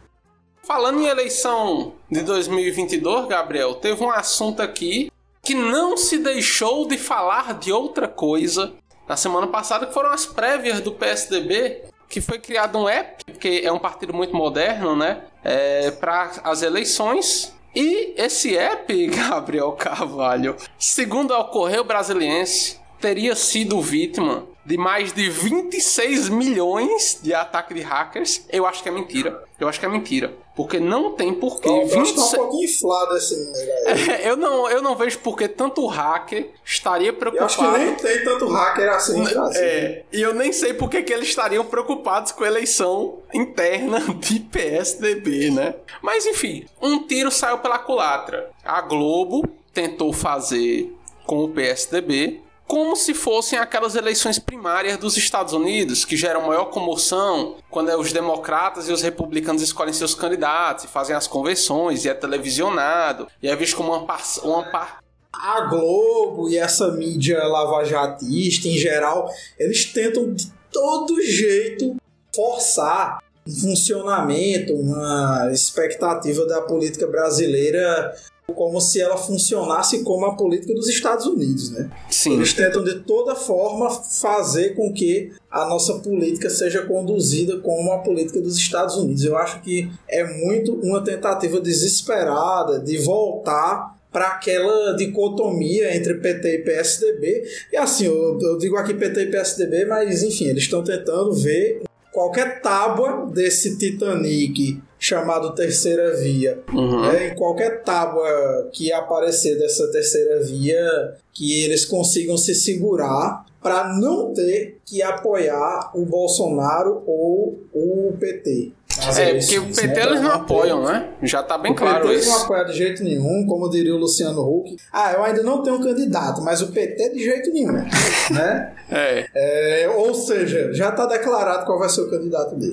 Falando 0.67 0.99
em 0.99 1.05
eleição 1.05 1.93
de 2.11 2.21
2022, 2.23 3.29
Gabriel, 3.29 3.75
teve 3.75 4.03
um 4.03 4.11
assunto 4.11 4.61
aqui 4.61 5.09
que 5.41 5.53
não 5.53 5.95
se 5.95 6.17
deixou 6.17 6.85
de 6.85 6.97
falar 6.97 7.53
de 7.57 7.71
outra 7.71 8.05
coisa 8.05 8.73
na 9.07 9.15
semana 9.15 9.47
passada, 9.47 9.85
que 9.85 9.93
foram 9.93 10.09
as 10.09 10.25
prévias 10.25 10.81
do 10.81 10.91
PSDB, 10.91 11.85
que 12.09 12.19
foi 12.19 12.37
criado 12.37 12.77
um 12.77 12.89
app, 12.89 13.23
que 13.39 13.61
é 13.65 13.71
um 13.71 13.79
partido 13.79 14.13
muito 14.13 14.35
moderno, 14.35 14.93
né? 14.93 15.23
É, 15.41 15.89
para 15.91 16.31
as 16.43 16.61
eleições. 16.61 17.55
E 17.73 18.13
esse 18.17 18.57
app, 18.57 18.91
Gabriel 19.07 19.71
Carvalho, 19.71 20.57
segundo 20.77 21.33
a 21.33 21.45
Correio 21.45 21.85
Brasiliense, 21.85 22.77
teria 22.99 23.37
sido 23.37 23.79
vítima 23.79 24.45
de 24.67 24.77
mais 24.77 25.13
de 25.13 25.29
26 25.29 26.27
milhões 26.27 27.19
de 27.23 27.33
ataque 27.33 27.73
de 27.73 27.79
hackers. 27.79 28.45
Eu 28.51 28.65
acho 28.65 28.83
que 28.83 28.89
é 28.89 28.91
mentira. 28.91 29.41
Eu 29.57 29.69
acho 29.69 29.79
que 29.79 29.85
é 29.85 29.89
mentira. 29.89 30.33
Porque 30.57 30.77
não 30.77 31.13
tem 31.13 31.33
porquê. 31.33 31.69
Eu 31.69 31.87
26... 31.87 32.15
tá 32.15 32.21
um 32.21 32.43
pouquinho 32.43 32.65
inflado 32.65 33.13
assim. 33.13 33.53
eu, 34.25 34.35
não, 34.35 34.69
eu 34.69 34.81
não 34.81 34.93
vejo 34.93 35.19
porque 35.19 35.47
tanto 35.47 35.85
hacker 35.87 36.49
estaria 36.65 37.13
preocupado. 37.13 37.43
Eu 37.43 37.65
acho 37.65 37.77
que 37.77 37.85
nem 37.85 37.95
tem 37.95 38.25
tanto 38.25 38.47
hacker 38.47 38.89
assim. 38.89 39.23
É, 39.55 40.03
e 40.11 40.21
eu 40.21 40.33
nem 40.33 40.51
sei 40.51 40.73
porque 40.73 41.01
que 41.01 41.13
eles 41.13 41.29
estariam 41.29 41.63
preocupados 41.63 42.33
com 42.33 42.43
a 42.43 42.47
eleição 42.47 43.19
interna 43.33 44.01
de 44.19 44.41
PSDB, 44.41 45.49
né? 45.49 45.75
Mas 46.01 46.25
enfim, 46.25 46.65
um 46.81 47.07
tiro 47.07 47.31
saiu 47.31 47.59
pela 47.59 47.79
culatra. 47.79 48.49
A 48.65 48.81
Globo 48.81 49.47
tentou 49.73 50.11
fazer 50.11 50.93
com 51.25 51.45
o 51.45 51.49
PSDB, 51.49 52.41
como 52.67 52.97
se 52.97 53.13
fossem 53.13 53.57
aquelas 53.57 53.95
eleições 53.95 54.37
primárias 54.37 54.97
dos 54.97 55.15
Estados 55.15 55.53
Unidos, 55.53 56.03
que 56.03 56.17
geram 56.17 56.45
maior 56.45 56.65
comoção 56.65 57.55
quando 57.69 57.89
é 57.89 57.95
os 57.95 58.11
democratas 58.11 58.89
e 58.89 58.91
os 58.91 59.01
republicanos 59.01 59.61
escolhem 59.61 59.93
seus 59.93 60.13
candidatos 60.13 60.83
e 60.83 60.87
fazem 60.87 61.15
as 61.15 61.25
convenções 61.25 62.03
e 62.03 62.09
é 62.09 62.13
televisionado 62.13 63.27
e 63.41 63.47
é 63.47 63.55
visto 63.55 63.77
como 63.77 63.93
uma, 63.93 64.05
par 64.05 64.21
uma 64.43 64.63
par. 64.69 64.99
A 65.31 65.61
Globo 65.61 66.49
e 66.49 66.57
essa 66.57 66.91
mídia 66.91 67.41
lavajatista 67.45 68.67
em 68.67 68.77
geral, 68.77 69.31
eles 69.57 69.85
tentam 69.85 70.33
de 70.33 70.51
todo 70.71 71.21
jeito 71.21 71.95
forçar 72.35 73.19
um 73.47 73.51
funcionamento, 73.51 74.73
uma 74.73 75.49
expectativa 75.53 76.45
da 76.45 76.61
política 76.61 77.07
brasileira 77.07 78.13
como 78.55 78.79
se 78.79 79.01
ela 79.01 79.17
funcionasse 79.17 80.03
como 80.03 80.25
a 80.25 80.35
política 80.35 80.73
dos 80.73 80.87
Estados 80.87 81.25
Unidos, 81.25 81.69
né? 81.71 81.89
Sim. 82.09 82.35
Eles 82.35 82.53
tentam 82.53 82.81
de 82.81 83.01
toda 83.01 83.35
forma 83.35 83.89
fazer 83.89 84.73
com 84.73 84.93
que 84.93 85.33
a 85.51 85.65
nossa 85.65 85.95
política 85.99 86.49
seja 86.49 86.85
conduzida 86.85 87.59
como 87.59 87.91
a 87.91 87.99
política 87.99 88.39
dos 88.39 88.55
Estados 88.55 88.95
Unidos. 88.95 89.25
Eu 89.25 89.37
acho 89.37 89.61
que 89.61 89.91
é 90.07 90.23
muito 90.45 90.73
uma 90.75 91.03
tentativa 91.03 91.59
desesperada 91.59 92.79
de 92.79 92.97
voltar 92.99 93.97
para 94.13 94.27
aquela 94.29 94.93
dicotomia 94.95 95.93
entre 95.93 96.13
PT 96.15 96.55
e 96.55 96.63
PSDB. 96.63 97.43
E 97.73 97.75
assim, 97.75 98.05
eu, 98.05 98.39
eu 98.41 98.57
digo 98.57 98.77
aqui 98.77 98.93
PT 98.93 99.23
e 99.23 99.31
PSDB, 99.31 99.85
mas 99.85 100.23
enfim, 100.23 100.45
eles 100.45 100.63
estão 100.63 100.81
tentando 100.81 101.33
ver 101.33 101.81
qualquer 102.13 102.61
tábua 102.61 103.29
desse 103.31 103.77
Titanic 103.77 104.81
chamado 105.07 105.55
Terceira 105.55 106.15
Via. 106.17 106.59
Uhum. 106.73 107.01
Né? 107.01 107.27
Em 107.27 107.35
qualquer 107.35 107.83
tábua 107.83 108.69
que 108.73 108.91
aparecer 108.91 109.57
dessa 109.57 109.89
Terceira 109.91 110.41
Via, 110.43 111.15
que 111.33 111.63
eles 111.63 111.85
consigam 111.85 112.37
se 112.37 112.53
segurar 112.53 113.45
para 113.61 113.93
não 113.95 114.33
ter 114.33 114.77
que 114.85 115.01
apoiar 115.01 115.91
o 115.93 116.05
Bolsonaro 116.05 117.03
ou 117.05 117.59
o 117.73 118.15
PT. 118.19 118.71
É, 119.15 119.35
porque 119.35 119.59
o 119.59 119.67
PT 119.67 119.87
né? 119.87 120.03
eles 120.05 120.21
não 120.21 120.31
apoiam, 120.31 120.83
né? 120.83 121.09
Já 121.21 121.43
tá 121.43 121.57
bem 121.57 121.71
o 121.71 121.75
claro 121.75 122.07
PT 122.07 122.19
isso. 122.19 122.29
não 122.29 122.41
apoia 122.41 122.65
de 122.65 122.73
jeito 122.73 123.03
nenhum, 123.03 123.45
como 123.45 123.69
diria 123.69 123.93
o 123.93 123.97
Luciano 123.97 124.41
Huck. 124.41 124.75
Ah, 124.91 125.13
eu 125.13 125.23
ainda 125.23 125.43
não 125.43 125.61
tenho 125.61 125.75
um 125.75 125.83
candidato, 125.83 126.41
mas 126.41 126.61
o 126.61 126.71
PT 126.71 127.09
de 127.13 127.23
jeito 127.23 127.51
nenhum, 127.51 127.73
né? 127.73 128.73
É. 128.89 129.27
é. 129.35 129.89
Ou 129.89 130.13
seja, 130.13 130.73
já 130.73 130.93
tá 130.93 131.05
declarado 131.05 131.65
qual 131.65 131.77
vai 131.77 131.89
ser 131.89 132.01
o 132.01 132.09
candidato 132.09 132.55
dele. 132.55 132.71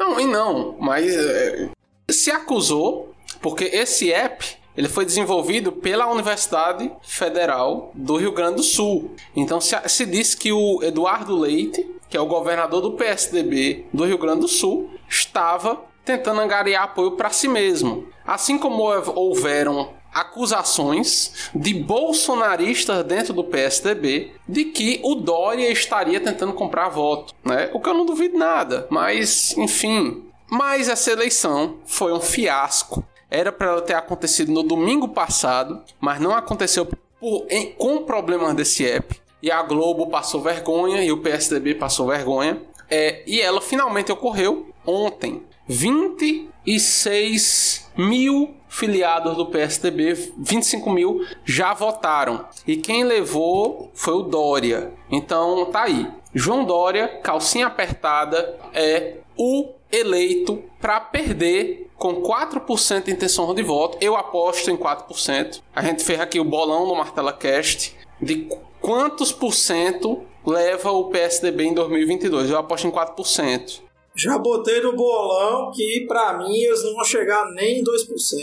Não, 0.00 0.18
e 0.18 0.24
não, 0.24 0.76
mas 0.80 1.14
é, 1.14 1.68
se 2.10 2.30
acusou, 2.30 3.14
porque 3.42 3.64
esse 3.64 4.10
app 4.10 4.56
ele 4.74 4.88
foi 4.88 5.04
desenvolvido 5.04 5.72
pela 5.72 6.10
Universidade 6.10 6.90
Federal 7.02 7.90
do 7.94 8.16
Rio 8.16 8.32
Grande 8.32 8.56
do 8.56 8.62
Sul. 8.62 9.14
Então 9.36 9.60
se, 9.60 9.76
se 9.90 10.06
disse 10.06 10.34
que 10.38 10.50
o 10.52 10.82
Eduardo 10.82 11.38
Leite, 11.38 11.86
que 12.08 12.16
é 12.16 12.20
o 12.20 12.24
governador 12.24 12.80
do 12.80 12.92
PSDB 12.92 13.84
do 13.92 14.06
Rio 14.06 14.16
Grande 14.16 14.40
do 14.40 14.48
Sul, 14.48 14.88
estava 15.06 15.82
tentando 16.02 16.40
angariar 16.40 16.84
apoio 16.84 17.12
para 17.12 17.28
si 17.28 17.46
mesmo. 17.46 18.08
Assim 18.26 18.56
como 18.56 18.82
houveram 18.82 19.90
acusações 20.12 21.50
de 21.54 21.74
bolsonaristas 21.74 23.04
dentro 23.04 23.32
do 23.32 23.44
PSDB 23.44 24.32
de 24.48 24.66
que 24.66 25.00
o 25.02 25.14
Dória 25.14 25.70
estaria 25.70 26.20
tentando 26.20 26.52
comprar 26.52 26.88
voto, 26.88 27.34
né? 27.44 27.70
O 27.72 27.80
que 27.80 27.88
eu 27.88 27.94
não 27.94 28.04
duvido 28.04 28.36
nada, 28.36 28.86
mas 28.90 29.56
enfim. 29.56 30.24
Mas 30.50 30.88
essa 30.88 31.12
eleição 31.12 31.76
foi 31.86 32.12
um 32.12 32.20
fiasco. 32.20 33.04
Era 33.30 33.52
para 33.52 33.68
ela 33.68 33.82
ter 33.82 33.94
acontecido 33.94 34.50
no 34.50 34.64
domingo 34.64 35.08
passado, 35.08 35.80
mas 36.00 36.20
não 36.20 36.34
aconteceu 36.34 36.84
por, 36.84 37.46
em, 37.48 37.72
com 37.72 38.02
problemas 38.02 38.54
desse 38.54 38.84
app. 38.84 39.20
E 39.40 39.50
a 39.50 39.62
Globo 39.62 40.08
passou 40.08 40.42
vergonha 40.42 41.02
e 41.04 41.12
o 41.12 41.18
PSDB 41.18 41.76
passou 41.76 42.08
vergonha. 42.08 42.60
É, 42.90 43.22
e 43.26 43.40
ela 43.40 43.60
finalmente 43.60 44.10
ocorreu 44.10 44.68
ontem. 44.84 45.42
26 46.64 47.90
mil 47.96 48.54
filiados 48.68 49.36
do 49.36 49.46
PSDB, 49.46 50.32
25 50.38 50.90
mil 50.90 51.26
já 51.44 51.74
votaram. 51.74 52.46
E 52.66 52.76
quem 52.76 53.04
levou 53.04 53.90
foi 53.94 54.14
o 54.14 54.22
Dória. 54.22 54.92
Então 55.10 55.66
tá 55.66 55.82
aí. 55.82 56.08
João 56.32 56.64
Dória, 56.64 57.08
calcinha 57.22 57.66
apertada, 57.66 58.56
é 58.72 59.16
o 59.36 59.70
eleito 59.90 60.62
para 60.80 61.00
perder 61.00 61.90
com 61.96 62.22
4% 62.22 63.04
de 63.04 63.10
intenção 63.10 63.52
de 63.52 63.62
voto. 63.62 63.98
Eu 64.00 64.16
aposto 64.16 64.70
em 64.70 64.76
4%. 64.76 65.60
A 65.74 65.82
gente 65.82 66.04
fez 66.04 66.20
aqui 66.20 66.38
o 66.38 66.44
bolão 66.44 66.86
no 66.86 66.94
Martela 66.94 67.32
Cast 67.32 67.94
de 68.22 68.48
quantos 68.80 69.32
por 69.32 69.52
cento 69.52 70.22
leva 70.46 70.90
o 70.92 71.10
PSDB 71.10 71.64
em 71.64 71.74
2022. 71.74 72.50
Eu 72.50 72.58
aposto 72.58 72.86
em 72.86 72.90
4%. 72.90 73.82
Já 74.22 74.38
botei 74.38 74.80
no 74.82 74.94
bolão 74.94 75.70
que 75.70 76.04
para 76.06 76.36
mim 76.38 76.60
eles 76.60 76.82
não 76.84 76.94
vão 76.94 77.04
chegar 77.04 77.50
nem 77.52 77.80
em 77.80 77.84
2%. 77.84 77.86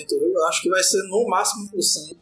Viu? 0.10 0.34
Eu 0.34 0.46
acho 0.48 0.62
que 0.62 0.70
vai 0.70 0.82
ser 0.82 1.02
no 1.04 1.28
máximo 1.28 1.70
1%. 1.72 2.18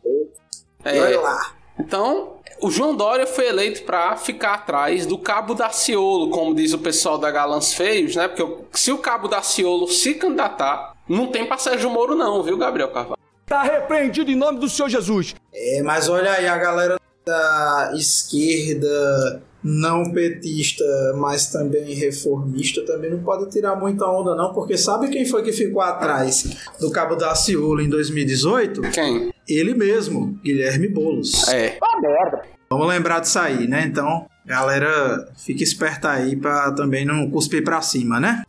É. 0.84 1.18
Lá. 1.18 1.56
Então, 1.80 2.36
o 2.62 2.70
João 2.70 2.96
Dória 2.96 3.26
foi 3.26 3.48
eleito 3.48 3.84
para 3.84 4.16
ficar 4.18 4.56
atrás 4.56 5.06
do 5.06 5.18
Cabo 5.18 5.54
Daciolo, 5.54 6.30
como 6.30 6.54
diz 6.54 6.74
o 6.74 6.78
pessoal 6.78 7.18
da 7.18 7.32
Galãs 7.32 7.74
Feios, 7.74 8.16
né? 8.16 8.28
Porque 8.28 8.64
se 8.74 8.92
o 8.92 8.98
Cabo 8.98 9.28
Daciolo 9.28 9.88
se 9.88 10.14
candidatar, 10.16 10.96
não 11.08 11.28
tem 11.28 11.46
pra 11.46 11.58
Sérgio 11.58 11.90
Moro 11.90 12.16
não, 12.16 12.44
viu, 12.44 12.58
Gabriel 12.58 12.92
Carvalho? 12.92 13.20
Tá 13.46 13.64
repreendido 13.64 14.32
em 14.32 14.36
nome 14.36 14.60
do 14.60 14.70
Senhor 14.70 14.90
Jesus. 14.90 15.36
É, 15.54 15.82
mas 15.82 16.10
olha 16.10 16.32
aí, 16.32 16.48
a 16.48 16.58
galera 16.58 17.00
da 17.26 17.94
esquerda 17.96 19.42
não 19.68 20.12
petista, 20.12 20.86
mas 21.18 21.48
também 21.48 21.96
reformista, 21.96 22.86
também 22.86 23.10
não 23.10 23.24
pode 23.24 23.50
tirar 23.50 23.76
muita 23.76 24.06
onda 24.06 24.36
não, 24.36 24.54
porque 24.54 24.78
sabe 24.78 25.10
quem 25.10 25.26
foi 25.26 25.42
que 25.42 25.52
ficou 25.52 25.82
atrás 25.82 26.56
do 26.80 26.92
Cabo 26.92 27.16
da 27.16 27.34
Ciolo 27.34 27.82
em 27.82 27.90
2018? 27.90 28.82
Quem? 28.92 29.34
Ele 29.50 29.74
mesmo, 29.74 30.40
Guilherme 30.44 30.88
Boulos. 30.88 31.48
É. 31.48 31.80
Ah, 31.82 32.00
merda. 32.00 32.44
Vamos 32.70 32.88
lembrar 32.88 33.22
disso 33.22 33.40
aí, 33.40 33.68
né? 33.68 33.86
Então, 33.88 34.28
galera, 34.46 35.28
fique 35.36 35.64
esperta 35.64 36.12
aí 36.12 36.36
pra 36.36 36.72
também 36.72 37.04
não 37.04 37.28
cuspir 37.32 37.64
pra 37.64 37.82
cima, 37.82 38.20
né? 38.20 38.44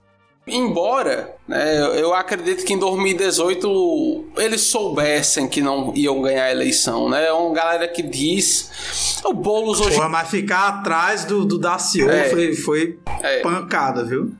Embora, 0.49 1.35
né, 1.49 2.01
eu 2.01 2.15
acredito 2.15 2.65
que 2.65 2.73
em 2.73 2.79
2018 2.79 4.27
eles 4.37 4.61
soubessem 4.61 5.49
que 5.49 5.61
não 5.61 5.93
iam 5.97 6.23
ganhar 6.23 6.45
a 6.45 6.51
eleição, 6.53 7.09
né? 7.09 7.27
É 7.27 7.33
uma 7.33 7.53
galera 7.53 7.89
que 7.89 8.01
diz. 8.01 9.21
O 9.25 9.33
Boulos 9.33 9.81
hoje. 9.81 9.97
Pô, 9.97 10.09
mas 10.09 10.31
ficar 10.31 10.69
atrás 10.69 11.25
do, 11.25 11.45
do 11.45 11.59
Daciolo 11.59 12.13
é. 12.13 12.29
foi, 12.29 12.55
foi 12.55 12.99
é. 13.25 13.41
pancada, 13.41 14.05
viu? 14.05 14.33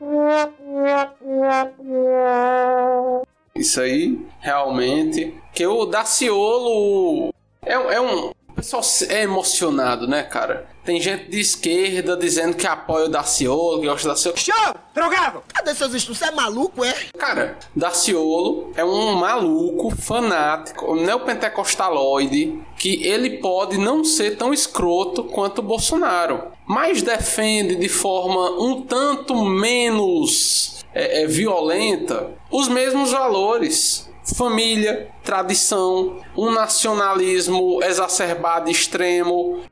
Isso 3.57 3.81
aí, 3.81 4.17
realmente. 4.39 5.35
Que 5.53 5.67
o 5.67 5.87
Daciolo 5.87 7.35
é, 7.65 7.73
é 7.73 8.01
um. 8.01 8.31
O 8.57 8.63
pessoal 8.63 8.83
é 9.11 9.23
emocionado, 9.23 10.09
né, 10.09 10.23
cara? 10.23 10.67
Tem 10.83 10.99
gente 10.99 11.29
de 11.29 11.39
esquerda 11.39 12.17
dizendo 12.17 12.57
que 12.57 12.67
apoia 12.67 13.05
o 13.05 13.09
Daciolo, 13.09 13.81
que 13.81 13.87
gosta 13.87 14.09
do 14.09 14.15
Daciolo. 14.15 14.39
Show! 14.39 14.75
Drogado! 14.95 15.43
Cadê 15.53 15.75
seus 15.75 15.93
estudos? 15.93 16.19
Você 16.19 16.25
é 16.25 16.31
maluco, 16.31 16.83
é? 16.83 16.95
Cara, 17.19 17.59
Daciolo 17.77 18.73
é 18.75 18.83
um 18.83 19.13
maluco, 19.13 19.95
fanático, 19.95 20.97
neopentecostaloide, 20.97 22.59
que 22.79 23.07
ele 23.07 23.39
pode 23.41 23.77
não 23.77 24.03
ser 24.03 24.39
tão 24.39 24.55
escroto 24.55 25.25
quanto 25.25 25.59
o 25.59 25.63
Bolsonaro, 25.63 26.45
mas 26.67 27.03
defende 27.03 27.77
de 27.77 27.91
forma 27.91 28.53
um 28.59 28.81
tanto 28.81 29.35
menos 29.45 30.83
é, 30.95 31.25
é, 31.25 31.27
violenta 31.27 32.31
os 32.51 32.69
mesmos 32.69 33.11
valores 33.13 34.06
família, 34.35 35.09
tradição, 35.23 36.21
um 36.37 36.51
nacionalismo 36.51 37.83
exacerbado 37.83 38.71
extremo, 38.71 39.63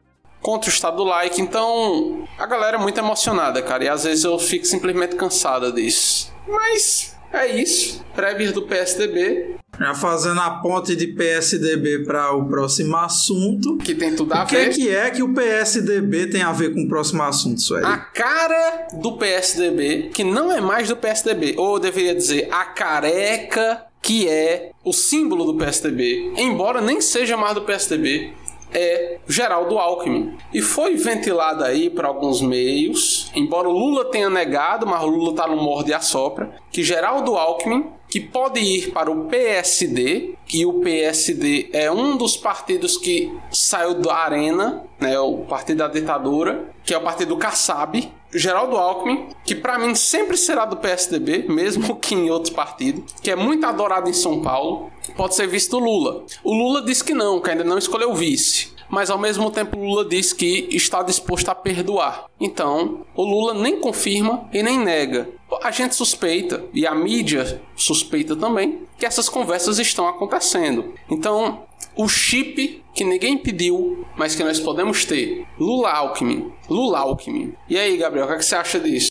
contra 0.45 0.69
o 0.69 0.73
estado 0.73 0.99
do 0.99 1.05
like. 1.05 1.41
Então, 1.41 2.29
a 2.39 2.47
galera 2.47 2.77
é 2.77 2.81
muito 2.81 2.99
emocionada, 2.99 3.63
cara. 3.63 3.85
E 3.85 3.89
às 3.89 4.05
vezes 4.05 4.25
eu 4.25 4.39
fico 4.39 4.67
simplesmente 4.67 5.17
cansada 5.17 5.73
disso. 5.73 6.31
Mas 6.47 7.17
é 7.33 7.47
isso. 7.49 8.05
Prévias 8.15 8.53
do 8.53 8.63
PSDB. 8.63 9.57
Já 9.81 9.95
fazendo 9.95 10.41
a 10.41 10.51
ponte 10.51 10.95
de 10.95 11.09
PSDB 11.09 12.05
para 12.05 12.33
o 12.33 12.47
próximo 12.47 12.97
assunto. 12.97 13.79
Que 13.79 13.95
tem 13.95 14.15
tudo 14.15 14.35
a 14.35 14.45
o 14.45 14.47
ver. 14.47 14.69
O 14.69 14.73
que 14.73 14.89
é 14.89 15.11
que 15.11 15.23
o 15.23 15.33
PSDB 15.33 16.27
tem 16.27 16.43
a 16.43 16.53
ver 16.53 16.75
com 16.75 16.83
o 16.83 16.89
próximo 16.89 17.23
assunto, 17.23 17.61
Sueli? 17.61 17.87
A 17.87 17.97
cara 17.97 18.89
do 18.93 19.17
PSDB, 19.17 20.11
que 20.13 20.23
não 20.23 20.53
é 20.53 20.61
mais 20.61 20.89
do 20.89 20.97
PSDB. 20.97 21.55
Ou 21.57 21.77
eu 21.77 21.81
deveria 21.81 22.15
dizer, 22.15 22.49
a 22.53 22.67
careca 22.67 23.85
que 24.05 24.29
é 24.29 24.71
o 24.85 24.93
símbolo 24.93 25.47
do 25.47 25.55
PSDB. 25.55 26.35
Embora 26.37 26.83
nem 26.83 27.01
seja 27.01 27.39
mais 27.39 27.55
do 27.55 27.63
PSDB 27.63 28.35
é 28.71 29.19
Geraldo 29.27 29.79
Alckmin. 29.79 30.37
E 30.53 30.61
foi 30.61 30.95
ventilado 30.95 31.65
aí 31.65 31.89
para 31.89 32.09
alguns 32.09 32.43
meios, 32.43 33.31
embora 33.35 33.67
o 33.67 33.73
Lula 33.73 34.05
tenha 34.11 34.29
negado, 34.29 34.87
mas 34.87 35.03
o 35.03 35.07
Lula 35.07 35.31
está 35.31 35.47
no 35.47 35.57
morde 35.57 35.91
e 35.91 35.95
assopra, 35.95 36.55
que 36.71 36.83
Geraldo 36.83 37.35
Alckmin 37.35 37.87
que 38.09 38.21
pode 38.21 38.61
ir 38.61 38.93
para 38.93 39.11
o 39.11 39.25
PSD, 39.25 40.35
que 40.47 40.65
o 40.65 40.75
PSD 40.81 41.71
é 41.73 41.91
um 41.91 42.17
dos 42.17 42.37
partidos 42.37 42.97
que 42.97 43.33
saiu 43.51 43.95
da 43.95 44.15
arena, 44.15 44.85
né, 45.01 45.19
o 45.19 45.39
partido 45.39 45.79
da 45.79 45.89
ditadura, 45.89 46.73
que 46.85 46.95
é 46.95 46.99
o 46.99 47.03
partido 47.03 47.31
do 47.31 47.37
Kassab, 47.37 48.13
Geraldo 48.33 48.77
Alckmin, 48.77 49.29
que 49.45 49.55
para 49.55 49.79
mim 49.79 49.95
sempre 49.95 50.37
será 50.37 50.65
do 50.65 50.77
PSDB, 50.77 51.47
mesmo 51.49 51.97
que 51.99 52.15
em 52.15 52.31
outro 52.31 52.53
partido, 52.53 53.05
que 53.23 53.31
é 53.31 53.37
muito 53.37 53.65
adorado 53.65 54.09
em 54.09 54.13
São 54.13 54.43
Paulo, 54.43 54.91
pode 55.17 55.35
ser 55.35 55.47
visto 55.47 55.79
Lula. 55.79 56.25
O 56.43 56.53
Lula 56.53 56.83
diz 56.83 57.03
que 57.03 57.15
não, 57.15 57.41
que 57.41 57.51
ainda 57.51 57.65
não 57.65 57.79
escolheu 57.79 58.15
vice 58.15 58.74
mas 58.89 59.11
ao 59.11 59.19
mesmo 59.19 59.51
tempo 59.51 59.79
Lula 59.79 60.05
diz 60.05 60.33
que 60.33 60.69
está 60.71 61.03
disposto 61.03 61.49
a 61.49 61.55
perdoar. 61.55 62.27
Então, 62.41 63.05
o 63.15 63.25
Lula 63.25 63.55
nem 63.55 63.81
confirma 63.81 64.49
e 64.53 64.63
nem 64.63 64.79
nega. 64.79 65.29
A 65.63 65.71
gente 65.71 65.95
suspeita, 65.95 66.65
e 66.75 66.87
a 66.87 66.95
mídia 66.95 67.63
suspeita 67.77 68.35
também, 68.35 68.83
que 68.99 69.07
essas 69.07 69.29
conversas 69.29 69.79
estão 69.79 70.09
acontecendo. 70.09 70.95
Então, 71.11 71.65
o 71.97 72.09
chip 72.09 72.83
que 72.95 73.05
ninguém 73.05 73.37
pediu, 73.37 74.07
mas 74.17 74.35
que 74.35 74.45
nós 74.45 74.61
podemos 74.61 75.05
ter. 75.05 75.47
Lula 75.59 75.91
Alckmin. 75.91 76.53
Lula 76.69 76.99
Alckmin. 77.01 77.55
E 77.69 77.77
aí, 77.77 77.97
Gabriel, 77.97 78.27
o 78.27 78.29
que, 78.29 78.35
é 78.35 78.39
que 78.39 78.45
você 78.45 78.55
acha 78.55 78.79
disso? 78.79 79.11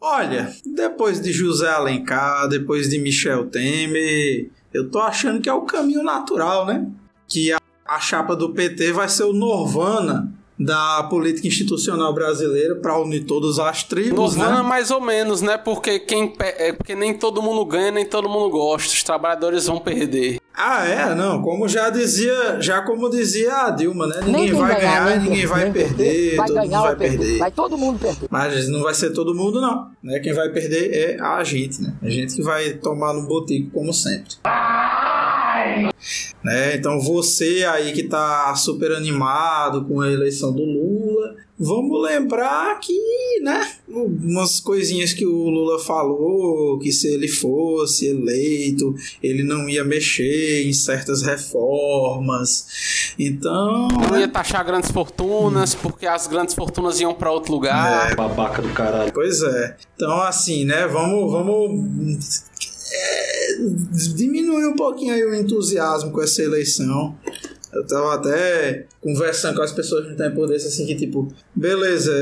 Olha, 0.00 0.52
depois 0.64 1.20
de 1.20 1.32
José 1.32 1.68
Alencar, 1.68 2.48
depois 2.48 2.88
de 2.88 2.98
Michel 2.98 3.50
Temer, 3.50 4.48
eu 4.72 4.90
tô 4.90 5.00
achando 5.00 5.40
que 5.40 5.48
é 5.48 5.52
o 5.52 5.62
caminho 5.62 6.02
natural, 6.02 6.64
né? 6.64 6.86
Que 7.26 7.52
a 7.52 7.58
a 7.88 7.98
chapa 7.98 8.36
do 8.36 8.50
PT 8.50 8.92
vai 8.92 9.08
ser 9.08 9.24
o 9.24 9.32
Norvana 9.32 10.30
da 10.58 11.04
política 11.04 11.46
institucional 11.46 12.12
brasileira 12.12 12.74
para 12.74 12.98
unir 13.00 13.24
todas 13.24 13.58
as 13.60 13.84
tribos, 13.84 14.34
Norvana 14.34 14.62
né? 14.62 14.68
mais 14.68 14.90
ou 14.90 15.00
menos, 15.00 15.40
né? 15.40 15.56
Porque 15.56 16.00
quem 16.00 16.34
é 16.40 16.72
porque 16.72 16.96
nem 16.96 17.14
todo 17.14 17.40
mundo 17.40 17.64
ganha, 17.64 17.92
nem 17.92 18.04
todo 18.04 18.28
mundo 18.28 18.50
gosta. 18.50 18.92
Os 18.92 19.02
trabalhadores 19.04 19.66
vão 19.66 19.78
perder. 19.78 20.40
Ah, 20.52 20.84
é, 20.84 21.14
não, 21.14 21.40
como 21.40 21.68
já 21.68 21.88
dizia, 21.88 22.60
já 22.60 22.82
como 22.82 23.08
dizia 23.08 23.66
a 23.66 23.70
Dilma, 23.70 24.08
né? 24.08 24.20
Ninguém 24.24 24.52
vai 24.52 24.80
ganhar, 24.80 25.04
ganhar 25.04 25.20
ninguém 25.20 25.46
vai 25.46 25.70
perder, 25.70 26.36
vai 26.36 26.48
todo 26.48 26.58
mundo 26.58 26.82
vai 26.82 26.96
perder. 26.96 27.18
perder. 27.18 27.38
Vai 27.38 27.50
todo 27.52 27.78
mundo 27.78 27.98
perder. 28.00 28.28
Mas 28.28 28.68
não 28.68 28.82
vai 28.82 28.94
ser 28.94 29.10
todo 29.10 29.32
mundo 29.32 29.60
não, 29.60 29.92
né? 30.02 30.18
Quem 30.18 30.32
vai 30.32 30.48
perder 30.48 30.92
é 30.92 31.20
a 31.20 31.44
gente, 31.44 31.80
né? 31.80 31.94
A 32.02 32.10
gente 32.10 32.34
que 32.34 32.42
vai 32.42 32.72
tomar 32.72 33.14
no 33.14 33.28
botico 33.28 33.70
como 33.70 33.94
sempre. 33.94 34.34
Né? 36.42 36.76
Então 36.76 37.00
você 37.00 37.64
aí 37.64 37.92
que 37.92 38.04
tá 38.04 38.54
super 38.54 38.92
animado 38.92 39.84
com 39.84 40.00
a 40.00 40.10
eleição 40.10 40.52
do 40.52 40.62
Lula, 40.62 41.36
vamos 41.58 42.00
lembrar 42.02 42.78
que, 42.78 42.94
né, 43.42 43.68
umas 43.88 44.60
coisinhas 44.60 45.12
que 45.12 45.26
o 45.26 45.48
Lula 45.48 45.78
falou, 45.78 46.78
que 46.78 46.92
se 46.92 47.08
ele 47.08 47.26
fosse 47.26 48.06
eleito, 48.06 48.94
ele 49.22 49.42
não 49.42 49.68
ia 49.68 49.84
mexer 49.84 50.66
em 50.66 50.72
certas 50.72 51.22
reformas. 51.22 53.14
Então, 53.18 53.88
não 53.88 54.10
né? 54.12 54.20
ia 54.20 54.28
taxar 54.28 54.64
grandes 54.64 54.90
fortunas, 54.90 55.74
hum. 55.74 55.78
porque 55.82 56.06
as 56.06 56.26
grandes 56.26 56.54
fortunas 56.54 57.00
iam 57.00 57.12
para 57.14 57.32
outro 57.32 57.52
lugar. 57.52 58.12
É, 58.12 58.14
babaca 58.14 58.62
do 58.62 58.68
caralho. 58.68 59.12
Pois 59.12 59.42
é. 59.42 59.76
Então, 59.96 60.22
assim, 60.22 60.64
né, 60.64 60.86
vamos 60.86 61.30
vamos 61.30 62.47
é, 62.92 63.56
diminui 64.14 64.66
um 64.66 64.76
pouquinho 64.76 65.14
aí 65.14 65.24
o 65.24 65.34
entusiasmo 65.34 66.12
com 66.12 66.22
essa 66.22 66.42
eleição. 66.42 67.16
Eu 67.72 67.86
tava 67.86 68.14
até 68.14 68.86
conversando 69.00 69.56
com 69.56 69.62
as 69.62 69.72
pessoas 69.72 70.08
no 70.08 70.16
tempo 70.16 70.46
desse, 70.46 70.68
assim, 70.68 70.86
que 70.86 70.94
tipo, 70.94 71.32
beleza, 71.54 72.12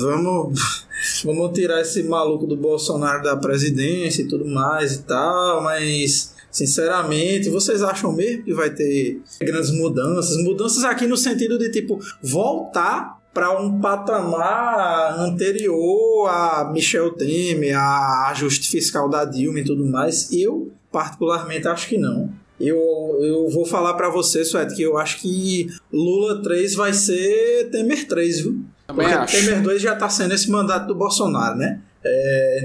vamos, 0.00 0.86
vamos 1.24 1.52
tirar 1.52 1.80
esse 1.80 2.02
maluco 2.02 2.46
do 2.46 2.56
Bolsonaro 2.56 3.22
da 3.22 3.36
presidência 3.36 4.22
e 4.22 4.28
tudo 4.28 4.44
mais 4.44 4.94
e 4.94 5.02
tal, 5.02 5.62
mas 5.62 6.34
sinceramente, 6.50 7.48
vocês 7.48 7.82
acham 7.82 8.12
mesmo 8.12 8.42
que 8.42 8.52
vai 8.52 8.70
ter 8.70 9.20
grandes 9.40 9.70
mudanças? 9.70 10.36
Mudanças 10.42 10.82
aqui 10.82 11.06
no 11.06 11.16
sentido 11.16 11.56
de 11.56 11.70
tipo, 11.70 12.00
voltar 12.20 13.19
para 13.32 13.58
um 13.60 13.80
patamar 13.80 15.18
anterior 15.20 16.28
a 16.28 16.70
Michel 16.72 17.12
Temer, 17.12 17.78
a 17.78 18.28
ajuste 18.30 18.68
fiscal 18.68 19.08
da 19.08 19.24
Dilma 19.24 19.60
e 19.60 19.64
tudo 19.64 19.86
mais. 19.86 20.32
Eu, 20.32 20.72
particularmente, 20.90 21.68
acho 21.68 21.88
que 21.88 21.96
não. 21.96 22.32
Eu, 22.58 22.76
eu 23.22 23.48
vou 23.48 23.64
falar 23.64 23.94
para 23.94 24.10
você, 24.10 24.44
Suete, 24.44 24.74
que 24.74 24.82
eu 24.82 24.98
acho 24.98 25.18
que 25.18 25.68
Lula 25.92 26.42
3 26.42 26.74
vai 26.74 26.92
ser 26.92 27.70
Temer 27.70 28.06
3, 28.06 28.40
viu? 28.40 28.64
Também 28.86 29.06
Porque 29.06 29.22
acho. 29.22 29.36
Temer 29.36 29.62
2 29.62 29.80
já 29.80 29.96
tá 29.96 30.08
sendo 30.08 30.34
esse 30.34 30.50
mandato 30.50 30.86
do 30.86 30.94
Bolsonaro, 30.94 31.56
né? 31.56 31.80
É... 32.04 32.64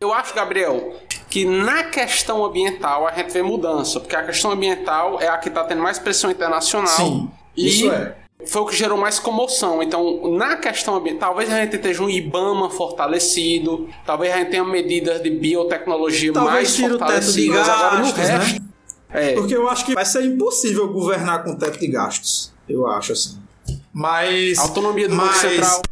Eu 0.00 0.12
acho, 0.12 0.34
Gabriel, 0.34 0.94
que 1.28 1.44
na 1.44 1.84
questão 1.84 2.44
ambiental 2.44 3.06
a 3.06 3.12
gente 3.12 3.32
vê 3.32 3.42
mudança, 3.42 3.98
porque 3.98 4.14
a 4.14 4.24
questão 4.24 4.52
ambiental 4.52 5.20
é 5.20 5.28
a 5.28 5.36
que 5.36 5.48
está 5.48 5.64
tendo 5.64 5.82
mais 5.82 5.98
pressão 5.98 6.30
internacional. 6.30 6.88
Sim, 6.88 7.30
e 7.56 7.66
isso 7.66 7.90
é 7.90 8.14
foi 8.44 8.62
o 8.62 8.66
que 8.66 8.76
gerou 8.76 8.98
mais 8.98 9.18
comoção. 9.18 9.82
Então, 9.82 10.36
na 10.36 10.56
questão 10.56 10.96
ambiental, 10.96 11.30
talvez 11.30 11.50
a 11.50 11.62
gente 11.62 11.76
esteja 11.76 12.02
um 12.02 12.10
IBAMA 12.10 12.70
fortalecido, 12.70 13.88
talvez 14.04 14.32
a 14.32 14.38
gente 14.38 14.50
tenha 14.50 14.64
medidas 14.64 15.22
de 15.22 15.30
biotecnologia 15.30 16.32
talvez 16.32 16.54
mais 16.54 16.76
fortalecidas. 16.76 17.28
O 17.28 17.32
teto 17.32 17.34
de 17.34 17.48
gastos, 17.48 17.74
Agora, 17.74 17.98
no 17.98 18.12
né? 18.12 18.38
resto, 18.38 18.62
é. 19.10 19.32
Porque 19.34 19.56
eu 19.56 19.68
acho 19.68 19.86
que 19.86 19.94
vai 19.94 20.04
ser 20.04 20.24
impossível 20.24 20.92
governar 20.92 21.44
com 21.44 21.56
teto 21.56 21.78
de 21.78 21.86
gastos. 21.86 22.52
Eu 22.68 22.86
acho 22.86 23.12
assim. 23.12 23.38
Mas. 23.92 24.58
Autonomia 24.58 25.08
do 25.08 25.16
Banco 25.16 25.28
mas, 25.28 25.36
Central. 25.36 25.82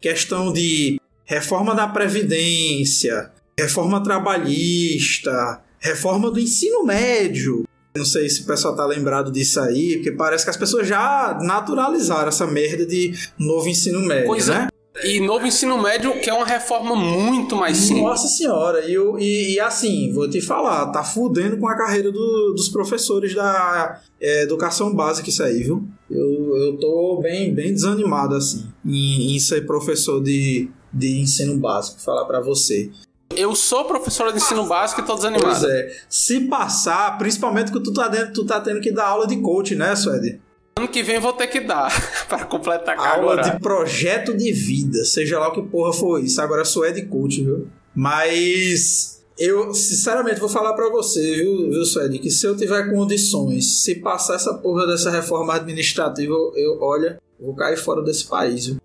Questão 0.00 0.52
de 0.52 1.00
reforma 1.24 1.74
da 1.74 1.88
Previdência, 1.88 3.32
reforma 3.58 4.02
trabalhista, 4.02 5.62
reforma 5.78 6.30
do 6.30 6.38
ensino 6.38 6.84
médio. 6.84 7.64
Não 7.96 8.04
sei 8.04 8.28
se 8.28 8.42
o 8.42 8.46
pessoal 8.46 8.74
tá 8.74 8.84
lembrado 8.84 9.30
disso 9.30 9.60
aí, 9.60 9.94
porque 9.94 10.10
parece 10.10 10.42
que 10.42 10.50
as 10.50 10.56
pessoas 10.56 10.88
já 10.88 11.38
naturalizaram 11.40 12.28
essa 12.28 12.44
merda 12.44 12.84
de 12.84 13.14
novo 13.38 13.68
ensino 13.68 14.00
médio, 14.00 14.26
Coisa 14.26 14.52
né? 14.52 14.68
E 15.04 15.20
novo 15.20 15.46
ensino 15.46 15.80
médio, 15.80 16.20
que 16.20 16.28
é 16.28 16.34
uma 16.34 16.46
reforma 16.46 16.96
muito 16.96 17.54
mais 17.54 17.76
simples. 17.76 18.02
Nossa 18.02 18.26
senhora, 18.28 18.84
e, 18.84 18.96
e, 19.20 19.54
e, 19.54 19.60
assim, 19.60 20.12
vou 20.12 20.28
te 20.28 20.40
falar, 20.40 20.86
tá 20.86 21.04
fudendo 21.04 21.56
com 21.56 21.68
a 21.68 21.76
carreira 21.76 22.10
do, 22.10 22.52
dos 22.52 22.68
professores 22.68 23.34
da 23.34 24.00
é, 24.20 24.42
educação 24.42 24.94
básica 24.94 25.28
isso 25.28 25.42
aí, 25.42 25.62
viu? 25.62 25.86
Eu, 26.10 26.56
eu 26.56 26.76
tô 26.78 27.20
bem, 27.22 27.54
bem 27.54 27.72
desanimado, 27.72 28.34
assim, 28.34 28.66
em, 28.84 29.36
em 29.36 29.38
ser 29.38 29.66
professor 29.66 30.22
de, 30.22 30.68
de 30.92 31.20
ensino 31.20 31.56
básico, 31.58 32.00
falar 32.00 32.24
para 32.24 32.40
você. 32.40 32.90
Eu 33.36 33.54
sou 33.54 33.84
professora 33.84 34.32
de 34.32 34.38
ensino 34.38 34.66
básico 34.66 35.00
e 35.00 35.04
tô 35.04 35.14
desanimado. 35.14 35.48
Pois 35.48 35.64
é. 35.64 35.96
Se 36.08 36.40
passar, 36.42 37.18
principalmente 37.18 37.72
que 37.72 37.80
tu 37.80 37.92
tá, 37.92 38.08
dentro, 38.08 38.32
tu 38.32 38.44
tá 38.44 38.60
tendo 38.60 38.80
que 38.80 38.92
dar 38.92 39.06
aula 39.06 39.26
de 39.26 39.36
coach, 39.38 39.74
né, 39.74 39.94
Suede? 39.96 40.40
Ano 40.76 40.88
que 40.88 41.02
vem 41.02 41.20
vou 41.20 41.32
ter 41.32 41.46
que 41.46 41.60
dar 41.60 41.90
para 42.28 42.44
completar 42.44 42.98
a 42.98 43.14
Aula 43.14 43.32
agora. 43.34 43.42
de 43.42 43.60
projeto 43.60 44.36
de 44.36 44.52
vida, 44.52 45.04
seja 45.04 45.38
lá 45.38 45.48
o 45.48 45.52
que 45.52 45.62
porra 45.62 45.92
for 45.92 46.22
isso. 46.22 46.40
Agora 46.40 46.64
Suede 46.64 47.02
coach, 47.06 47.42
viu? 47.42 47.68
Mas 47.94 49.22
eu, 49.38 49.72
sinceramente, 49.72 50.40
vou 50.40 50.48
falar 50.48 50.74
para 50.74 50.90
você, 50.90 51.36
viu, 51.36 51.70
viu 51.70 51.84
Suede, 51.84 52.18
que 52.18 52.30
se 52.30 52.46
eu 52.46 52.56
tiver 52.56 52.90
condições, 52.90 53.82
se 53.82 53.96
passar 53.96 54.34
essa 54.34 54.54
porra 54.54 54.86
dessa 54.86 55.10
reforma 55.10 55.54
administrativa, 55.54 56.32
eu, 56.32 56.52
eu 56.56 56.78
olha, 56.80 57.20
vou 57.38 57.54
cair 57.54 57.76
fora 57.76 58.02
desse 58.02 58.26
país, 58.26 58.66
viu? 58.66 58.76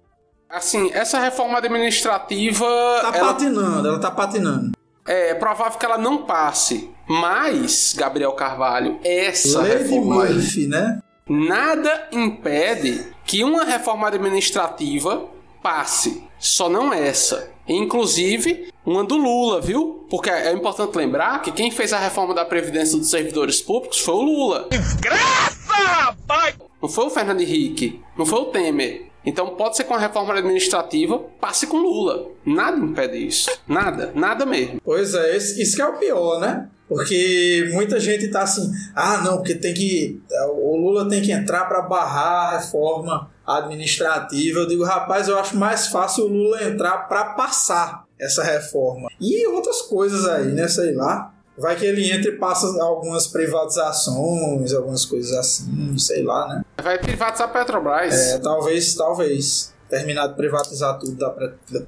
Assim, 0.50 0.90
essa 0.94 1.20
reforma 1.20 1.60
administrativa. 1.60 2.66
Tá 3.02 3.12
ela... 3.14 3.34
patinando, 3.34 3.88
ela 3.88 4.00
tá 4.00 4.10
patinando. 4.10 4.72
É, 5.08 5.30
é 5.30 5.36
provável 5.36 5.78
que 5.78 5.86
ela 5.86 5.98
não 5.98 6.24
passe. 6.24 6.90
Mas, 7.08 7.94
Gabriel 7.96 8.32
Carvalho, 8.34 9.00
essa 9.04 9.62
Lady 9.62 9.84
reforma. 9.84 10.26
Murphy, 10.26 10.68
né? 10.68 11.02
Nada 11.28 12.08
impede 12.12 13.06
que 13.24 13.44
uma 13.44 13.64
reforma 13.64 14.08
administrativa 14.08 15.26
passe. 15.62 16.24
Só 16.40 16.68
não 16.68 16.92
essa. 16.92 17.52
Inclusive, 17.68 18.74
uma 18.84 19.04
do 19.04 19.18
Lula, 19.18 19.62
viu? 19.62 20.08
Porque 20.10 20.32
é 20.32 20.52
importante 20.52 20.96
lembrar 20.96 21.44
que 21.44 21.52
quem 21.52 21.70
fez 21.70 21.94
a 21.94 22.00
reforma 22.00 22.34
da 22.34 22.44
Previdência 22.44 22.98
dos 22.98 23.12
Servidores 23.12 23.62
Públicos 23.62 24.00
foi 24.00 24.16
o 24.16 24.22
Lula. 24.22 24.68
Desgraça! 24.72 26.16
Pai! 26.26 26.56
Não 26.82 26.90
foi 26.90 27.06
o 27.06 27.10
Fernando 27.10 27.42
Henrique, 27.42 28.02
não 28.18 28.26
foi 28.26 28.40
o 28.40 28.46
Temer. 28.46 29.10
Então 29.26 29.56
pode 29.56 29.76
ser 29.76 29.84
com 29.84 29.94
a 29.94 30.00
reforma 30.00 30.34
administrativa, 30.34 31.20
passe 31.40 31.68
com 31.68 31.78
Lula. 31.78 32.28
Nada 32.46 32.78
impede 32.78 33.28
isso. 33.28 33.52
Nada, 33.68 34.12
nada 34.16 34.46
mesmo. 34.46 34.80
Pois 34.84 35.14
é, 35.14 35.36
isso 35.36 35.76
que 35.76 35.82
é 35.82 35.86
o 35.86 35.98
pior, 35.98 36.40
né? 36.40 36.70
Porque 36.90 37.70
muita 37.72 38.00
gente 38.00 38.30
tá 38.30 38.42
assim, 38.42 38.72
ah, 38.96 39.20
não, 39.20 39.38
porque 39.38 39.54
tem 39.54 39.76
que. 39.76 40.20
O 40.56 40.76
Lula 40.76 41.08
tem 41.08 41.22
que 41.22 41.32
entrar 41.32 41.66
para 41.66 41.84
barrar 41.84 42.48
a 42.48 42.58
reforma 42.58 43.30
administrativa. 43.46 44.62
Eu 44.62 44.68
digo, 44.68 44.84
rapaz, 44.84 45.28
eu 45.28 45.38
acho 45.38 45.56
mais 45.56 45.88
fácil 45.88 46.24
o 46.24 46.28
Lula 46.28 46.64
entrar 46.64 47.08
para 47.08 47.26
passar 47.36 48.06
essa 48.20 48.44
reforma. 48.44 49.08
E 49.22 49.46
outras 49.48 49.84
coisas 49.84 50.28
aí, 50.28 50.48
né? 50.48 50.68
Sei 50.68 50.96
lá. 50.96 51.32
Vai 51.60 51.76
que 51.76 51.86
ele 51.86 52.10
entra 52.10 52.32
e 52.32 52.38
passa 52.38 52.68
algumas 52.82 53.28
privatizações, 53.28 54.74
algumas 54.74 55.06
coisas 55.06 55.36
assim, 55.38 55.98
sei 55.98 56.24
lá, 56.24 56.48
né? 56.48 56.66
Vai 56.82 56.98
privatizar 56.98 57.50
a 57.50 57.52
Petrobras. 57.52 58.14
É, 58.14 58.40
talvez, 58.40 58.96
talvez. 58.96 59.74
Terminar 59.90 60.28
de 60.28 60.36
privatizar 60.36 60.98
tudo 60.98 61.16
da, 61.16 61.28
da 61.30 61.82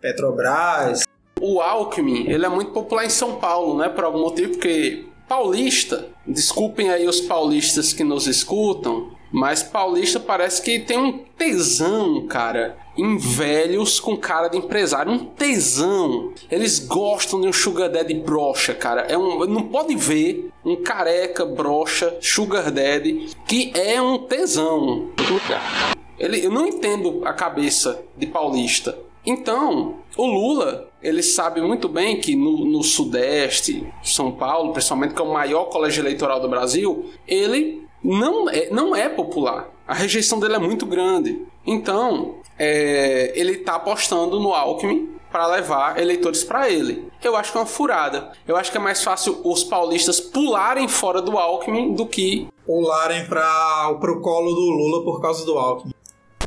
Petrobras. 0.00 1.02
O 1.38 1.60
Alckmin, 1.60 2.30
ele 2.30 2.46
é 2.46 2.48
muito 2.48 2.72
popular 2.72 3.04
em 3.04 3.10
São 3.10 3.36
Paulo, 3.36 3.76
né? 3.76 3.90
Por 3.90 4.04
algum 4.04 4.20
motivo, 4.20 4.52
porque 4.52 5.06
paulista, 5.28 6.06
desculpem 6.26 6.90
aí 6.90 7.06
os 7.06 7.20
paulistas 7.20 7.92
que 7.92 8.02
nos 8.02 8.26
escutam, 8.26 9.10
mas 9.32 9.62
paulista 9.62 10.18
parece 10.18 10.60
que 10.60 10.80
tem 10.80 10.98
um 10.98 11.18
tesão, 11.38 12.26
cara, 12.26 12.76
em 12.96 13.16
velhos 13.16 14.00
com 14.00 14.16
cara 14.16 14.48
de 14.48 14.58
empresário. 14.58 15.12
Um 15.12 15.18
tesão. 15.18 16.32
Eles 16.50 16.78
gostam 16.80 17.40
de 17.40 17.48
um 17.48 17.52
sugar 17.52 17.88
daddy 17.88 18.14
brocha, 18.14 18.74
cara. 18.74 19.02
É 19.02 19.16
um, 19.16 19.46
não 19.46 19.62
pode 19.62 19.94
ver 19.94 20.50
um 20.64 20.76
careca 20.76 21.44
brocha 21.44 22.16
sugar 22.20 22.70
daddy 22.70 23.30
que 23.46 23.72
é 23.74 24.00
um 24.02 24.18
tesão. 24.18 25.10
Ele, 26.18 26.44
eu 26.44 26.50
não 26.50 26.66
entendo 26.66 27.22
a 27.24 27.32
cabeça 27.32 28.02
de 28.16 28.26
paulista. 28.26 28.98
Então, 29.24 29.96
o 30.16 30.26
Lula, 30.26 30.88
ele 31.02 31.22
sabe 31.22 31.60
muito 31.60 31.88
bem 31.88 32.20
que 32.20 32.34
no, 32.34 32.64
no, 32.64 32.82
Sudeste, 32.82 33.86
São 34.02 34.32
Paulo, 34.32 34.72
principalmente, 34.72 35.14
que 35.14 35.20
é 35.20 35.24
o 35.24 35.32
maior 35.32 35.64
colégio 35.66 36.02
eleitoral 36.02 36.40
do 36.40 36.48
Brasil, 36.48 37.10
ele 37.28 37.86
não 38.02 38.48
é, 38.48 38.68
não 38.70 38.94
é 38.94 39.08
popular. 39.08 39.68
A 39.86 39.94
rejeição 39.94 40.38
dele 40.38 40.54
é 40.54 40.58
muito 40.58 40.86
grande. 40.86 41.44
Então, 41.66 42.36
é, 42.58 43.32
ele 43.34 43.52
está 43.52 43.74
apostando 43.74 44.38
no 44.38 44.52
Alckmin 44.52 45.08
para 45.30 45.46
levar 45.46 46.00
eleitores 46.00 46.42
para 46.42 46.68
ele. 46.68 47.08
Eu 47.22 47.36
acho 47.36 47.52
que 47.52 47.58
é 47.58 47.60
uma 47.60 47.66
furada. 47.66 48.32
Eu 48.46 48.56
acho 48.56 48.70
que 48.70 48.76
é 48.76 48.80
mais 48.80 49.02
fácil 49.02 49.40
os 49.44 49.62
paulistas 49.62 50.20
pularem 50.20 50.88
fora 50.88 51.22
do 51.22 51.38
Alckmin 51.38 51.94
do 51.94 52.06
que 52.06 52.48
pularem 52.66 53.26
para 53.26 53.90
o 53.90 54.20
colo 54.20 54.52
do 54.52 54.60
Lula 54.60 55.04
por 55.04 55.20
causa 55.20 55.44
do 55.44 55.56
Alckmin. 55.58 55.94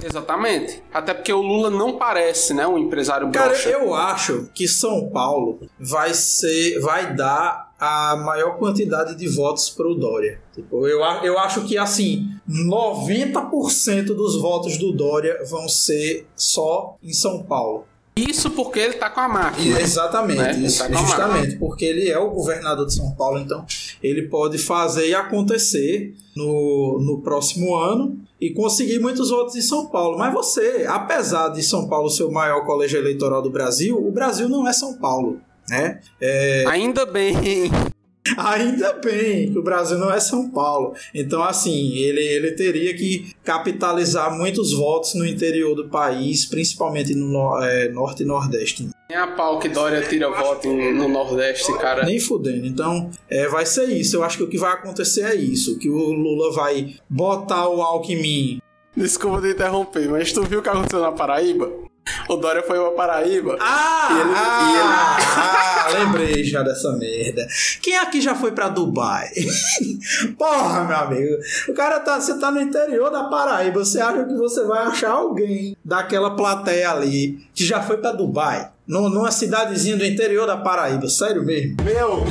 Exatamente. 0.03 0.83
Até 0.93 1.13
porque 1.13 1.31
o 1.31 1.41
Lula 1.41 1.69
não 1.69 1.93
parece, 1.97 2.53
né, 2.53 2.67
um 2.67 2.77
empresário 2.77 3.31
Cara, 3.31 3.51
broxa. 3.51 3.69
eu 3.69 3.93
acho 3.93 4.49
que 4.53 4.67
São 4.67 5.09
Paulo 5.09 5.59
vai 5.79 6.13
ser, 6.13 6.79
vai 6.81 7.13
dar 7.15 7.72
a 7.83 8.15
maior 8.15 8.57
quantidade 8.57 9.13
de 9.13 9.27
votos 9.27 9.69
para 9.69 9.85
o 9.85 9.93
Dória. 9.93 10.39
Tipo, 10.55 10.87
eu, 10.87 11.01
eu 11.21 11.37
acho 11.37 11.65
que 11.65 11.77
assim, 11.77 12.29
90% 12.49 14.05
dos 14.05 14.39
votos 14.39 14.77
do 14.77 14.93
Dória 14.93 15.43
vão 15.49 15.67
ser 15.67 16.25
só 16.33 16.95
em 17.03 17.11
São 17.11 17.43
Paulo. 17.43 17.85
Isso 18.15 18.51
porque 18.51 18.79
ele 18.79 18.93
tá 18.93 19.09
com 19.09 19.19
a 19.19 19.27
máquina. 19.27 19.81
Exatamente, 19.81 20.39
né? 20.39 20.59
isso, 20.59 20.87
tá 20.87 20.93
justamente 20.93 21.57
porque 21.57 21.83
ele 21.83 22.09
é 22.09 22.17
o 22.17 22.29
governador 22.29 22.85
de 22.85 22.93
São 22.93 23.11
Paulo, 23.11 23.39
então 23.39 23.65
ele 24.01 24.29
pode 24.29 24.57
fazer 24.59 25.09
e 25.09 25.15
acontecer 25.15 26.15
no, 26.35 26.99
no 27.01 27.21
próximo 27.21 27.75
ano 27.75 28.17
e 28.39 28.51
conseguir 28.51 28.99
muitos 28.99 29.29
votos 29.29 29.55
em 29.55 29.61
São 29.61 29.87
Paulo. 29.87 30.17
Mas 30.17 30.31
você, 30.31 30.85
apesar 30.87 31.49
de 31.49 31.61
São 31.63 31.89
Paulo 31.89 32.09
ser 32.09 32.23
o 32.23 32.31
maior 32.31 32.65
colégio 32.65 32.99
eleitoral 32.99 33.41
do 33.41 33.49
Brasil, 33.49 33.97
o 33.97 34.11
Brasil 34.11 34.47
não 34.47 34.65
é 34.67 34.71
São 34.71 34.93
Paulo. 34.93 35.41
Né? 35.69 35.99
É... 36.21 36.65
Ainda 36.67 37.05
bem. 37.05 37.35
Ainda 38.37 38.93
bem 38.93 39.51
que 39.51 39.59
o 39.59 39.61
Brasil 39.61 39.97
não 39.97 40.11
é 40.11 40.19
São 40.19 40.49
Paulo. 40.49 40.95
Então, 41.13 41.43
assim, 41.43 41.97
ele, 41.97 42.21
ele 42.21 42.51
teria 42.51 42.95
que 42.95 43.33
capitalizar 43.43 44.35
muitos 44.35 44.71
votos 44.71 45.13
no 45.13 45.25
interior 45.25 45.75
do 45.75 45.89
país, 45.89 46.45
principalmente 46.45 47.13
no 47.13 47.61
é, 47.61 47.89
Norte 47.89 48.23
e 48.23 48.25
Nordeste. 48.25 48.89
Nem 49.09 49.17
a 49.17 49.27
pau 49.27 49.59
que 49.59 49.67
Dória 49.67 50.01
tira 50.03 50.29
voto 50.29 50.69
no 50.69 51.09
Nordeste, 51.09 51.77
cara. 51.79 52.05
Nem 52.05 52.19
fudendo. 52.19 52.65
Então, 52.65 53.11
é, 53.29 53.47
vai 53.47 53.65
ser 53.65 53.85
isso. 53.89 54.15
Eu 54.15 54.23
acho 54.23 54.37
que 54.37 54.43
o 54.43 54.49
que 54.49 54.57
vai 54.57 54.71
acontecer 54.71 55.23
é 55.23 55.35
isso: 55.35 55.77
que 55.77 55.89
o 55.89 56.11
Lula 56.13 56.53
vai 56.53 56.95
botar 57.09 57.67
o 57.67 57.81
Alckmin. 57.81 58.59
Desculpa 58.95 59.41
te 59.41 59.49
interromper, 59.49 60.07
mas 60.07 60.31
tu 60.31 60.43
viu 60.43 60.59
o 60.59 60.61
que 60.63 60.69
aconteceu 60.69 61.01
na 61.01 61.11
Paraíba? 61.11 61.69
O 62.27 62.35
Dória 62.35 62.63
foi 62.63 62.79
pra 62.79 62.91
Paraíba. 62.91 63.57
Ah, 63.59 64.09
e 64.11 64.21
ele, 64.21 64.33
ah, 64.35 64.67
e 64.67 64.73
ele... 64.73 65.97
ah, 65.97 65.99
lembrei 65.99 66.43
já 66.43 66.61
dessa 66.63 66.91
merda. 66.93 67.47
Quem 67.81 67.97
aqui 67.97 68.21
já 68.21 68.35
foi 68.35 68.51
pra 68.51 68.69
Dubai? 68.69 69.29
Porra, 70.37 70.83
meu 70.85 70.97
amigo. 70.97 71.37
O 71.69 71.73
cara 71.73 71.99
tá, 71.99 72.19
você 72.19 72.37
tá 72.39 72.51
no 72.51 72.61
interior 72.61 73.09
da 73.09 73.25
Paraíba. 73.25 73.83
Você 73.83 74.01
acha 74.01 74.23
que 74.25 74.35
você 74.35 74.63
vai 74.63 74.83
achar 74.83 75.11
alguém 75.11 75.75
daquela 75.83 76.35
plateia 76.35 76.91
ali 76.91 77.39
que 77.53 77.65
já 77.65 77.81
foi 77.81 77.97
pra 77.97 78.11
Dubai? 78.11 78.69
Numa 78.85 79.31
cidadezinha 79.31 79.95
do 79.95 80.05
interior 80.05 80.45
da 80.45 80.57
Paraíba, 80.57 81.07
sério 81.07 81.43
mesmo? 81.43 81.77
Meu, 81.83 82.25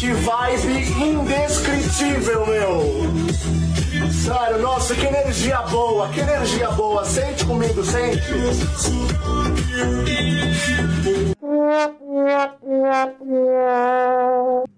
que 0.00 0.10
vibe 0.12 0.82
indescritível, 1.00 2.44
meu. 2.46 3.65
Sério, 4.12 4.58
nossa, 4.58 4.94
que 4.94 5.06
energia 5.06 5.62
boa, 5.62 6.08
que 6.08 6.20
energia 6.20 6.70
boa. 6.70 7.04
Sente 7.04 7.44
comigo, 7.44 7.82
sente. 7.84 8.22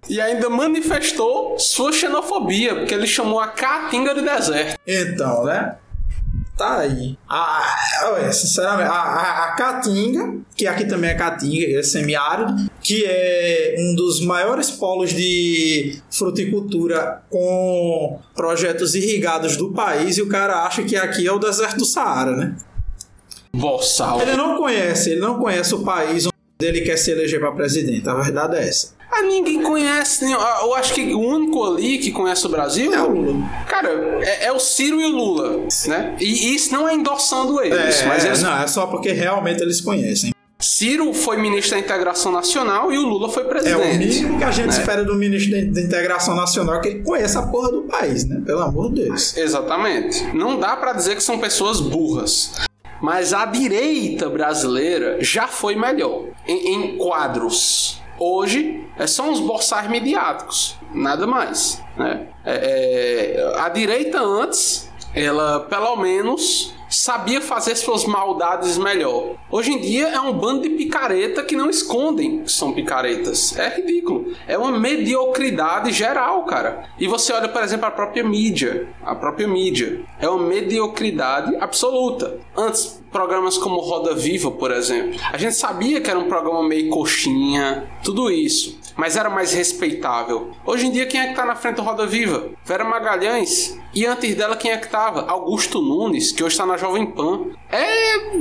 E 0.09 0.20
ainda 0.20 0.49
manifestou 0.49 1.59
sua 1.59 1.93
xenofobia, 1.93 2.74
porque 2.74 2.95
ele 2.95 3.07
chamou 3.07 3.41
a 3.41 3.49
Caatinga 3.49 4.14
de 4.14 4.22
deserto. 4.22 4.79
Então, 4.87 5.45
né? 5.45 5.76
Tá 6.59 6.80
aí. 6.80 7.16
A, 7.28 8.32
sinceramente, 8.32 8.90
a, 8.90 8.92
a, 8.92 9.44
a, 9.44 9.52
Caatinga, 9.52 10.40
que 10.56 10.66
aqui 10.66 10.84
também 10.84 11.11
é 11.11 11.14
Caatinga, 11.14 11.78
é 11.78 11.82
semiárido, 11.82 12.68
que 12.82 13.04
é 13.06 13.76
um 13.78 13.94
dos 13.94 14.20
maiores 14.20 14.70
polos 14.70 15.11
de 15.14 16.02
fruticultura 16.11 17.22
com 17.30 18.18
projetos 18.34 18.94
irrigados 18.96 19.56
do 19.56 19.72
país, 19.72 20.18
e 20.18 20.22
o 20.22 20.28
cara 20.28 20.64
acha 20.64 20.82
que 20.82 20.96
aqui 20.96 21.26
é 21.26 21.32
o 21.32 21.38
deserto 21.38 21.78
do 21.78 21.84
Saara, 21.84 22.36
né? 22.36 22.56
Boçal. 23.54 24.20
Ele 24.20 24.36
não 24.36 24.59
conhece, 24.59 25.11
ele 25.11 25.20
não 25.20 25.38
conhece 25.38 25.74
o 25.74 25.82
país 25.82 26.26
onde 26.26 26.34
ele 26.61 26.80
quer 26.82 26.96
se 26.96 27.12
eleger 27.12 27.40
para 27.40 27.52
presidente. 27.52 28.09
A 28.09 28.14
verdade 28.14 28.56
é 28.56 28.68
essa. 28.68 28.97
Ah, 29.11 29.22
ninguém 29.22 29.62
conhece. 29.62 30.24
Ah, 30.26 30.61
eu 30.62 30.74
acho 30.74 30.94
que 30.94 31.14
o 31.14 31.20
único 31.20 31.64
ali 31.64 31.98
que 31.98 32.11
conhece 32.11 32.46
o 32.46 32.48
Brasil 32.48 32.92
é 32.92 33.02
o 33.02 33.09
Lula. 33.09 33.48
Cara, 33.66 34.18
é, 34.22 34.46
é 34.46 34.52
o 34.52 34.59
Ciro 34.59 35.00
e 35.00 35.04
o 35.04 35.09
Lula, 35.09 35.66
né? 35.86 36.16
E 36.20 36.54
isso 36.54 36.72
não 36.72 36.88
é 36.88 36.94
endossando 36.94 37.61
eles, 37.61 38.02
é, 38.02 38.06
mas 38.06 38.24
eles... 38.24 38.42
não, 38.42 38.56
é 38.61 38.66
só 38.66 38.86
porque 38.86 39.12
realmente 39.12 39.62
eles 39.62 39.80
conhecem. 39.80 40.32
Ciro 40.61 41.14
foi 41.14 41.36
ministro 41.36 41.76
da 41.76 41.78
Integração 41.78 42.32
Nacional 42.32 42.92
e 42.92 42.98
o 42.98 43.02
Lula 43.02 43.28
foi 43.28 43.44
presidente. 43.44 43.80
É 43.80 43.94
o 43.94 43.98
mínimo 43.98 44.38
que 44.38 44.44
a 44.44 44.50
gente 44.50 44.68
né? 44.68 44.72
espera 44.72 45.04
do 45.04 45.14
ministro 45.14 45.52
da 45.72 45.80
Integração 45.80 46.34
Nacional 46.34 46.80
que 46.80 46.88
ele 46.88 47.02
conheça 47.02 47.38
a 47.38 47.46
porra 47.46 47.70
do 47.70 47.82
país, 47.82 48.24
né? 48.24 48.42
Pelo 48.44 48.62
amor 48.62 48.92
de 48.92 49.04
Deus. 49.04 49.36
Exatamente. 49.36 50.24
Não 50.34 50.59
dá 50.59 50.76
para 50.76 50.92
dizer 50.92 51.14
que 51.14 51.22
são 51.22 51.38
pessoas 51.38 51.80
burras. 51.80 52.52
Mas 53.00 53.32
a 53.32 53.44
direita 53.46 54.28
brasileira 54.28 55.18
já 55.20 55.46
foi 55.46 55.76
melhor 55.76 56.24
em, 56.46 56.74
em 56.74 56.96
quadros. 56.96 58.00
Hoje 58.18 58.84
é 58.96 59.06
só 59.06 59.30
uns 59.30 59.40
boçais 59.40 59.88
midiáticos, 59.88 60.76
nada 60.92 61.26
mais. 61.26 61.82
Né? 61.96 62.26
É, 62.44 63.36
é, 63.36 63.60
a 63.60 63.68
direita 63.68 64.20
antes, 64.20 64.90
ela 65.14 65.60
pelo 65.60 65.96
menos 65.96 66.74
sabia 66.89 67.41
fazer 67.41 67.76
suas 67.76 68.05
maldades 68.05 68.78
melhor. 68.78 69.34
Hoje 69.51 69.72
em 69.72 69.80
dia 69.80 70.09
é 70.09 70.20
um 70.20 70.32
bando 70.32 70.62
de 70.62 70.70
picareta 70.70 71.43
que 71.43 71.57
não 71.57 71.70
escondem 71.70 72.43
que 72.43 72.53
são 72.53 72.72
picaretas. 72.72 73.57
É 73.57 73.76
ridículo. 73.76 74.32
É 74.47 74.57
uma 74.57 74.78
mediocridade 74.78 75.93
geral, 75.93 76.45
cara. 76.45 76.89
E 76.99 77.07
você 77.07 77.32
olha, 77.32 77.49
por 77.49 77.62
exemplo, 77.62 77.86
a 77.86 77.91
própria 77.91 78.24
mídia. 78.24 78.89
A 79.05 79.14
própria 79.14 79.47
mídia. 79.47 80.01
É 80.18 80.28
uma 80.28 80.47
mediocridade 80.47 81.55
absoluta. 81.57 82.39
Antes, 82.57 83.03
programas 83.11 83.57
como 83.57 83.80
Roda 83.80 84.14
Viva, 84.14 84.51
por 84.51 84.70
exemplo. 84.70 85.18
A 85.32 85.36
gente 85.36 85.55
sabia 85.55 86.01
que 86.01 86.11
era 86.11 86.18
um 86.18 86.28
programa 86.28 86.62
meio 86.66 86.89
coxinha, 86.91 87.89
tudo 88.03 88.30
isso 88.30 88.78
mas 88.99 89.16
era 89.16 89.30
mais 89.30 89.53
respeitável. 89.53 90.51
Hoje 90.66 90.89
em 90.89 90.91
dia, 90.91 91.07
quem 91.07 91.20
é 91.20 91.28
que 91.28 91.36
tá 91.36 91.47
na 91.47 91.55
frente 91.55 91.76
do 91.76 91.82
Roda 91.82 92.05
Viva? 92.05 92.49
Vera 92.64 92.82
Magalhães. 92.82 93.78
E 93.95 94.05
antes 94.05 94.34
dela, 94.34 94.57
quem 94.57 94.72
é 94.72 94.76
que 94.76 94.89
tava? 94.89 95.24
Augusto 95.30 95.80
Nunes, 95.80 96.32
que 96.32 96.43
hoje 96.43 96.55
está 96.55 96.66
na 96.66 96.76
Jovem 96.79 97.07
Pan. 97.07 97.47
É 97.70 98.35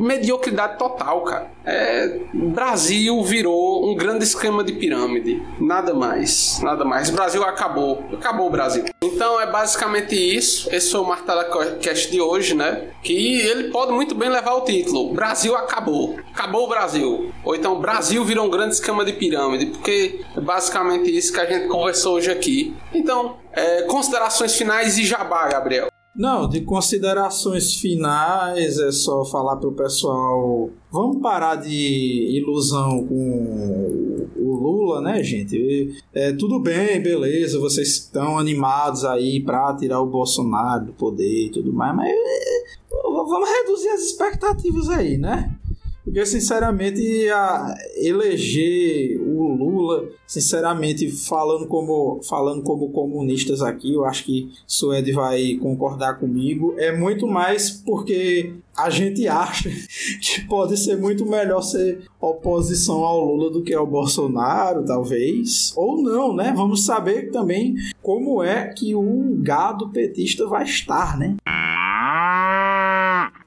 mediocridade 0.00 0.78
total, 0.78 1.22
cara. 1.22 1.50
É, 1.64 2.20
Brasil 2.32 3.22
virou 3.22 3.90
um 3.90 3.94
grande 3.94 4.24
esquema 4.24 4.64
de 4.64 4.72
pirâmide. 4.72 5.42
Nada 5.60 5.92
mais, 5.92 6.60
nada 6.62 6.84
mais. 6.84 7.10
Brasil 7.10 7.42
acabou. 7.42 8.04
Acabou 8.12 8.46
o 8.46 8.50
Brasil. 8.50 8.84
Então 9.02 9.40
é 9.40 9.46
basicamente 9.46 10.14
isso. 10.14 10.72
Esse 10.74 10.90
foi 10.90 11.00
o 11.00 11.04
Martela 11.04 11.44
Cast 11.80 12.10
de 12.10 12.20
hoje, 12.20 12.54
né? 12.54 12.88
Que 13.02 13.40
ele 13.40 13.70
pode 13.70 13.92
muito 13.92 14.14
bem 14.14 14.28
levar 14.28 14.54
o 14.54 14.62
título. 14.62 15.12
Brasil 15.12 15.54
acabou. 15.54 16.18
Acabou 16.32 16.64
o 16.64 16.68
Brasil. 16.68 17.32
Ou 17.44 17.54
então 17.54 17.80
Brasil 17.80 18.24
virou 18.24 18.46
um 18.46 18.50
grande 18.50 18.74
esquema 18.74 19.04
de 19.04 19.12
pirâmide. 19.12 19.66
Porque 19.66 20.20
é 20.36 20.40
basicamente 20.40 21.14
isso 21.14 21.32
que 21.32 21.40
a 21.40 21.46
gente 21.46 21.68
conversou 21.68 22.16
hoje 22.16 22.30
aqui. 22.30 22.74
Então, 22.94 23.36
é, 23.52 23.82
considerações 23.82 24.56
finais 24.56 24.98
e 24.98 25.04
jabá, 25.04 25.48
Gabriel. 25.48 25.89
Não, 26.14 26.48
de 26.48 26.62
considerações 26.62 27.74
finais 27.74 28.78
é 28.78 28.90
só 28.90 29.24
falar 29.24 29.56
pro 29.56 29.72
pessoal. 29.72 30.68
Vamos 30.90 31.22
parar 31.22 31.54
de 31.54 32.36
ilusão 32.36 33.06
com 33.06 34.26
o 34.36 34.54
Lula, 34.54 35.00
né, 35.00 35.22
gente? 35.22 35.94
É, 36.12 36.32
tudo 36.32 36.58
bem, 36.58 37.00
beleza, 37.00 37.60
vocês 37.60 37.88
estão 37.88 38.38
animados 38.38 39.04
aí 39.04 39.40
pra 39.40 39.74
tirar 39.76 40.00
o 40.00 40.06
Bolsonaro 40.06 40.86
do 40.86 40.92
poder 40.92 41.46
e 41.46 41.50
tudo 41.50 41.72
mais, 41.72 41.94
mas 41.94 42.10
é, 42.10 42.64
vamos 42.90 43.48
reduzir 43.48 43.88
as 43.90 44.00
expectativas 44.00 44.88
aí, 44.88 45.16
né? 45.16 45.56
Porque, 46.04 46.26
sinceramente, 46.26 47.28
a 47.28 47.74
eleger 47.96 49.20
o 49.42 49.54
Lula, 49.54 50.08
sinceramente, 50.26 51.10
falando 51.10 51.66
como, 51.66 52.20
falando 52.22 52.62
como 52.62 52.90
comunistas 52.90 53.62
aqui, 53.62 53.94
eu 53.94 54.04
acho 54.04 54.24
que 54.24 54.50
Suede 54.66 55.12
vai 55.12 55.56
concordar 55.60 56.18
comigo, 56.18 56.74
é 56.78 56.96
muito 56.96 57.26
mais 57.26 57.70
porque 57.70 58.54
a 58.76 58.88
gente 58.88 59.26
acha 59.28 59.68
que 60.20 60.46
pode 60.46 60.76
ser 60.76 60.96
muito 60.96 61.26
melhor 61.26 61.62
ser 61.62 62.02
oposição 62.20 63.04
ao 63.04 63.24
Lula 63.24 63.50
do 63.50 63.62
que 63.62 63.74
ao 63.74 63.86
Bolsonaro, 63.86 64.84
talvez. 64.84 65.72
Ou 65.76 66.02
não, 66.02 66.34
né? 66.34 66.52
Vamos 66.54 66.84
saber 66.84 67.30
também 67.30 67.74
como 68.02 68.42
é 68.42 68.68
que 68.68 68.94
o 68.94 69.36
gado 69.40 69.90
petista 69.90 70.46
vai 70.46 70.64
estar, 70.64 71.18
né? 71.18 71.36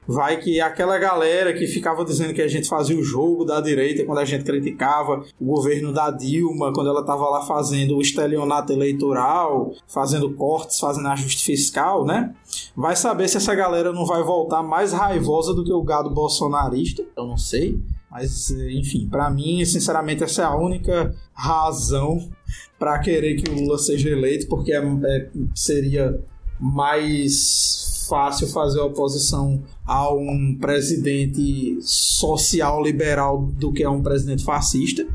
Vai 0.06 0.38
que 0.38 0.60
aquela 0.60 0.98
galera 0.98 1.52
que 1.52 1.66
ficava 1.66 2.04
dizendo 2.04 2.34
que 2.34 2.42
a 2.42 2.48
gente 2.48 2.68
fazia 2.68 2.98
o 2.98 3.02
jogo 3.02 3.44
da 3.44 3.60
direita 3.60 4.04
quando 4.04 4.18
a 4.18 4.24
gente 4.24 4.44
criticava 4.44 5.24
o 5.40 5.44
governo 5.44 5.92
da 5.92 6.10
Dilma, 6.10 6.72
quando 6.72 6.90
ela 6.90 7.00
estava 7.00 7.28
lá 7.28 7.42
fazendo 7.42 7.96
o 7.96 8.02
estelionato 8.02 8.72
eleitoral, 8.72 9.72
fazendo 9.88 10.32
cortes, 10.34 10.78
fazendo 10.78 11.08
ajuste 11.08 11.44
fiscal, 11.44 12.04
né? 12.04 12.34
Vai 12.76 12.96
saber 12.96 13.28
se 13.28 13.36
essa 13.36 13.54
galera 13.54 13.92
não 13.92 14.06
vai 14.06 14.22
voltar 14.22 14.62
mais 14.62 14.92
raivosa 14.92 15.54
do 15.54 15.64
que 15.64 15.72
o 15.72 15.82
gado 15.82 16.10
bolsonarista, 16.10 17.02
eu 17.16 17.26
não 17.26 17.36
sei. 17.36 17.78
Mas, 18.10 18.50
enfim, 18.50 19.08
para 19.08 19.28
mim, 19.28 19.64
sinceramente, 19.64 20.22
essa 20.22 20.42
é 20.42 20.44
a 20.44 20.54
única 20.54 21.12
razão 21.32 22.30
para 22.78 22.98
querer 23.00 23.34
que 23.34 23.50
o 23.50 23.54
Lula 23.54 23.76
seja 23.76 24.08
eleito, 24.08 24.46
porque 24.46 24.72
é, 24.72 24.78
é, 24.78 25.28
seria 25.52 26.20
mais 26.60 27.83
fácil 28.08 28.46
fazer 28.48 28.80
oposição 28.80 29.62
a 29.86 30.12
um 30.12 30.56
presidente 30.60 31.78
social 31.80 32.82
liberal 32.82 33.42
do 33.42 33.72
que 33.72 33.84
a 33.84 33.90
um 33.90 34.02
presidente 34.02 34.44
fascista, 34.44 35.06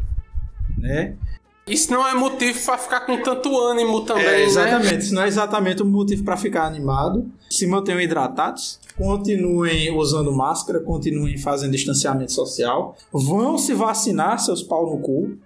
né? 0.78 1.16
Isso 1.70 1.92
não 1.92 2.06
é 2.08 2.16
motivo 2.16 2.60
para 2.66 2.78
ficar 2.80 3.02
com 3.02 3.22
tanto 3.22 3.56
ânimo 3.60 4.02
também, 4.02 4.26
é, 4.26 4.44
exatamente, 4.44 4.92
né? 4.92 4.98
Isso 4.98 5.14
não 5.14 5.22
é 5.22 5.28
exatamente 5.28 5.84
o 5.84 5.86
um 5.86 5.90
motivo 5.90 6.24
para 6.24 6.36
ficar 6.36 6.66
animado. 6.66 7.30
Se 7.48 7.68
mantenham 7.68 8.02
hidratados, 8.02 8.80
continuem 8.98 9.96
usando 9.96 10.32
máscara, 10.32 10.80
continuem 10.80 11.38
fazendo 11.38 11.72
distanciamento 11.72 12.32
social, 12.32 12.98
vão 13.14 13.58
se 13.58 13.74
vacinar, 13.76 14.40
seus 14.40 14.64
pau 14.64 14.90
no 14.90 15.00
cu. 15.00 15.38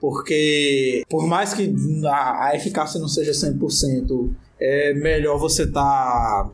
Porque, 0.00 1.04
por 1.08 1.26
mais 1.26 1.54
que 1.54 1.72
a, 2.04 2.46
a 2.46 2.56
eficácia 2.56 3.00
não 3.00 3.08
seja 3.08 3.32
100%, 3.32 4.30
é 4.60 4.94
melhor 4.94 5.38
você 5.38 5.62
estar 5.62 5.80
tá 5.82 6.50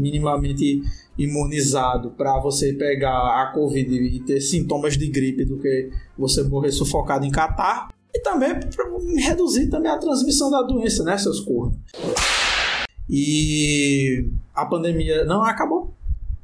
minimamente 0.00 0.82
imunizado 1.18 2.10
para 2.12 2.38
você 2.40 2.72
pegar 2.72 3.42
a 3.42 3.52
Covid 3.52 3.94
e 3.94 4.20
ter 4.20 4.40
sintomas 4.40 4.96
de 4.96 5.06
gripe 5.08 5.44
do 5.44 5.58
que 5.58 5.90
você 6.16 6.42
morrer 6.42 6.72
sufocado 6.72 7.24
em 7.24 7.30
catar. 7.30 7.88
E 8.12 8.20
também 8.20 8.54
para 8.58 8.84
reduzir 9.18 9.68
também 9.68 9.90
a 9.90 9.98
transmissão 9.98 10.50
da 10.50 10.62
doença, 10.62 11.04
né, 11.04 11.16
seus 11.16 11.40
cornos. 11.40 11.78
E 13.08 14.26
a 14.54 14.64
pandemia 14.66 15.24
não 15.24 15.42
acabou. 15.42 15.94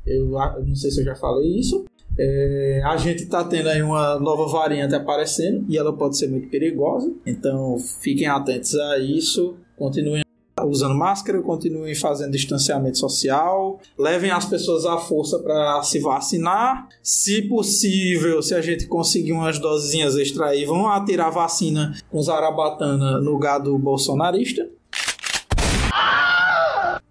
Eu 0.07 0.31
não 0.65 0.75
sei 0.75 0.91
se 0.91 1.01
eu 1.01 1.05
já 1.05 1.15
falei 1.15 1.59
isso. 1.59 1.85
É, 2.19 2.81
a 2.85 2.97
gente 2.97 3.25
está 3.25 3.45
tendo 3.45 3.69
aí 3.69 3.83
uma 3.83 4.19
nova 4.19 4.47
variante 4.51 4.95
aparecendo 4.95 5.67
e 5.69 5.77
ela 5.77 5.93
pode 5.93 6.17
ser 6.17 6.29
muito 6.29 6.49
perigosa. 6.49 7.13
Então 7.27 7.77
fiquem 8.01 8.27
atentos 8.27 8.75
a 8.75 8.99
isso. 8.99 9.57
Continuem 9.77 10.26
usando 10.69 10.95
máscara, 10.95 11.41
continuem 11.43 11.95
fazendo 11.95 12.33
distanciamento 12.33 12.99
social, 12.99 13.81
levem 13.99 14.31
as 14.31 14.45
pessoas 14.45 14.85
à 14.85 14.99
força 14.99 15.39
para 15.39 15.83
se 15.83 15.99
vacinar. 15.99 16.89
Se 17.03 17.43
possível, 17.43 18.43
se 18.43 18.55
a 18.55 18.61
gente 18.61 18.87
conseguir 18.87 19.33
umas 19.33 19.59
dosezinhas 19.59 20.17
extra 20.17 20.47
aí, 20.47 20.65
vão 20.65 20.89
atirar 20.89 21.31
vacina 21.31 21.97
com 22.11 22.21
zarabatana 22.23 23.21
no 23.21 23.39
gado 23.39 23.77
bolsonarista. 23.79 24.69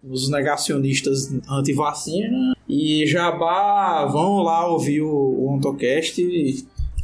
Os 0.03 0.29
negacionistas 0.29 1.33
anti-vacina. 1.49 2.55
E 2.67 3.05
Jabá, 3.07 4.05
vão 4.05 4.41
lá 4.41 4.67
ouvir 4.67 5.01
o, 5.01 5.09
o 5.09 5.53
Ontocast 5.53 6.21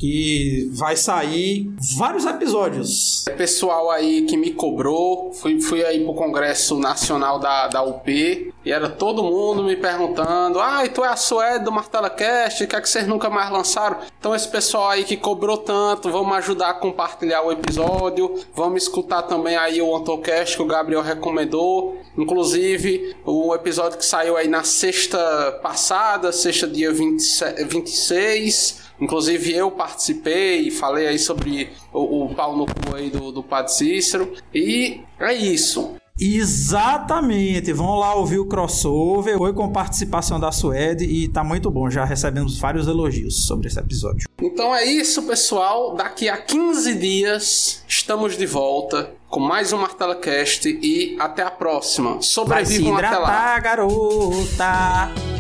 que 0.02 0.68
vai 0.74 0.98
sair 0.98 1.72
vários 1.96 2.26
episódios. 2.26 3.24
Pessoal 3.38 3.92
aí 3.92 4.24
que 4.24 4.36
me 4.36 4.52
cobrou, 4.52 5.32
fui, 5.32 5.62
fui 5.62 5.86
aí 5.86 6.04
pro 6.04 6.16
Congresso 6.16 6.76
Nacional 6.80 7.38
da, 7.38 7.68
da 7.68 7.84
UP 7.84 8.52
e 8.66 8.72
era 8.72 8.90
todo 8.90 9.22
mundo 9.22 9.64
me 9.64 9.76
perguntando: 9.76 10.60
ah, 10.60 10.82
tu 10.92 11.06
é 11.06 11.10
a 11.10 11.16
Suede 11.16 11.66
do 11.66 11.72
Martela 11.72 12.10
Cast, 12.10 12.66
que 12.66 12.76
é 12.76 12.82
que 12.82 12.90
vocês 12.90 13.06
nunca 13.06 13.30
mais 13.30 13.52
lançaram? 13.52 13.98
Então, 14.20 14.34
esse 14.34 14.48
pessoal 14.48 14.90
aí 14.90 15.04
que 15.04 15.16
cobrou 15.16 15.58
tanto, 15.58 16.10
vamos 16.10 16.36
ajudar 16.38 16.72
a 16.72 16.74
compartilhar 16.74 17.44
o 17.44 17.52
episódio, 17.52 18.40
vamos 18.56 18.82
escutar 18.82 19.22
também 19.22 19.56
aí 19.56 19.84
o 19.84 19.96
Antocast 19.96 20.58
que 20.58 20.64
o 20.64 20.66
Gabriel 20.66 21.04
recomendou. 21.04 22.02
Inclusive, 22.18 23.16
o 23.24 23.54
episódio 23.54 24.00
que 24.00 24.06
saiu 24.06 24.36
aí 24.36 24.48
na 24.48 24.64
sexta 24.64 25.60
passada, 25.62 26.32
sexta 26.32 26.68
dia 26.68 26.92
20, 26.92 27.24
26 27.68 28.82
Inclusive 29.02 29.52
eu 29.54 29.72
participei 29.72 30.68
e 30.68 30.72
falei 30.72 31.08
aí 31.08 31.18
sobre 31.18 31.70
o, 31.92 32.26
o 32.26 32.36
pau 32.36 32.56
no 32.56 32.66
cu 32.68 32.96
aí 32.96 33.10
do, 33.10 33.32
do 33.32 33.42
Padre 33.42 33.74
Cícero. 33.74 34.32
E 34.54 35.02
é 35.20 35.34
isso. 35.34 35.96
Exatamente, 36.20 37.74
vão 37.74 37.98
lá 37.98 38.14
ouvir 38.14 38.38
o 38.38 38.46
crossover. 38.46 39.38
Foi 39.40 39.54
com 39.54 39.72
participação 39.72 40.40
da 40.40 40.52
Suede 40.52 41.04
e 41.04 41.28
tá 41.28 41.44
muito 41.44 41.72
bom. 41.72 41.90
Já 41.90 42.06
recebemos 42.06 42.60
vários 42.60 42.88
elogios 42.88 43.48
sobre 43.48 43.68
esse 43.68 43.80
episódio. 43.80 44.28
Então 44.40 44.76
é 44.76 44.86
isso, 44.86 45.24
pessoal. 45.24 45.96
Daqui 45.96 46.30
a 46.30 46.38
15 46.38 46.94
dias 46.94 47.84
estamos 47.88 48.38
de 48.38 48.46
volta 48.46 49.12
com 49.28 49.40
mais 49.40 49.74
um 49.74 49.78
Martela 49.78 50.16
Cast 50.16 50.70
e 50.70 51.16
até 51.20 51.42
a 51.42 51.50
próxima. 51.50 52.22
Sobrevivam 52.22 52.94
Vai 52.94 53.02
se 53.02 53.08
hidratar, 53.08 53.24
até 53.24 53.56
lá. 53.56 53.60
garota. 53.60 55.31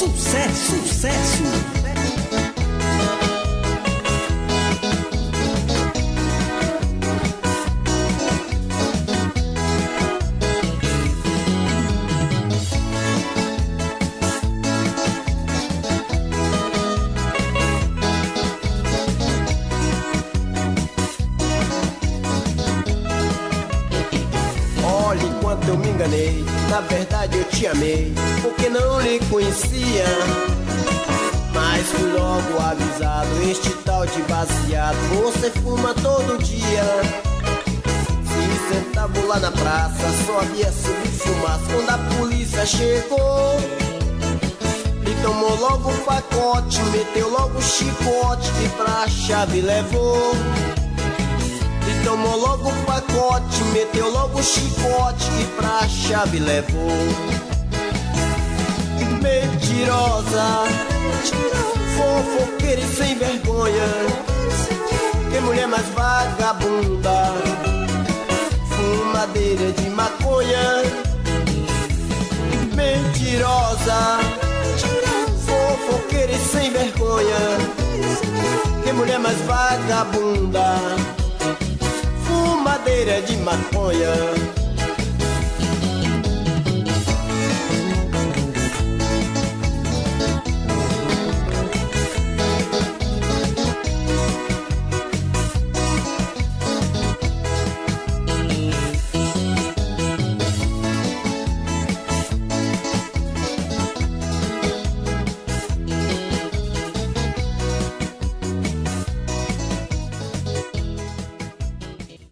Sucesso, 0.00 0.76
sucesso. 0.82 1.79
Você 34.92 35.50
fuma 35.50 35.94
todo 35.94 36.38
dia. 36.42 36.84
Se 38.24 38.74
sentava 38.74 39.20
lá 39.26 39.38
na 39.38 39.50
praça, 39.50 40.08
só 40.26 40.40
havia 40.40 40.72
subir 40.72 41.10
fumaça 41.10 41.64
quando 41.72 41.90
a 41.90 41.98
polícia 42.16 42.66
chegou. 42.66 43.58
E 45.06 45.22
tomou 45.22 45.56
logo 45.58 45.90
o 45.90 45.98
pacote, 46.04 46.82
meteu 46.84 47.30
logo 47.30 47.58
o 47.58 47.62
chicote 47.62 48.50
e 48.64 48.68
pra 48.70 49.08
chave 49.08 49.60
levou. 49.60 50.32
E 51.86 52.04
tomou 52.04 52.36
logo 52.36 52.68
o 52.70 52.84
pacote, 52.84 53.62
meteu 53.72 54.10
logo 54.10 54.38
o 54.38 54.42
chicote 54.42 55.26
e 55.40 55.44
pra 55.56 55.88
chave 55.88 56.38
levou. 56.38 56.90
Mentirosa, 59.22 60.64
fofoqueira 61.96 62.80
e 62.80 62.96
sem 62.96 63.14
vergonha. 63.16 64.29
Que 65.40 65.46
mulher 65.46 65.68
mais 65.68 65.86
vagabunda, 65.94 67.32
fumadeira 68.68 69.72
de 69.72 69.88
maconha. 69.88 70.82
Mentirosa, 72.74 74.18
fofoqueira 75.46 76.32
e 76.32 76.38
sem 76.38 76.70
vergonha. 76.70 77.38
Que 78.84 78.92
mulher 78.92 79.18
mais 79.18 79.38
vagabunda 79.46 80.76
madeira 82.62 83.22
de 83.22 83.38
maconha 83.38 84.59